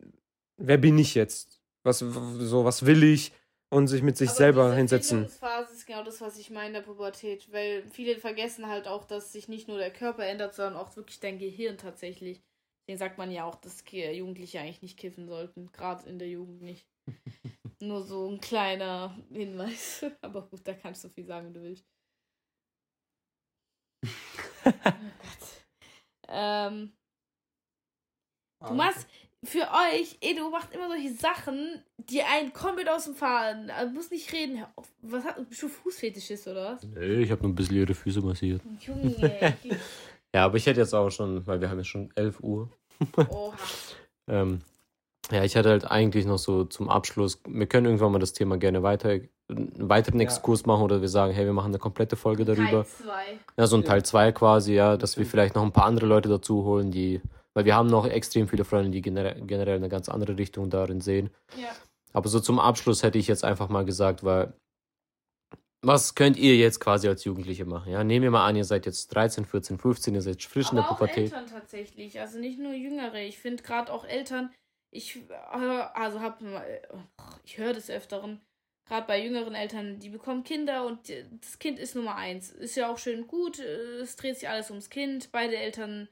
[0.57, 1.61] wer bin ich jetzt?
[1.83, 3.33] Was, so, was will ich?
[3.69, 5.27] Und sich mit sich selber hinsetzen.
[5.27, 9.05] Phase ist genau das, was ich meine in der Pubertät, weil viele vergessen halt auch,
[9.05, 12.41] dass sich nicht nur der Körper ändert, sondern auch wirklich dein Gehirn tatsächlich.
[12.81, 16.61] Deswegen sagt man ja auch, dass Jugendliche eigentlich nicht kiffen sollten, gerade in der Jugend
[16.61, 16.85] nicht.
[17.81, 20.05] nur so ein kleiner Hinweis.
[20.21, 21.85] Aber gut, da kannst du viel sagen, wie du willst.
[24.65, 25.65] oh Gott.
[26.27, 26.93] Ähm,
[28.67, 29.07] Du machst
[29.43, 29.59] für
[29.93, 33.69] euch, Edo macht immer solche Sachen, die einen komplett aus dem Faden.
[33.69, 34.57] Also muss nicht reden.
[34.57, 34.87] Hör auf.
[35.01, 36.83] Was hat, bist du Fußfetischist oder was?
[36.83, 38.61] Nee, ich habe nur ein bisschen ihre Füße massiert.
[38.79, 39.55] Junge.
[40.35, 42.69] Ja, aber ich hätte jetzt auch schon, weil wir haben jetzt schon 11 Uhr.
[43.29, 43.55] Oha.
[44.29, 44.59] Ähm,
[45.31, 48.57] ja, ich hatte halt eigentlich noch so zum Abschluss, wir können irgendwann mal das Thema
[48.57, 49.09] gerne weiter,
[49.49, 50.25] einen weiteren Ja.
[50.25, 52.83] Exkurs machen oder wir sagen, hey, wir machen eine komplette Folge darüber.
[52.83, 53.39] Teil 2.
[53.57, 53.87] Ja, so ein Ja.
[53.87, 57.21] Teil 2 quasi, ja, dass wir vielleicht noch ein paar andere Leute dazu holen, die,
[57.57, 61.01] weil wir haben noch extrem viele Freunde, die generell, generell eine ganz andere Richtung darin
[61.01, 61.31] sehen.
[61.59, 61.75] Ja.
[62.13, 64.53] Aber so zum Abschluss hätte ich jetzt einfach mal gesagt, weil
[65.83, 67.91] was könnt ihr jetzt quasi als Jugendliche machen?
[67.91, 70.77] Ja, nehmen wir mal an, ihr seid jetzt 13, 14, 15, ihr seid frisch in
[70.77, 71.23] Aber der auch Pubertät.
[71.33, 73.21] Eltern tatsächlich, also nicht nur Jüngere.
[73.21, 74.53] Ich finde gerade auch Eltern,
[74.91, 75.19] ich
[75.51, 76.39] hör- also hab
[77.43, 78.39] ich höre des Öfteren,
[78.87, 81.09] gerade bei jüngeren Eltern, die bekommen Kinder und
[81.41, 82.51] das Kind ist Nummer eins.
[82.51, 85.31] Ist ja auch schön gut, es dreht sich alles ums Kind.
[85.31, 86.07] Beide Eltern,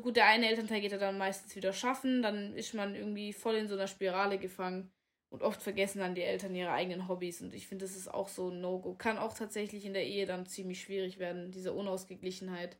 [0.00, 3.56] gut, der eine Elternteil geht ja dann meistens wieder schaffen, dann ist man irgendwie voll
[3.56, 4.92] in so einer Spirale gefangen.
[5.30, 7.40] Und oft vergessen dann die Eltern ihre eigenen Hobbys.
[7.40, 8.94] Und ich finde, das ist auch so ein No-Go.
[8.94, 12.76] Kann auch tatsächlich in der Ehe dann ziemlich schwierig werden, diese Unausgeglichenheit.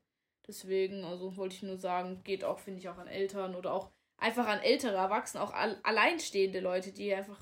[0.46, 3.90] Deswegen, also wollte ich nur sagen, geht auch, finde ich, auch an Eltern oder auch
[4.18, 7.40] einfach an ältere Erwachsene, auch al alleinstehende Leute, die einfach,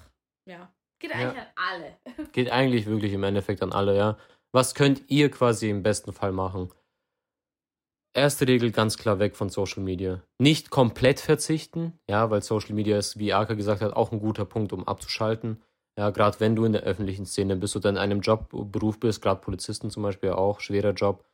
[0.49, 1.99] ja, geht eigentlich an alle.
[2.33, 4.19] Geht eigentlich wirklich im Endeffekt an alle, ja.
[4.53, 6.73] Was könnt ihr quasi im besten Fall machen?
[8.13, 10.21] Erste Regel ganz klar weg von Social Media.
[10.39, 14.45] Nicht komplett verzichten, ja, weil Social Media ist, wie Aka gesagt hat, auch ein guter
[14.45, 15.63] Punkt, um abzuschalten.
[15.97, 19.23] Ja, gerade wenn du in der öffentlichen Szene bist oder in einem Job, Beruf bist,
[19.23, 21.25] gerade Polizisten zum Beispiel auch, schwerer Job,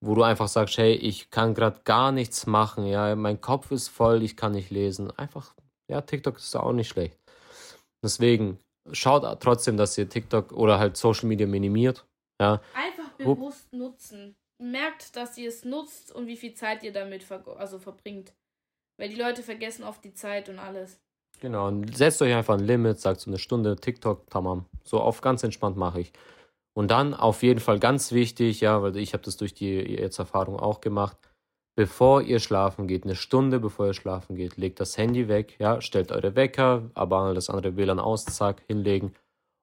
[0.00, 3.88] wo du einfach sagst, hey, ich kann gerade gar nichts machen, ja, mein Kopf ist
[3.88, 5.12] voll, ich kann nicht lesen.
[5.16, 5.54] Einfach,
[5.88, 7.16] ja, TikTok ist auch nicht schlecht.
[8.02, 8.58] Deswegen,
[8.92, 12.06] schaut trotzdem, dass ihr TikTok oder halt Social Media minimiert.
[12.40, 14.36] Ja, Einfach bewusst nutzen.
[14.58, 18.32] Merkt, dass ihr es nutzt und wie viel Zeit ihr damit ver also verbringt.
[18.98, 21.00] Weil die Leute vergessen oft die Zeit und alles.
[21.40, 21.68] genau.
[21.68, 24.66] Und setzt euch einfach ein Limit, sagt so eine Stunde TikTok, tamam.
[24.84, 26.12] So auf ganz entspannt mache ich.
[26.74, 30.18] Und dann auf jeden Fall ganz wichtig, ja, weil ich habe das durch die jetzt
[30.18, 31.16] Erfahrung auch gemacht.
[31.76, 35.80] Bevor ihr schlafen geht, eine Stunde bevor ihr schlafen geht, legt das Handy weg, ja,
[35.80, 39.14] stellt eure Wecker, aber das andere WLAN aus, zack, hinlegen.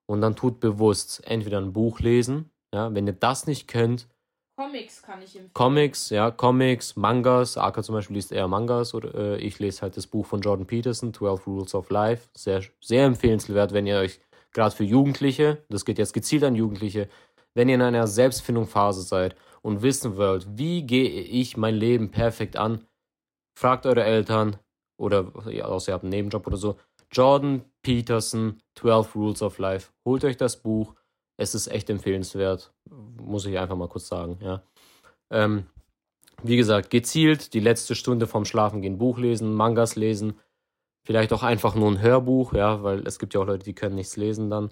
[0.08, 4.08] Und dann tut bewusst entweder ein Buch lesen, ja, wenn ihr das nicht könnt,
[4.58, 5.54] Comics kann ich empfehlen.
[5.54, 7.58] Comics, ja, Comics, Mangas.
[7.58, 10.66] Aka zum Beispiel liest eher Mangas oder äh, ich lese halt das Buch von Jordan
[10.66, 12.30] Peterson, 12 Rules of Life.
[12.34, 14.22] Sehr, sehr empfehlenswert, wenn ihr euch
[14.54, 17.10] gerade für Jugendliche, das geht jetzt gezielt an Jugendliche,
[17.54, 22.56] wenn ihr in einer Selbstfindungsphase seid und wissen wollt, wie gehe ich mein Leben perfekt
[22.56, 22.86] an,
[23.58, 24.58] fragt eure Eltern
[24.98, 26.78] oder ja, außer ihr habt einen Nebenjob oder so.
[27.12, 29.92] Jordan Peterson, 12 Rules of Life.
[30.06, 30.96] Holt euch das Buch.
[31.38, 32.74] Es ist echt empfehlenswert.
[32.90, 34.64] Muss ich einfach mal kurz sagen, ja.
[35.30, 35.66] Ähm,
[36.44, 40.40] wie gesagt, gezielt die letzte Stunde vorm Schlafen gehen, Buch lesen, Mangas lesen,
[41.04, 43.96] vielleicht auch einfach nur ein Hörbuch, ja, weil es gibt ja auch Leute, die können
[43.96, 44.72] nichts lesen dann.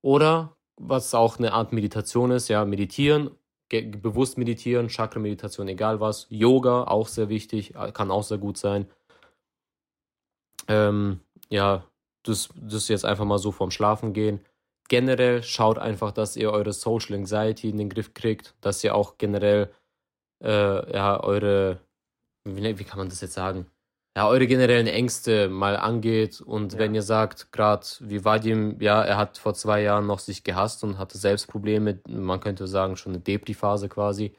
[0.00, 3.30] Oder was auch eine Art Meditation ist, ja, meditieren,
[3.68, 6.26] bewusst meditieren, Chakra-Meditation, egal was.
[6.30, 8.86] Yoga, auch sehr wichtig, kann auch sehr gut sein.
[10.68, 11.84] Ähm, ja,
[12.22, 14.40] das, das jetzt einfach mal so vorm Schlafen gehen
[14.92, 19.16] generell schaut einfach, dass ihr eure Social Anxiety in den Griff kriegt, dass ihr auch
[19.16, 19.70] generell
[20.44, 21.80] äh, ja eure
[22.46, 23.66] wie, wie kann man das jetzt sagen?
[24.16, 26.78] Ja, eure generellen Ängste mal angeht und Ja.
[26.80, 30.84] wenn ihr sagt, gerade wie Vadim, ja, er hat vor zwei Jahren noch sich gehasst
[30.84, 34.36] und hatte selbst Probleme, man könnte sagen schon eine Depri-Phase quasi.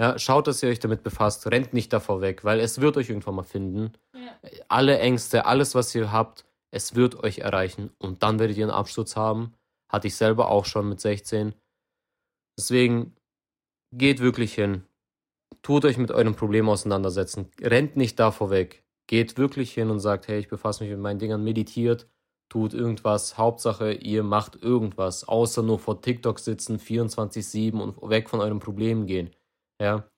[0.00, 3.08] Ja, schaut, dass ihr euch damit befasst, rennt nicht davor weg, weil es wird euch
[3.08, 4.38] irgendwann mal finden Ja.
[4.68, 8.72] alle Ängste, alles, was ihr habt, es wird euch erreichen und dann werdet ihr einen
[8.82, 9.54] Absturz haben.
[9.88, 11.54] Hatte ich selber auch schon mit 16.
[12.58, 13.16] Deswegen
[13.94, 14.84] geht wirklich hin.
[15.62, 17.50] Tut euch mit eurem Problem auseinandersetzen.
[17.60, 18.84] Rennt nicht davor weg.
[19.08, 22.06] Geht wirklich hin und sagt, hey, ich befasse mich mit meinen Dingern, meditiert,
[22.50, 23.38] tut irgendwas.
[23.38, 29.06] Hauptsache, ihr macht irgendwas, außer nur vor TikTok sitzen, 24-7 und weg von eurem Problem
[29.06, 29.34] gehen.
[29.80, 30.08] Ja.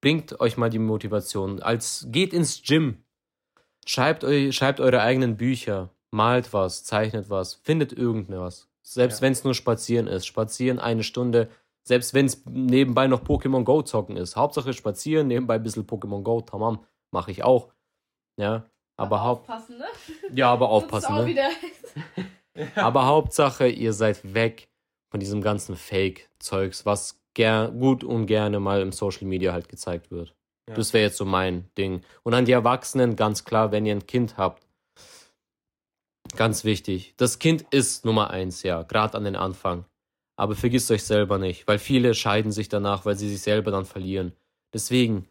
[0.00, 1.60] Bringt euch mal die Motivation.
[1.60, 3.04] Als geht ins Gym,
[3.88, 8.67] Schreibt, eu, schreibt eure eigenen Bücher, malt was, zeichnet was, findet irgendwas.
[8.92, 9.22] Selbst Ja.
[9.22, 10.26] wenn es nur spazieren ist.
[10.26, 11.48] Spazieren eine Stunde,
[11.86, 14.36] selbst wenn es nebenbei noch Pokémon Go zocken ist.
[14.36, 17.68] Hauptsache spazieren, nebenbei ein bisschen Pokémon Go, tamam, mache ich auch.
[18.38, 18.64] Ja,
[18.96, 19.84] aber, haupt, aufpassen, ne?
[20.32, 21.50] ja, aber aufpassen, ne?
[22.74, 24.68] Aber Hauptsache, ihr seid weg
[25.12, 30.10] von diesem ganzen Fake-Zeugs, was ger gut und gerne mal im Social Media halt gezeigt
[30.10, 30.34] wird.
[30.68, 30.74] Ja.
[30.74, 32.02] Das wäre jetzt so mein Ding.
[32.24, 34.66] Und an die Erwachsenen ganz klar, wenn ihr ein Kind habt,
[36.38, 37.12] ganz wichtig.
[37.18, 39.84] Das Kind ist Nummer eins, ja, gerade an den Anfang.
[40.36, 43.84] Aber vergisst euch selber nicht, weil viele scheiden sich danach, weil sie sich selber dann
[43.84, 44.32] verlieren.
[44.72, 45.26] Deswegen,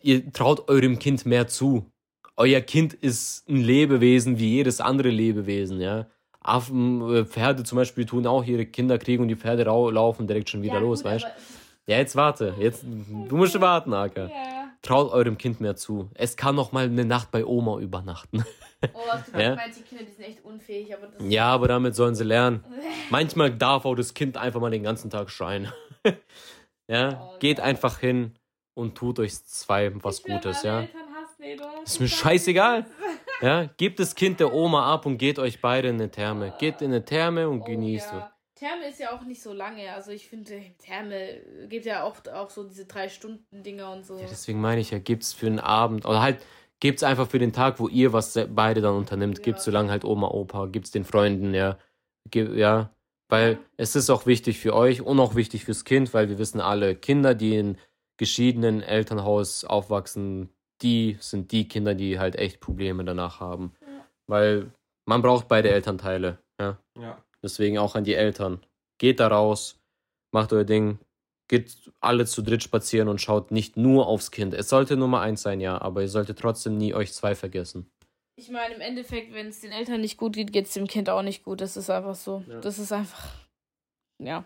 [0.00, 1.90] ihr traut eurem Kind mehr zu.
[2.36, 6.06] euer Kind ist ein Lebewesen wie jedes andere Lebewesen, ja.
[6.40, 10.48] Affen, äh, Pferde zum Beispiel tun auch ihre Kinder kriegen und die Pferde laufen direkt
[10.50, 11.92] schon wieder Ja, los, gut, weißt du?
[11.92, 12.54] Ja, jetzt warte.
[12.60, 14.26] Jetzt, du musst warten, Aka.
[14.26, 14.57] Ja.
[14.88, 16.08] Traut eurem Kind mehr zu.
[16.14, 18.42] Es kann noch mal eine Nacht bei Oma übernachten.
[18.94, 19.40] Oh, was du Ja.
[19.40, 19.54] ja.
[19.54, 22.64] manche Kinder, die sind echt unfähig, aber das Ja, aber damit sollen sie lernen.
[23.10, 25.70] Manchmal darf auch das Kind einfach mal den ganzen Tag schreien.
[26.88, 28.32] ja, Oh, geht einfach hin
[28.74, 30.80] und tut euch zwei was Ich Gutes, ja.
[30.80, 31.82] Hassen, Eduard.
[31.84, 32.86] Ist mir scheißegal.
[33.42, 36.54] Ja, gebt das Kind der Oma ab und geht euch beide in eine Therme.
[36.58, 37.66] Geht in eine Therme und das.
[37.66, 38.08] genießt.
[38.14, 38.32] Oh, ja.
[38.58, 39.92] Therme ist ja auch nicht so lange.
[39.92, 44.18] Also ich finde, Therme gibt ja auch, auch so diese drei Stunden Dinger und so.
[44.18, 46.44] Ja, deswegen meine ich ja, gibt's für einen Abend oder halt
[46.80, 49.44] gibt's einfach für den Tag, wo ihr was beide dann unternimmt, Ja.
[49.44, 51.78] gibt's so lange halt Oma, Opa, gibt's den Freunden, ja.
[52.30, 52.90] Ge- Ja,
[53.30, 56.60] weil es ist auch wichtig für euch und auch wichtig fürs Kind, weil wir wissen
[56.60, 57.78] alle, Kinder, die in
[58.18, 60.50] geschiedenen Elternhaus aufwachsen,
[60.82, 63.72] die sind die Kinder, die halt echt Probleme danach haben.
[63.80, 64.06] Ja.
[64.28, 64.72] Weil
[65.06, 66.78] man braucht beide Elternteile, ja.
[66.98, 67.22] Ja.
[67.42, 68.64] Deswegen auch an die Eltern.
[68.98, 69.78] Geht da raus,
[70.32, 70.98] macht euer Ding,
[71.48, 74.54] geht alle zu dritt spazieren und schaut nicht nur aufs Kind.
[74.54, 77.90] Es sollte Nummer eins sein, ja, aber ihr solltet trotzdem nie euch zwei vergessen.
[78.36, 81.10] Ich meine, im Endeffekt, wenn es den Eltern nicht gut geht, geht es dem Kind
[81.10, 81.60] auch nicht gut.
[81.60, 82.44] Das ist einfach so.
[82.48, 82.60] Ja.
[82.60, 83.34] Das ist einfach,
[84.22, 84.44] ja,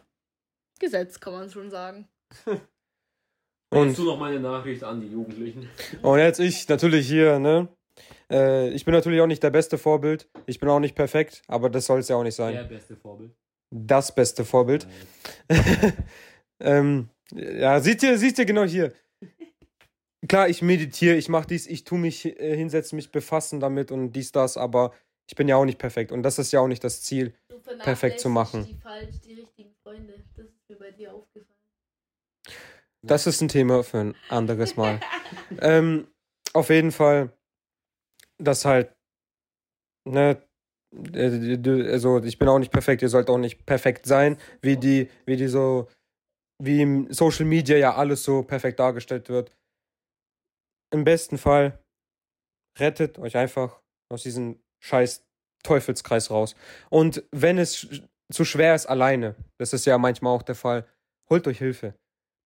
[0.79, 2.09] Gesetz, kann man schon sagen.
[3.71, 5.67] Und, noch meine Nachricht an die Jugendlichen.
[6.03, 7.69] und jetzt ich natürlich hier, ne?
[8.33, 10.29] Äh, ich bin natürlich auch nicht der beste Vorbild.
[10.47, 12.55] Ich bin auch nicht perfekt, aber das soll es ja auch nicht sein.
[12.55, 13.33] Der beste Vorbild.
[13.71, 14.87] Das beste Vorbild.
[16.61, 18.93] ähm, ja, seht ihr, seht ihr genau hier.
[20.29, 24.13] Klar, ich meditiere, ich mache dies, ich tue mich äh, hinsetzen, mich befassen damit und
[24.13, 24.93] dies, das, aber
[25.29, 27.35] ich bin ja auch nicht perfekt und das ist ja auch nicht das Ziel.
[27.49, 28.65] Du Perfekt zu machen.
[28.65, 30.15] Die falsch, die richtigen Freunde.
[30.37, 31.59] Das ist mir bei dir aufgefallen.
[33.03, 35.01] Das ist ein Thema für ein anderes Mal.
[35.61, 36.07] ähm,
[36.53, 37.33] auf jeden Fall,
[38.43, 38.93] dass halt,
[40.09, 40.43] ne,
[41.15, 45.11] äh, also ich bin auch nicht perfekt, ihr sollt auch nicht perfekt sein, wie die,
[45.27, 45.89] wie die so,
[46.63, 49.53] wie im Social Media ja alles so perfekt dargestellt wird.
[50.93, 51.79] Im besten Fall
[52.79, 55.25] rettet euch einfach aus diesem scheiß
[55.65, 56.55] Teufelskreis raus.
[56.91, 58.03] Und wenn es
[58.33, 60.87] zu schwer ist alleine, das ist ja manchmal auch der Fall,
[61.31, 61.95] holt euch Hilfe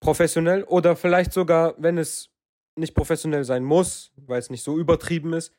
[0.03, 2.31] professionell oder vielleicht sogar, wenn es
[2.79, 5.53] nicht professionell sein muss, weil es nicht so übertrieben ist,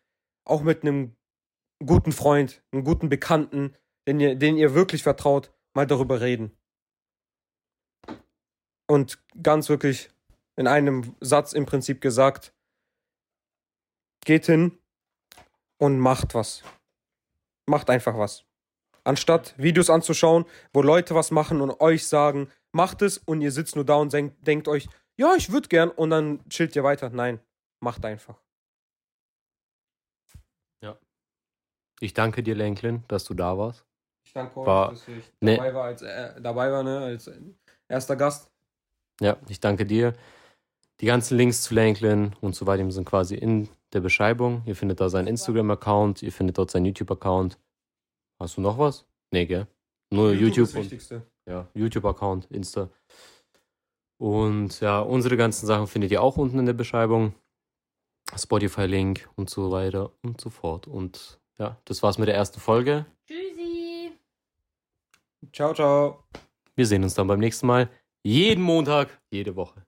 [0.49, 1.15] auch mit einem
[1.85, 3.75] guten Freund, einem guten Bekannten,
[4.07, 6.57] den ihr, den ihr wirklich vertraut, mal darüber reden.
[8.89, 10.09] Und ganz wirklich
[10.55, 12.53] in einem Satz im Prinzip gesagt,
[14.25, 14.77] geht hin
[15.77, 16.63] und macht was.
[17.69, 18.45] Macht einfach was.
[19.03, 23.75] Anstatt Videos anzuschauen, wo Leute was machen und euch sagen, macht es und ihr sitzt
[23.75, 24.87] nur da und denkt, denkt euch,
[25.17, 27.09] ja, ich würde gern und dann chillt ihr weiter.
[27.09, 27.39] Nein,
[27.79, 28.41] macht einfach.
[31.99, 33.85] Ich danke dir, Lenklin, dass du da warst.
[34.25, 37.29] Ich danke euch, War- dass ich ne- dabei war, als, äh, dabei war ne, als
[37.87, 38.51] erster Gast.
[39.21, 40.13] Ja, ich danke dir.
[40.99, 44.63] Die ganzen Links zu Lenklin und so weiter sind quasi in der Beschreibung.
[44.65, 47.57] Ihr findet da seinen Instagram-Account, ihr findet dort seinen YouTube-Account.
[48.39, 49.05] Hast du noch was?
[49.31, 49.67] Nee, gell?
[50.11, 51.21] Nur YouTube, ist das und Wichtigste.
[51.47, 52.89] ja, YouTube-Account, Insta.
[54.19, 57.33] Und ja, unsere ganzen Sachen findet ihr auch unten in der Beschreibung.
[58.35, 60.87] Spotify-Link und so weiter und so fort.
[60.87, 63.05] Und ja, das war's mit der ersten Folge.
[63.27, 64.11] Tschüssi.
[65.53, 66.23] Ciao, ciao.
[66.75, 67.89] Wir sehen uns dann beim nächsten Mal.
[68.23, 69.86] Jeden Montag, jede Woche.